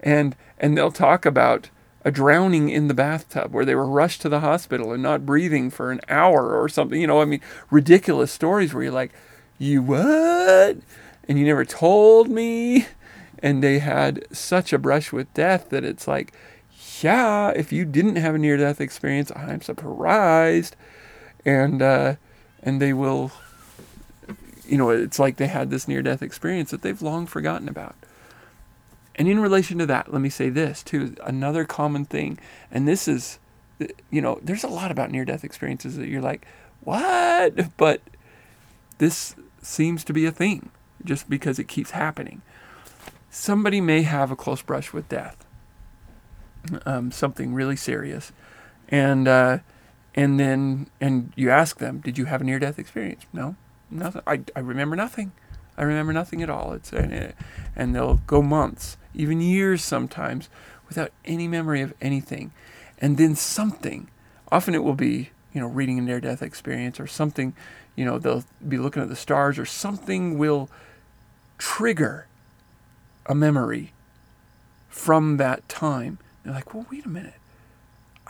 And 0.00 0.36
and 0.58 0.76
they'll 0.76 0.92
talk 0.92 1.24
about 1.24 1.70
a 2.04 2.10
drowning 2.10 2.68
in 2.68 2.88
the 2.88 2.94
bathtub 2.94 3.52
where 3.52 3.64
they 3.64 3.74
were 3.74 3.86
rushed 3.86 4.22
to 4.22 4.28
the 4.28 4.40
hospital 4.40 4.92
and 4.92 5.02
not 5.02 5.26
breathing 5.26 5.70
for 5.70 5.92
an 5.92 6.00
hour 6.08 6.60
or 6.60 6.68
something. 6.68 7.00
You 7.00 7.06
know, 7.06 7.20
I 7.20 7.24
mean, 7.24 7.40
ridiculous 7.70 8.32
stories 8.32 8.74
where 8.74 8.82
you're 8.82 8.92
like, 8.92 9.12
you 9.58 9.82
what? 9.82 10.78
And 11.28 11.38
you 11.38 11.46
never 11.46 11.64
told 11.64 12.28
me. 12.28 12.86
And 13.38 13.62
they 13.62 13.78
had 13.78 14.24
such 14.34 14.72
a 14.72 14.78
brush 14.78 15.12
with 15.12 15.32
death 15.34 15.70
that 15.70 15.84
it's 15.84 16.08
like, 16.08 16.32
yeah, 17.00 17.50
if 17.50 17.72
you 17.72 17.84
didn't 17.84 18.16
have 18.16 18.34
a 18.34 18.38
near 18.38 18.56
death 18.56 18.80
experience, 18.80 19.30
I'm 19.34 19.62
surprised. 19.62 20.76
And, 21.44 21.82
uh, 21.82 22.16
and 22.62 22.80
they 22.80 22.92
will, 22.92 23.32
you 24.66 24.78
know, 24.78 24.90
it's 24.90 25.18
like 25.18 25.36
they 25.36 25.46
had 25.46 25.70
this 25.70 25.88
near 25.88 26.02
death 26.02 26.22
experience 26.22 26.70
that 26.70 26.82
they've 26.82 27.02
long 27.02 27.26
forgotten 27.26 27.68
about. 27.68 27.94
And 29.14 29.28
in 29.28 29.40
relation 29.40 29.78
to 29.78 29.86
that, 29.86 30.12
let 30.12 30.22
me 30.22 30.30
say 30.30 30.48
this 30.48 30.82
too 30.82 31.14
another 31.24 31.64
common 31.64 32.04
thing, 32.04 32.38
and 32.70 32.88
this 32.88 33.06
is, 33.06 33.38
you 34.10 34.22
know, 34.22 34.38
there's 34.42 34.64
a 34.64 34.68
lot 34.68 34.90
about 34.90 35.10
near 35.10 35.24
death 35.24 35.44
experiences 35.44 35.96
that 35.96 36.08
you're 36.08 36.22
like, 36.22 36.46
what? 36.80 37.76
But 37.76 38.00
this 38.98 39.34
seems 39.60 40.04
to 40.04 40.12
be 40.12 40.26
a 40.26 40.32
thing 40.32 40.70
just 41.04 41.28
because 41.28 41.58
it 41.58 41.68
keeps 41.68 41.90
happening. 41.90 42.42
Somebody 43.30 43.80
may 43.80 44.02
have 44.02 44.30
a 44.30 44.36
close 44.36 44.62
brush 44.62 44.92
with 44.92 45.08
death, 45.08 45.44
um, 46.86 47.10
something 47.10 47.54
really 47.54 47.76
serious, 47.76 48.32
and 48.88 49.26
uh, 49.26 49.58
and 50.14 50.38
then 50.38 50.88
and 51.00 51.32
you 51.36 51.50
ask 51.50 51.78
them, 51.78 52.00
did 52.00 52.18
you 52.18 52.26
have 52.26 52.40
a 52.40 52.44
near 52.44 52.58
death 52.58 52.78
experience? 52.78 53.24
No, 53.32 53.56
nothing. 53.92 54.22
I, 54.26 54.42
I 54.56 54.60
remember 54.60 54.96
nothing. 54.96 55.32
I 55.76 55.82
remember 55.82 56.12
nothing 56.12 56.42
at 56.42 56.50
all. 56.50 56.72
It's 56.72 56.92
and, 56.92 57.34
and 57.74 57.94
they'll 57.94 58.16
go 58.26 58.42
months, 58.42 58.96
even 59.14 59.40
years 59.40 59.82
sometimes, 59.82 60.48
without 60.88 61.12
any 61.24 61.48
memory 61.48 61.80
of 61.80 61.94
anything, 62.00 62.52
and 62.98 63.16
then 63.16 63.34
something. 63.34 64.08
Often 64.50 64.74
it 64.74 64.84
will 64.84 64.94
be 64.94 65.30
you 65.52 65.60
know 65.60 65.66
reading 65.66 65.98
a 65.98 66.02
near-death 66.02 66.42
experience 66.42 67.00
or 67.00 67.06
something. 67.06 67.54
You 67.96 68.04
know 68.04 68.18
they'll 68.18 68.44
be 68.66 68.78
looking 68.78 69.02
at 69.02 69.08
the 69.08 69.16
stars 69.16 69.58
or 69.58 69.66
something 69.66 70.38
will 70.38 70.68
trigger 71.58 72.26
a 73.26 73.34
memory 73.34 73.92
from 74.88 75.36
that 75.36 75.68
time. 75.68 76.18
They're 76.42 76.52
like, 76.52 76.74
well, 76.74 76.86
wait 76.90 77.06
a 77.06 77.08
minute. 77.08 77.34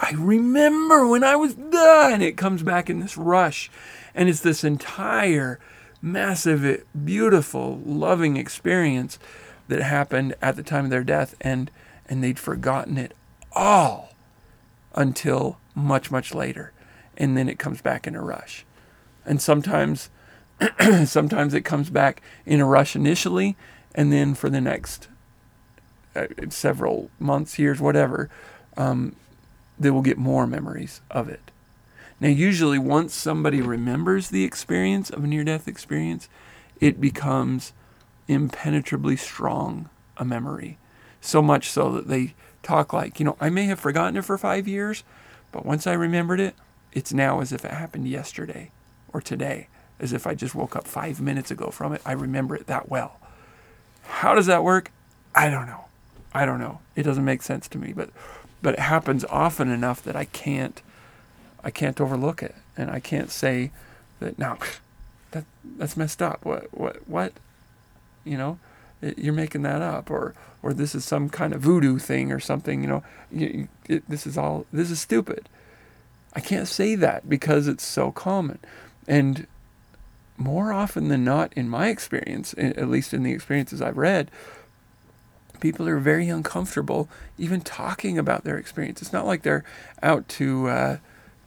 I 0.02 0.10
remember 0.18 1.06
when 1.06 1.22
I 1.22 1.36
was 1.36 1.54
done. 1.54 2.22
it 2.22 2.36
comes 2.36 2.64
back 2.64 2.90
in 2.90 2.98
this 2.98 3.16
rush, 3.16 3.70
and 4.16 4.28
it's 4.28 4.40
this 4.40 4.64
entire 4.64 5.60
massive, 6.02 6.84
beautiful, 7.04 7.80
loving 7.86 8.36
experience 8.36 9.20
that 9.68 9.80
happened 9.80 10.34
at 10.42 10.56
the 10.56 10.64
time 10.64 10.86
of 10.86 10.90
their 10.90 11.04
death, 11.04 11.36
and 11.40 11.70
and 12.08 12.22
they'd 12.22 12.38
forgotten 12.38 12.98
it 12.98 13.14
all 13.52 14.10
until 14.94 15.58
much, 15.74 16.10
much 16.10 16.34
later, 16.34 16.72
and 17.16 17.36
then 17.36 17.48
it 17.48 17.60
comes 17.60 17.80
back 17.80 18.04
in 18.08 18.16
a 18.16 18.20
rush, 18.20 18.66
and 19.24 19.40
sometimes, 19.40 20.10
sometimes 21.04 21.54
it 21.54 21.64
comes 21.64 21.90
back 21.90 22.20
in 22.44 22.60
a 22.60 22.66
rush 22.66 22.96
initially, 22.96 23.56
and 23.94 24.12
then 24.12 24.34
for 24.34 24.50
the 24.50 24.60
next 24.60 25.06
uh, 26.16 26.26
several 26.48 27.08
months, 27.20 27.56
years, 27.56 27.80
whatever, 27.80 28.28
um, 28.76 29.14
they 29.82 29.90
will 29.90 30.02
get 30.02 30.18
more 30.18 30.46
memories 30.46 31.00
of 31.10 31.28
it. 31.28 31.50
Now, 32.20 32.28
usually, 32.28 32.78
once 32.78 33.14
somebody 33.14 33.60
remembers 33.60 34.28
the 34.28 34.44
experience 34.44 35.10
of 35.10 35.24
a 35.24 35.26
near 35.26 35.44
death 35.44 35.66
experience, 35.66 36.28
it 36.80 37.00
becomes 37.00 37.72
impenetrably 38.28 39.16
strong 39.16 39.88
a 40.16 40.24
memory. 40.24 40.78
So 41.20 41.42
much 41.42 41.70
so 41.70 41.92
that 41.92 42.08
they 42.08 42.34
talk 42.62 42.92
like, 42.92 43.18
you 43.18 43.24
know, 43.24 43.36
I 43.40 43.50
may 43.50 43.64
have 43.64 43.80
forgotten 43.80 44.16
it 44.16 44.24
for 44.24 44.38
five 44.38 44.68
years, 44.68 45.04
but 45.50 45.66
once 45.66 45.86
I 45.86 45.92
remembered 45.92 46.40
it, 46.40 46.54
it's 46.92 47.12
now 47.12 47.40
as 47.40 47.52
if 47.52 47.64
it 47.64 47.72
happened 47.72 48.08
yesterday 48.08 48.70
or 49.12 49.20
today, 49.20 49.68
as 49.98 50.12
if 50.12 50.26
I 50.26 50.34
just 50.34 50.54
woke 50.54 50.76
up 50.76 50.86
five 50.86 51.20
minutes 51.20 51.50
ago 51.50 51.70
from 51.70 51.92
it. 51.92 52.02
I 52.04 52.12
remember 52.12 52.54
it 52.54 52.66
that 52.66 52.88
well. 52.88 53.18
How 54.04 54.34
does 54.34 54.46
that 54.46 54.64
work? 54.64 54.92
I 55.34 55.48
don't 55.48 55.66
know. 55.66 55.86
I 56.34 56.46
don't 56.46 56.60
know. 56.60 56.80
It 56.94 57.02
doesn't 57.02 57.24
make 57.24 57.42
sense 57.42 57.68
to 57.68 57.78
me, 57.78 57.92
but 57.92 58.10
but 58.62 58.74
it 58.74 58.80
happens 58.80 59.24
often 59.24 59.68
enough 59.68 60.02
that 60.02 60.16
I 60.16 60.24
can't 60.24 60.80
I 61.64 61.70
can't 61.70 62.00
overlook 62.00 62.42
it. 62.42 62.54
And 62.76 62.90
I 62.90 63.00
can't 63.00 63.30
say 63.30 63.70
that 64.20 64.38
now 64.38 64.58
that 65.32 65.44
that's 65.76 65.96
messed 65.96 66.22
up. 66.22 66.44
What 66.44 66.68
what 66.76 67.08
what? 67.08 67.32
You 68.24 68.38
know, 68.38 68.58
you're 69.16 69.32
making 69.32 69.62
that 69.62 69.82
up, 69.82 70.10
or 70.10 70.34
or 70.62 70.72
this 70.72 70.94
is 70.94 71.04
some 71.04 71.28
kind 71.28 71.52
of 71.52 71.60
voodoo 71.60 71.98
thing 71.98 72.30
or 72.30 72.38
something. 72.38 72.82
You 72.82 72.88
know, 72.88 73.02
you, 73.30 73.68
it, 73.88 74.08
this 74.08 74.26
is 74.26 74.38
all 74.38 74.64
this 74.72 74.90
is 74.90 75.00
stupid. 75.00 75.48
I 76.34 76.40
can't 76.40 76.68
say 76.68 76.94
that 76.94 77.28
because 77.28 77.68
it's 77.68 77.84
so 77.84 78.10
common, 78.10 78.58
and 79.06 79.46
more 80.38 80.72
often 80.72 81.08
than 81.08 81.24
not, 81.24 81.52
in 81.54 81.68
my 81.68 81.88
experience, 81.88 82.54
at 82.56 82.88
least 82.88 83.12
in 83.12 83.22
the 83.22 83.32
experiences 83.32 83.82
I've 83.82 83.98
read, 83.98 84.30
people 85.62 85.88
are 85.88 85.98
very 85.98 86.28
uncomfortable 86.28 87.08
even 87.38 87.60
talking 87.60 88.18
about 88.18 88.42
their 88.42 88.58
experience. 88.58 89.00
It's 89.00 89.12
not 89.12 89.26
like 89.26 89.42
they're 89.42 89.64
out 90.02 90.28
to 90.30 90.68
uh, 90.68 90.96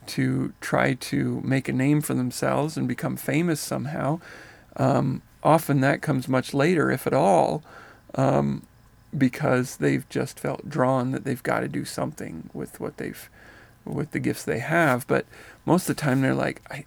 to 0.07 0.53
try 0.61 0.93
to 0.93 1.41
make 1.43 1.68
a 1.68 1.74
name 1.74 1.99
for 1.99 2.13
themselves 2.13 2.78
and 2.78 2.88
become 2.88 3.18
famous 3.18 3.59
somehow. 3.59 4.22
Um, 4.78 5.22
often 5.43 5.82
that 5.82 6.01
comes 6.01 6.30
much 6.30 6.53
later, 6.53 6.89
if 6.89 7.05
at 7.05 7.13
all, 7.13 7.61
um, 8.16 8.66
because 9.16 9.78
they've 9.78 10.07
just 10.07 10.39
felt 10.39 10.70
drawn 10.70 11.11
that 11.11 11.26
they've 11.26 11.43
got 11.43 11.59
to 11.59 11.68
do 11.68 11.84
something 11.84 12.49
with 12.53 12.80
what 12.80 12.95
they've 12.97 13.30
with 13.84 14.11
the 14.11 14.20
gifts 14.20 14.45
they 14.45 14.59
have. 14.59 15.05
But 15.07 15.26
most 15.66 15.89
of 15.89 15.95
the 15.95 16.01
time, 16.01 16.22
they're 16.22 16.34
like, 16.34 16.61
I, 16.72 16.86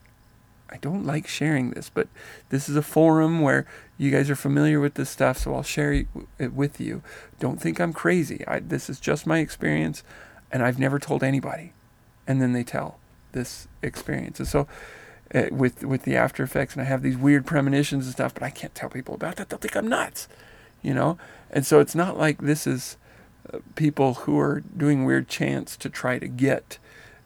I 0.71 0.77
don't 0.77 1.05
like 1.05 1.27
sharing 1.27 1.71
this, 1.71 1.91
but 1.91 2.09
this 2.51 2.69
is 2.69 2.77
a 2.77 2.83
forum 2.83 3.41
where 3.41 3.67
you 3.97 4.11
guys 4.11 4.29
are 4.31 4.37
familiar 4.37 4.81
with 4.81 4.95
this 4.95 5.11
stuff, 5.11 5.39
so 5.39 5.55
I'll 5.55 5.63
share 5.63 6.05
it 6.39 6.53
with 6.53 6.81
you. 6.81 7.03
Don't 7.41 7.61
think 7.61 7.81
I'm 7.81 7.93
crazy. 7.93 8.45
I, 8.47 8.61
this 8.61 8.91
is 8.91 9.01
just 9.01 9.27
my 9.27 9.39
experience, 9.39 10.03
and 10.53 10.63
I've 10.63 10.79
never 10.79 10.99
told 10.99 11.23
anybody. 11.23 11.73
And 12.27 12.43
then 12.43 12.53
they 12.53 12.65
tell 12.65 12.99
this 13.33 13.69
experience. 13.83 14.39
And 14.39 14.49
so, 14.49 14.69
uh, 15.35 15.45
with 15.51 15.85
with 15.85 16.03
the 16.03 16.17
after 16.17 16.43
effects, 16.43 16.75
and 16.75 16.83
I 16.83 16.85
have 16.87 17.03
these 17.03 17.17
weird 17.17 17.47
premonitions 17.47 18.05
and 18.05 18.13
stuff, 18.13 18.35
but 18.35 18.43
I 18.43 18.51
can't 18.51 18.75
tell 18.75 18.89
people 18.89 19.15
about 19.15 19.37
that. 19.37 19.49
They'll 19.49 19.59
think 19.59 19.77
I'm 19.77 19.89
nuts, 19.89 20.29
you 20.83 20.95
know. 20.95 21.19
And 21.51 21.67
so 21.67 21.81
it's 21.81 21.95
not 21.95 22.19
like 22.19 22.43
this 22.43 22.67
is 22.67 22.97
uh, 23.53 23.59
people 23.75 24.15
who 24.15 24.39
are 24.39 24.61
doing 24.61 25.05
weird 25.05 25.29
chants 25.29 25.77
to 25.79 25.89
try 25.89 26.19
to 26.19 26.29
get 26.29 26.79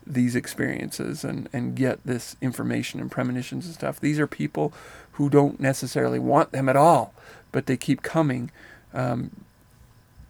these 0.07 0.35
experiences 0.35 1.25
and, 1.25 1.49
and 1.53 1.77
get 1.77 2.01
this 2.05 2.37
information 2.41 3.01
and 3.01 3.11
premonitions 3.11 3.67
and 3.67 3.75
stuff. 3.75 4.01
These 4.01 4.19
are 4.19 4.27
people 4.27 4.73
who 5.13 5.29
don't 5.29 5.61
necessarily 5.61 6.19
want 6.19 6.53
them 6.53 6.69
at 6.69 6.77
all, 6.77 7.15
but 7.51 7.67
they 7.67 7.77
keep 7.77 8.03
coming 8.03 8.51
um, 8.93 9.31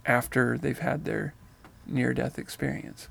after 0.05 0.59
they've 0.59 0.79
had 0.79 1.05
their 1.05 1.35
near 1.87 2.12
death 2.12 2.39
experience. 2.39 3.09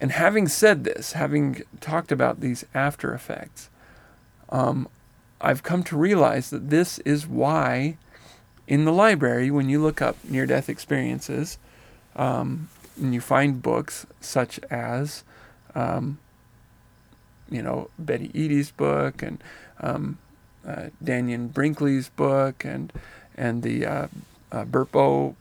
And 0.00 0.12
having 0.12 0.46
said 0.48 0.84
this, 0.84 1.12
having 1.12 1.62
talked 1.80 2.12
about 2.12 2.40
these 2.40 2.64
after 2.74 3.14
effects, 3.14 3.70
um, 4.50 4.88
I've 5.40 5.62
come 5.62 5.82
to 5.84 5.96
realize 5.96 6.50
that 6.50 6.70
this 6.70 6.98
is 7.00 7.26
why 7.26 7.96
in 8.66 8.84
the 8.84 8.92
library, 8.92 9.50
when 9.50 9.68
you 9.68 9.80
look 9.80 10.02
up 10.02 10.16
near 10.24 10.44
death 10.44 10.68
experiences, 10.68 11.58
um, 12.16 12.68
and 13.00 13.14
you 13.14 13.20
find 13.20 13.62
books 13.62 14.06
such 14.20 14.58
as 14.70 15.22
um, 15.76 16.18
you 17.50 17.62
know, 17.62 17.90
Betty 17.98 18.30
Eadie's 18.34 18.70
book 18.70 19.22
and 19.22 19.42
um, 19.80 20.18
uh, 20.66 20.86
Dannion 21.04 21.52
Brinkley's 21.52 22.08
book 22.08 22.64
and 22.64 22.92
and 23.36 23.62
the 23.62 23.86
uh, 23.86 24.06
uh, 24.50 24.64
Burpo 24.64 25.34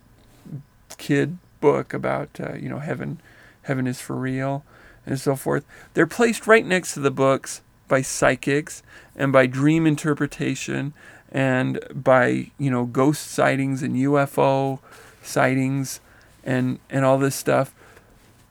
kid 0.97 1.37
book 1.61 1.93
about 1.93 2.29
uh, 2.39 2.53
you 2.53 2.69
know 2.69 2.79
heaven 2.79 3.19
heaven 3.63 3.87
is 3.87 4.01
for 4.01 4.15
real 4.15 4.63
and 5.05 5.19
so 5.19 5.35
forth. 5.35 5.65
They're 5.93 6.05
placed 6.05 6.45
right 6.45 6.65
next 6.65 6.93
to 6.93 6.99
the 6.99 7.11
books 7.11 7.61
by 7.87 8.01
psychics 8.01 8.83
and 9.15 9.31
by 9.31 9.45
dream 9.47 9.87
interpretation 9.87 10.93
and 11.31 11.79
by 11.93 12.51
you 12.59 12.69
know 12.69 12.85
ghost 12.85 13.27
sightings 13.27 13.81
and 13.81 13.95
UFO 13.95 14.79
sightings 15.23 16.01
and 16.43 16.79
and 16.89 17.05
all 17.05 17.17
this 17.17 17.35
stuff 17.35 17.73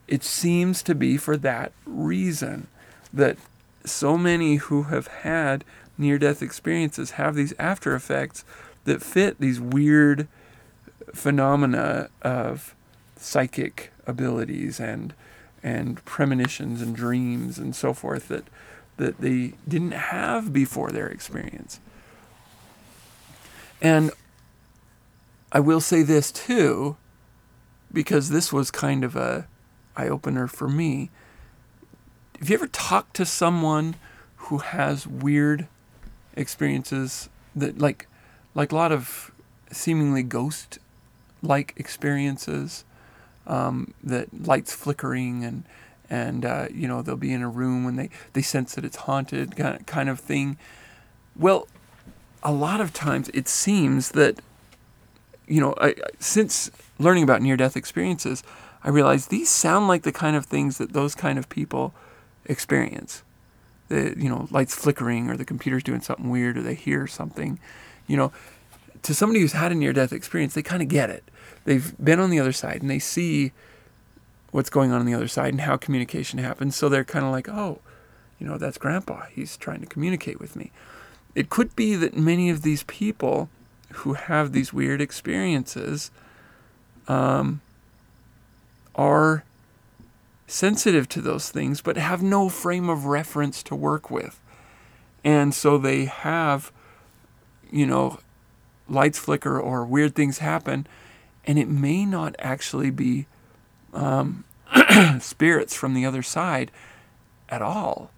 it 0.07 0.23
seems 0.23 0.83
to 0.83 0.95
be 0.95 1.17
for 1.17 1.37
that 1.37 1.73
reason 1.87 2.67
that 3.13 3.37
so 3.85 4.19
many 4.19 4.57
who 4.57 4.85
have 4.85 5.07
had 5.07 5.65
near 5.97 6.19
death 6.19 6.43
experiences 6.43 7.13
have 7.13 7.35
these 7.35 7.55
after 7.59 7.95
effects 7.95 8.45
that 8.85 9.03
fit 9.03 9.41
these 9.41 9.61
weird 9.61 10.27
phenomena 11.13 12.09
of 12.23 12.75
psychic 13.17 13.93
abilities 14.07 14.81
and 14.81 15.15
and 15.63 16.05
premonitions 16.05 16.83
and 16.83 16.95
dreams 16.95 17.59
and 17.59 17.75
so 17.75 17.95
forth 17.95 18.29
that 18.29 18.45
that 18.97 19.21
they 19.21 19.55
didn't 19.67 19.93
have 19.93 20.53
before 20.53 20.91
their 20.91 21.09
experience. 21.09 21.81
And 23.83 24.13
I 25.51 25.61
will 25.61 25.81
say 25.81 26.03
this 26.03 26.31
too, 26.31 26.97
because 27.93 28.29
this 28.29 28.53
was 28.53 28.71
kind 28.71 29.05
of 29.05 29.17
a 29.17 29.47
eye 29.97 30.09
opener 30.09 30.47
for 30.47 30.69
me. 30.69 31.11
Have 32.39 32.51
you 32.51 32.55
ever 32.55 32.67
talked 32.67 33.15
to 33.17 33.25
someone 33.25 33.97
who 34.37 34.59
has 34.59 35.07
weird 35.07 35.67
experiences 36.37 37.29
that 37.55 37.79
like 37.79 38.07
like 38.55 38.73
a 38.73 38.77
lot 38.77 38.93
of 38.93 39.31
seemingly 39.71 40.23
ghost 40.23 40.79
like 41.43 41.75
experiences 41.77 42.85
um, 43.47 43.95
that 44.03 44.47
lights 44.47 44.73
flickering 44.73 45.45
and 45.45 45.65
and 46.11 46.45
uh, 46.45 46.67
you 46.73 46.87
know 46.89 47.03
they'll 47.03 47.17
be 47.17 47.33
in 47.33 47.43
a 47.43 47.49
room 47.49 47.85
when 47.85 47.97
they 47.97 48.11
they 48.33 48.43
sense 48.43 48.75
that 48.75 48.85
it's 48.85 48.97
haunted 48.97 49.57
kind 49.87 50.09
of 50.09 50.21
thing 50.21 50.57
well 51.37 51.67
a 52.43 52.53
lot 52.53 52.81
of 52.81 52.93
times 52.93 53.31
it 53.33 53.49
seems 53.49 54.11
that 54.11 54.39
you 55.47 55.61
know 55.61 55.75
I, 55.81 55.95
since 56.19 56.71
learning 56.99 57.25
about 57.25 57.43
near 57.43 57.57
death 57.57 57.77
experiences 57.77 58.43
I 58.85 58.91
realized 58.91 59.31
these 59.31 59.49
sound 59.49 59.89
like 59.89 60.03
the 60.03 60.13
kind 60.13 60.37
of 60.37 60.45
things 60.45 60.79
that 60.79 60.93
those 60.93 61.15
kind 61.15 61.39
of 61.39 61.49
people 61.49 61.95
experience. 62.45 63.23
The 63.89 64.15
you 64.17 64.29
know 64.29 64.47
lights 64.51 64.75
flickering 64.75 65.31
or 65.31 65.37
the 65.37 65.45
computer's 65.45 65.83
doing 65.83 66.01
something 66.01 66.31
weird 66.31 66.59
or 66.59 66.63
they 66.63 66.75
hear 66.75 67.07
something, 67.07 67.59
you 68.07 68.17
know. 68.17 68.33
To 69.03 69.13
somebody 69.15 69.41
who's 69.41 69.53
had 69.53 69.71
a 69.71 69.75
near-death 69.75 70.15
experience, 70.15 70.55
they 70.55 70.63
kind 70.63 70.81
of 70.81 70.89
get 70.89 71.11
it. 71.11 71.25
They've 71.67 71.95
been 72.03 72.21
on 72.21 72.31
the 72.31 72.41
other 72.41 72.53
side 72.53 72.81
and 72.81 72.89
they 72.89 72.99
see 72.99 73.53
what's 74.51 74.71
going 74.71 74.93
on 74.93 75.01
on 75.01 75.05
the 75.05 75.13
other 75.13 75.29
side 75.29 75.53
and 75.53 75.61
how 75.61 75.77
communication 75.77 76.39
happens. 76.39 76.75
So 76.75 76.89
they're 76.89 77.05
kind 77.05 77.25
of 77.25 77.31
like, 77.31 77.47
oh, 77.47 77.81
you 78.39 78.47
know, 78.47 78.57
that's 78.57 78.79
Grandpa. 78.79 79.25
He's 79.31 79.57
trying 79.57 79.81
to 79.81 79.87
communicate 79.87 80.41
with 80.41 80.57
me. 80.57 80.73
It 81.35 81.51
could 81.51 81.75
be 81.77 81.97
that 81.97 82.17
many 82.17 82.49
of 82.51 82.63
these 82.63 82.85
people 82.85 83.51
who 83.93 84.15
have 84.15 84.53
these 84.53 84.73
weird 84.73 85.01
experiences 85.01 86.11
um, 87.09 87.61
are 88.95 89.45
sensitive 90.47 91.09
to 91.11 91.21
those 91.21 91.51
things, 91.51 91.81
but 91.81 91.97
have 91.97 92.23
no 92.23 92.49
frame 92.49 92.89
of 92.89 93.07
reference 93.07 93.63
to 93.65 93.75
work 93.75 94.11
with. 94.11 94.41
And 95.23 95.55
so 95.55 95.79
they 95.79 96.05
have, 96.05 96.71
you 97.71 97.87
know, 97.87 98.21
lights 98.89 99.19
flicker 99.19 99.59
or 99.59 99.85
weird 99.85 100.15
things 100.15 100.39
happen, 100.39 100.87
and 101.47 101.59
it 101.59 101.69
may 101.69 102.05
not 102.05 102.37
actually 102.39 102.91
be 102.91 103.27
um, 103.93 104.45
spirits 105.21 105.75
from 105.75 105.95
the 105.95 106.05
other 106.05 106.23
side 106.23 106.71
at 107.49 107.63
all, 107.63 108.11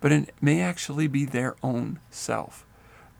but 0.00 0.12
it 0.12 0.34
may 0.40 0.60
actually 0.60 1.06
be 1.06 1.24
their 1.24 1.56
own 1.62 1.98
self. 2.10 2.64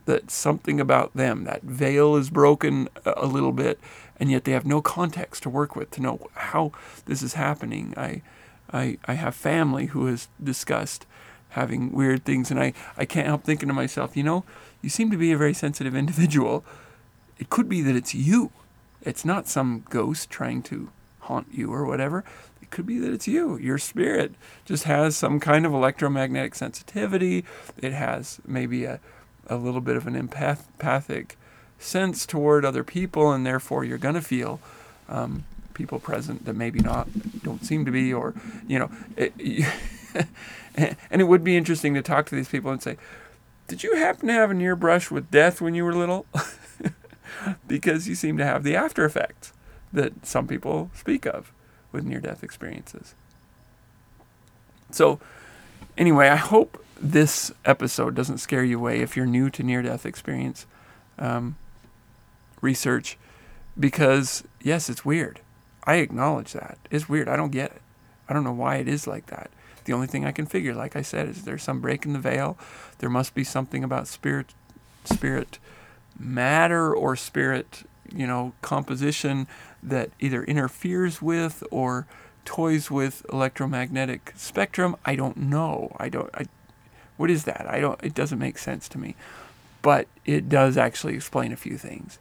That 0.06 0.30
something 0.30 0.80
about 0.80 1.14
them, 1.14 1.44
that 1.44 1.62
veil 1.62 2.16
is 2.16 2.30
broken 2.30 2.88
a 3.04 3.26
little 3.26 3.52
bit, 3.52 3.78
and 4.20 4.30
yet 4.30 4.44
they 4.44 4.52
have 4.52 4.66
no 4.66 4.80
context 4.80 5.42
to 5.42 5.50
work 5.50 5.76
with 5.76 5.90
to 5.92 6.02
know 6.02 6.28
how 6.34 6.72
this 7.06 7.22
is 7.22 7.34
happening. 7.34 7.94
I, 7.96 8.22
I, 8.72 8.98
I 9.06 9.14
have 9.14 9.34
family 9.34 9.86
who 9.86 10.06
has 10.06 10.28
discussed 10.42 11.06
having 11.50 11.92
weird 11.92 12.24
things, 12.24 12.50
and 12.50 12.60
I, 12.60 12.72
I 12.96 13.04
can't 13.04 13.26
help 13.26 13.44
thinking 13.44 13.68
to 13.68 13.74
myself, 13.74 14.16
you 14.16 14.22
know, 14.22 14.44
you 14.82 14.90
seem 14.90 15.10
to 15.10 15.16
be 15.16 15.32
a 15.32 15.38
very 15.38 15.54
sensitive 15.54 15.94
individual. 15.96 16.64
It 17.38 17.50
could 17.50 17.68
be 17.68 17.82
that 17.82 17.96
it's 17.96 18.14
you. 18.14 18.50
It's 19.02 19.24
not 19.24 19.48
some 19.48 19.84
ghost 19.88 20.28
trying 20.30 20.62
to 20.64 20.90
haunt 21.20 21.48
you 21.52 21.72
or 21.72 21.86
whatever. 21.86 22.24
It 22.60 22.70
could 22.70 22.86
be 22.86 22.98
that 22.98 23.12
it's 23.12 23.28
you. 23.28 23.56
Your 23.56 23.78
spirit 23.78 24.34
just 24.64 24.84
has 24.84 25.16
some 25.16 25.40
kind 25.40 25.64
of 25.64 25.72
electromagnetic 25.72 26.54
sensitivity. 26.54 27.44
It 27.78 27.92
has 27.92 28.40
maybe 28.46 28.84
a, 28.84 29.00
a 29.46 29.56
little 29.56 29.80
bit 29.80 29.96
of 29.96 30.06
an 30.06 30.16
empathic 30.16 31.37
sense 31.78 32.26
toward 32.26 32.64
other 32.64 32.84
people, 32.84 33.32
and 33.32 33.46
therefore 33.46 33.84
you're 33.84 33.98
going 33.98 34.14
to 34.14 34.22
feel 34.22 34.60
um, 35.08 35.44
people 35.74 35.98
present 35.98 36.44
that 36.44 36.54
maybe 36.54 36.80
not 36.80 37.08
don't 37.42 37.64
seem 37.64 37.84
to 37.84 37.90
be, 37.90 38.12
or 38.12 38.34
you 38.66 38.78
know, 38.78 38.90
it, 39.16 39.32
and 40.76 41.20
it 41.20 41.24
would 41.24 41.44
be 41.44 41.56
interesting 41.56 41.94
to 41.94 42.02
talk 42.02 42.26
to 42.26 42.34
these 42.34 42.48
people 42.48 42.70
and 42.70 42.82
say, 42.82 42.96
"Did 43.66 43.82
you 43.82 43.96
happen 43.96 44.28
to 44.28 44.32
have 44.32 44.50
a 44.50 44.54
near 44.54 44.76
brush 44.76 45.10
with 45.10 45.30
death 45.30 45.60
when 45.60 45.74
you 45.74 45.84
were 45.84 45.94
little?" 45.94 46.26
because 47.68 48.08
you 48.08 48.14
seem 48.14 48.36
to 48.38 48.44
have 48.44 48.64
the 48.64 48.74
after 48.74 49.04
effects 49.04 49.52
that 49.92 50.26
some 50.26 50.46
people 50.46 50.90
speak 50.94 51.26
of 51.26 51.52
with 51.92 52.04
near 52.04 52.20
death 52.20 52.42
experiences. 52.42 53.14
So, 54.90 55.20
anyway, 55.96 56.28
I 56.28 56.36
hope 56.36 56.82
this 57.00 57.52
episode 57.64 58.14
doesn't 58.14 58.38
scare 58.38 58.64
you 58.64 58.78
away 58.78 59.00
if 59.00 59.16
you're 59.16 59.26
new 59.26 59.50
to 59.50 59.62
near 59.62 59.82
death 59.82 60.04
experience 60.04 60.66
um, 61.18 61.56
research, 62.60 63.18
because 63.78 64.44
yes, 64.62 64.88
it's 64.88 65.04
weird. 65.04 65.40
I 65.84 65.96
acknowledge 65.96 66.52
that. 66.52 66.78
It's 66.90 67.08
weird. 67.08 67.28
I 67.28 67.36
don't 67.36 67.50
get 67.50 67.72
it. 67.72 67.82
I 68.28 68.34
don't 68.34 68.44
know 68.44 68.52
why 68.52 68.76
it 68.76 68.88
is 68.88 69.06
like 69.06 69.26
that. 69.26 69.50
The 69.84 69.94
only 69.94 70.06
thing 70.06 70.26
I 70.26 70.32
can 70.32 70.44
figure, 70.44 70.74
like 70.74 70.96
I 70.96 71.02
said, 71.02 71.28
is 71.28 71.44
there's 71.44 71.62
some 71.62 71.80
break 71.80 72.04
in 72.04 72.12
the 72.12 72.18
veil. 72.18 72.58
There 72.98 73.08
must 73.08 73.34
be 73.34 73.42
something 73.42 73.82
about 73.82 74.06
spirit, 74.06 74.52
spirit 75.04 75.58
matter 76.18 76.94
or 76.94 77.16
spirit, 77.16 77.84
you 78.14 78.26
know, 78.26 78.52
composition 78.60 79.46
that 79.82 80.10
either 80.20 80.44
interferes 80.44 81.22
with 81.22 81.64
or 81.70 82.06
toys 82.44 82.90
with 82.90 83.24
electromagnetic 83.32 84.34
spectrum. 84.36 84.94
I 85.06 85.16
don't 85.16 85.38
know. 85.38 85.96
I 85.98 86.10
don't. 86.10 86.28
I, 86.34 86.46
what 87.16 87.30
is 87.30 87.44
that? 87.44 87.66
I 87.66 87.80
don't. 87.80 87.98
It 88.02 88.14
doesn't 88.14 88.38
make 88.38 88.58
sense 88.58 88.88
to 88.90 88.98
me, 88.98 89.16
but 89.80 90.06
it 90.26 90.50
does 90.50 90.76
actually 90.76 91.14
explain 91.14 91.50
a 91.50 91.56
few 91.56 91.78
things 91.78 92.18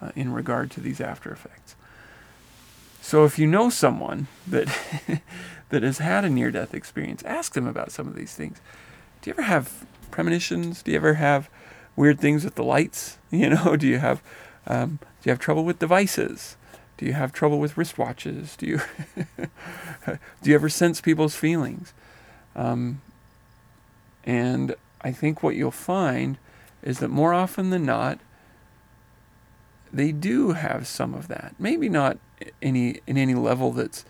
uh, 0.00 0.10
in 0.16 0.32
regard 0.32 0.70
to 0.72 0.80
these 0.80 1.00
after 1.00 1.30
effects. 1.30 1.74
So 3.00 3.24
if 3.24 3.38
you 3.38 3.46
know 3.46 3.70
someone 3.70 4.28
that 4.46 4.68
that 5.70 5.82
has 5.82 5.98
had 5.98 6.24
a 6.24 6.30
near 6.30 6.50
death 6.50 6.74
experience, 6.74 7.22
ask 7.24 7.54
them 7.54 7.66
about 7.66 7.92
some 7.92 8.06
of 8.06 8.14
these 8.14 8.34
things. 8.34 8.60
Do 9.22 9.30
you 9.30 9.34
ever 9.34 9.42
have 9.42 9.86
premonitions? 10.10 10.82
Do 10.82 10.90
you 10.90 10.96
ever 10.96 11.14
have 11.14 11.48
weird 11.96 12.20
things 12.20 12.44
with 12.44 12.54
the 12.54 12.64
lights? 12.64 13.16
You 13.32 13.50
know, 13.50 13.76
do 13.76 13.86
you 13.86 13.98
have 13.98 14.20
um, 14.66 14.98
do 15.22 15.28
you 15.28 15.30
have 15.30 15.38
trouble 15.38 15.64
with 15.64 15.78
devices? 15.78 16.56
Do 16.96 17.06
you 17.06 17.12
have 17.12 17.32
trouble 17.32 17.60
with 17.60 17.76
wristwatches? 17.76 18.56
Do 18.56 18.66
you 18.66 18.80
do 20.42 20.50
you 20.50 20.54
ever 20.54 20.68
sense 20.68 21.00
people's 21.00 21.36
feelings? 21.36 21.94
Um, 22.56 23.00
and 24.24 24.74
I 25.00 25.12
think 25.12 25.42
what 25.42 25.54
you'll 25.54 25.70
find 25.70 26.38
is 26.82 26.98
that 26.98 27.08
more 27.08 27.32
often 27.32 27.70
than 27.70 27.86
not, 27.86 28.18
they 29.92 30.12
do 30.12 30.52
have 30.52 30.86
some 30.86 31.14
of 31.14 31.28
that. 31.28 31.54
Maybe 31.58 31.88
not 31.88 32.18
any 32.62 33.00
in 33.06 33.16
any 33.16 33.34
level 33.34 33.72
that's 33.72 34.04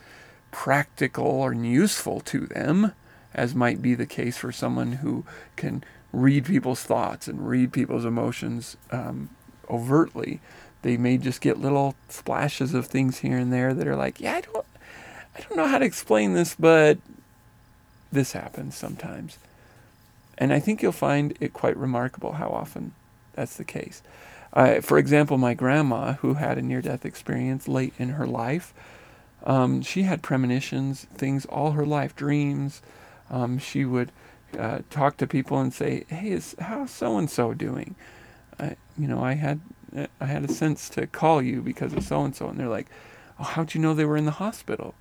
practical 0.51 1.26
or 1.26 1.53
useful 1.53 2.20
to 2.20 2.47
them, 2.47 2.93
as 3.35 3.55
might 3.55 3.81
be 3.81 3.95
the 3.95 4.07
case 4.07 4.37
for 4.37 4.53
someone 4.53 4.93
who 4.95 5.24
can 5.57 5.85
read 6.12 6.45
people's 6.45 6.83
thoughts 6.83 7.28
and 7.28 7.49
read 7.49 7.72
people's 7.72 8.05
emotions 8.05 8.76
um, 8.91 9.31
overtly. 9.68 10.41
They 10.83 10.97
may 10.97 11.18
just 11.18 11.41
get 11.41 11.59
little 11.59 11.95
splashes 12.09 12.74
of 12.74 12.87
things 12.87 13.18
here 13.18 13.39
and 13.39 13.53
there 13.53 13.74
that 13.74 13.87
are 13.87 13.97
like, 13.97 14.20
yeah, 14.20 14.37
I 14.37 14.41
don't, 14.41 14.66
I 15.37 15.41
don't 15.41 15.57
know 15.57 15.68
how 15.68 15.78
to 15.78 15.85
explain 15.85 16.35
this, 16.35 16.57
but 16.59 16.99
this 18.11 18.33
happens 18.33 18.74
sometimes. 18.74 19.39
And 20.37 20.53
I 20.53 20.59
think 20.59 20.83
you'll 20.83 20.93
find 20.93 21.37
it 21.39 21.53
quite 21.53 21.76
remarkable 21.76 22.33
how 22.33 22.49
often 22.49 22.93
that's 23.35 23.57
the 23.57 23.64
case. 23.64 24.03
For 24.53 24.98
example, 24.98 25.38
my 25.38 25.55
grandma, 25.55 26.14
who 26.14 26.34
had 26.34 26.59
a 26.59 26.62
near 26.62 26.82
death 26.82 27.05
experience 27.05 27.68
late 27.68 27.94
in 27.98 28.11
her 28.11 28.26
life, 28.26 28.74
um, 29.44 29.82
she 29.82 30.03
had 30.03 30.22
premonitions, 30.22 31.07
things 31.14 31.46
all 31.46 31.72
her 31.72 31.86
life, 31.86 32.14
dreams. 32.16 32.82
Um, 33.30 33.59
she 33.59 33.84
would 33.84 34.12
uh, 34.59 34.80
talk 34.90 35.16
to 35.18 35.26
people 35.26 35.59
and 35.61 35.72
say, 35.72 36.05
"Hey, 36.09 36.30
is 36.30 36.57
how's 36.59 36.90
so 36.90 37.16
and 37.16 37.30
so 37.30 37.55
doing?" 37.55 37.94
I, 38.59 38.76
you 38.98 39.09
know, 39.09 39.22
I 39.22 39.34
had 39.34 39.61
I 40.20 40.26
had 40.26 40.44
a 40.44 40.53
sense 40.53 40.88
to 40.90 41.07
call 41.07 41.42
you 41.42 41.62
because 41.62 41.92
of 41.92 42.05
so 42.05 42.24
and 42.24 42.34
so, 42.34 42.48
and 42.48 42.59
they're 42.59 42.68
like, 42.68 42.88
"Oh, 43.38 43.44
how'd 43.44 43.74
you 43.74 43.80
know 43.80 43.94
they 43.94 44.05
were 44.05 44.16
in 44.16 44.26
the 44.26 44.32
hospital?" 44.32 44.94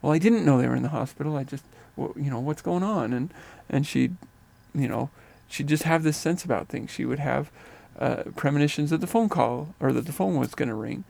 Well, 0.00 0.12
I 0.12 0.18
didn't 0.18 0.44
know 0.44 0.58
they 0.58 0.68
were 0.68 0.76
in 0.76 0.82
the 0.82 0.88
hospital. 0.90 1.36
I 1.36 1.44
just, 1.44 1.64
well, 1.96 2.12
you 2.16 2.30
know, 2.30 2.40
what's 2.40 2.62
going 2.62 2.82
on? 2.82 3.12
And 3.12 3.32
and 3.70 3.86
she'd, 3.86 4.16
you 4.74 4.88
know, 4.88 5.10
she'd 5.48 5.68
just 5.68 5.84
have 5.84 6.02
this 6.02 6.16
sense 6.16 6.44
about 6.44 6.68
things. 6.68 6.90
She 6.90 7.04
would 7.04 7.20
have 7.20 7.50
uh, 7.98 8.24
premonitions 8.36 8.90
that 8.90 9.00
the 9.00 9.06
phone 9.06 9.28
call 9.28 9.74
or 9.80 9.92
that 9.92 10.06
the 10.06 10.12
phone 10.12 10.36
was 10.36 10.54
going 10.54 10.68
to 10.68 10.74
ring, 10.74 11.04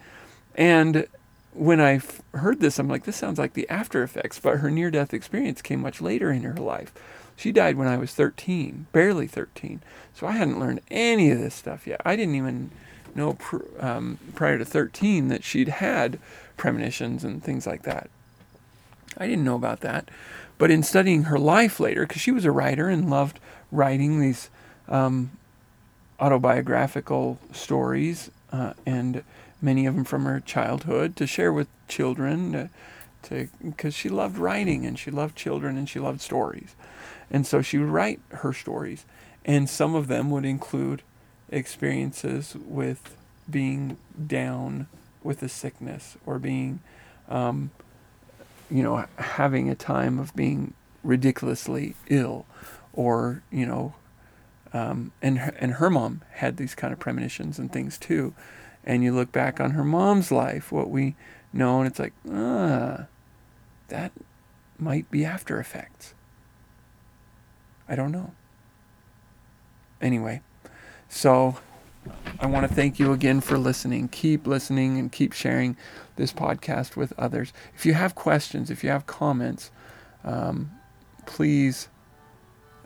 and 0.55 1.07
when 1.55 1.80
I 1.80 1.95
f- 1.97 2.22
heard 2.35 2.61
this, 2.61 2.78
I'm 2.78 2.89
like, 2.89 3.05
this 3.05 3.16
sounds 3.16 3.39
like 3.39 3.53
the 3.53 3.68
after 3.68 4.03
effects, 4.03 4.39
but 4.39 4.59
her 4.59 4.70
near 4.70 4.91
death 4.91 5.12
experience 5.12 5.61
came 5.61 5.80
much 5.80 6.01
later 6.01 6.30
in 6.30 6.43
her 6.43 6.55
life. 6.55 6.93
She 7.37 7.53
died 7.53 7.76
when 7.76 7.89
I 7.89 7.97
was 7.99 8.14
13, 8.14 8.87
barely 8.93 9.26
13. 9.26 9.83
So 10.14 10.26
I 10.26 10.33
hadn't 10.33 10.61
learned 10.61 10.80
any 10.91 11.30
of 11.30 11.39
this 11.39 11.55
stuff 11.55 11.87
yet. 11.87 12.01
I 12.05 12.16
didn't 12.16 12.37
even 12.37 12.70
know 13.14 13.35
pr- 13.35 13.64
um, 13.78 14.18
prior 14.35 14.59
to 14.59 14.64
13 14.64 15.28
that 15.28 15.45
she'd 15.45 15.68
had 15.68 16.18
premonitions 16.57 17.24
and 17.24 17.43
things 17.43 17.66
like 17.66 17.83
that. 17.83 18.09
I 19.18 19.26
didn't 19.26 19.45
know 19.45 19.57
about 19.57 19.80
that. 19.80 20.11
But 20.59 20.70
in 20.70 20.83
studying 20.83 21.24
her 21.24 21.39
life 21.39 21.80
later, 21.80 22.07
because 22.07 22.22
she 22.22 22.30
was 22.30 22.45
a 22.45 22.53
writer 22.53 22.89
and 22.89 23.11
loved 23.11 23.41
writing 23.70 24.20
these 24.20 24.49
um, 24.89 25.33
autobiographical 26.21 27.39
stories 27.53 28.31
uh, 28.53 28.75
and 28.87 29.25
many 29.61 29.87
of 29.87 29.95
them 29.95 30.05
from 30.05 30.25
her 30.25 30.41
childhood 30.41 31.17
to 31.17 31.27
share 31.27 31.53
with 31.53 31.69
children 31.89 32.71
to 33.23 33.49
because 33.65 33.95
she 33.95 34.09
loved 34.09 34.37
writing 34.37 34.85
and 34.85 34.99
she 34.99 35.11
loved 35.11 35.37
children 35.37 35.77
and 35.77 35.89
she 35.89 35.99
loved 35.99 36.21
stories. 36.21 36.75
And 37.31 37.47
so 37.47 37.63
she 37.63 37.79
would 37.79 37.89
write 37.89 38.21
her 38.31 38.53
stories 38.53 39.05
and 39.45 39.69
some 39.69 39.95
of 39.95 40.09
them 40.09 40.31
would 40.31 40.45
include 40.45 41.03
experiences 41.51 42.57
with 42.67 43.17
being 43.51 43.97
down 44.27 44.87
with 45.23 45.43
a 45.43 45.49
sickness 45.49 46.17
or 46.27 46.39
being 46.39 46.81
um, 47.29 47.71
you 48.71 48.83
know 48.83 49.05
having 49.17 49.69
a 49.69 49.75
time 49.75 50.19
of 50.19 50.35
being 50.35 50.75
ridiculously 51.03 51.95
ill 52.09 52.47
or 52.93 53.43
you 53.51 53.67
know 53.67 53.95
um, 54.73 55.12
and 55.20 55.39
her, 55.39 55.55
and 55.59 55.75
her 55.75 55.91
mom 55.91 56.23
had 56.33 56.57
these 56.57 56.75
kind 56.75 56.93
of 56.93 56.99
premonitions 56.99 57.59
and 57.59 57.73
things 57.73 57.99
too 57.99 58.35
and 58.85 59.05
you 59.05 59.14
look 59.14 59.33
back 59.33 59.61
on 59.61 59.73
her 59.73 59.85
mom's 59.85 60.33
life, 60.33 60.73
what 60.73 60.91
we 60.91 61.14
know, 61.53 61.79
and 61.79 61.87
it's 61.87 61.99
like, 61.99 62.12
ah, 62.31 63.07
that 63.89 64.12
might 64.79 65.11
be 65.11 65.25
after 65.25 65.61
effects. 65.61 66.14
I 67.89 67.95
don't 67.95 68.12
know. 68.12 68.33
Anyway, 70.01 70.41
so 71.09 71.59
I 72.41 72.47
want 72.47 72.66
to 72.66 72.75
thank 72.75 72.99
you 72.99 73.12
again 73.12 73.41
for 73.41 73.57
listening. 73.57 74.09
Keep 74.09 74.47
listening 74.47 74.99
and 74.99 75.12
keep 75.12 75.33
sharing 75.33 75.77
this 76.16 76.33
podcast 76.33 76.97
with 76.97 77.12
others. 77.16 77.53
If 77.75 77.87
you 77.87 77.95
have 77.95 78.14
questions, 78.14 78.70
if 78.70 78.83
you 78.83 78.91
have 78.91 79.07
comments, 79.07 79.70
um, 80.25 80.73
please 81.27 81.89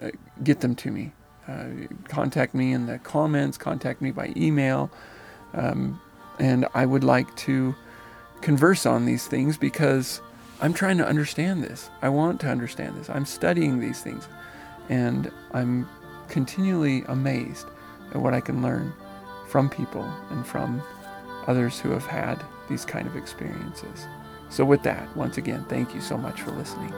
uh, 0.02 0.10
get 0.42 0.60
them 0.60 0.74
to 0.74 0.90
me. 0.90 1.12
Uh, 1.48 1.66
contact 2.08 2.54
me 2.54 2.72
in 2.72 2.86
the 2.86 2.98
comments, 2.98 3.56
contact 3.56 4.02
me 4.02 4.10
by 4.10 4.32
email. 4.36 4.90
Um, 5.54 6.00
and 6.38 6.66
I 6.74 6.86
would 6.86 7.04
like 7.04 7.34
to 7.36 7.74
converse 8.40 8.84
on 8.84 9.06
these 9.06 9.26
things 9.26 9.56
because 9.56 10.20
I'm 10.60 10.72
trying 10.72 10.98
to 10.98 11.06
understand 11.06 11.62
this. 11.62 11.90
I 12.02 12.08
want 12.08 12.40
to 12.40 12.48
understand 12.48 12.96
this. 12.96 13.08
I'm 13.10 13.26
studying 13.26 13.80
these 13.80 14.00
things. 14.00 14.28
And 14.88 15.30
I'm 15.52 15.88
continually 16.28 17.04
amazed 17.08 17.66
at 18.12 18.20
what 18.20 18.34
I 18.34 18.40
can 18.40 18.62
learn 18.62 18.92
from 19.48 19.68
people 19.68 20.04
and 20.30 20.46
from 20.46 20.82
others 21.46 21.78
who 21.78 21.90
have 21.90 22.06
had 22.06 22.42
these 22.68 22.84
kind 22.84 23.06
of 23.06 23.16
experiences. 23.16 24.06
So, 24.48 24.64
with 24.64 24.82
that, 24.84 25.14
once 25.16 25.38
again, 25.38 25.64
thank 25.68 25.94
you 25.94 26.00
so 26.00 26.16
much 26.16 26.40
for 26.40 26.52
listening. 26.52 26.92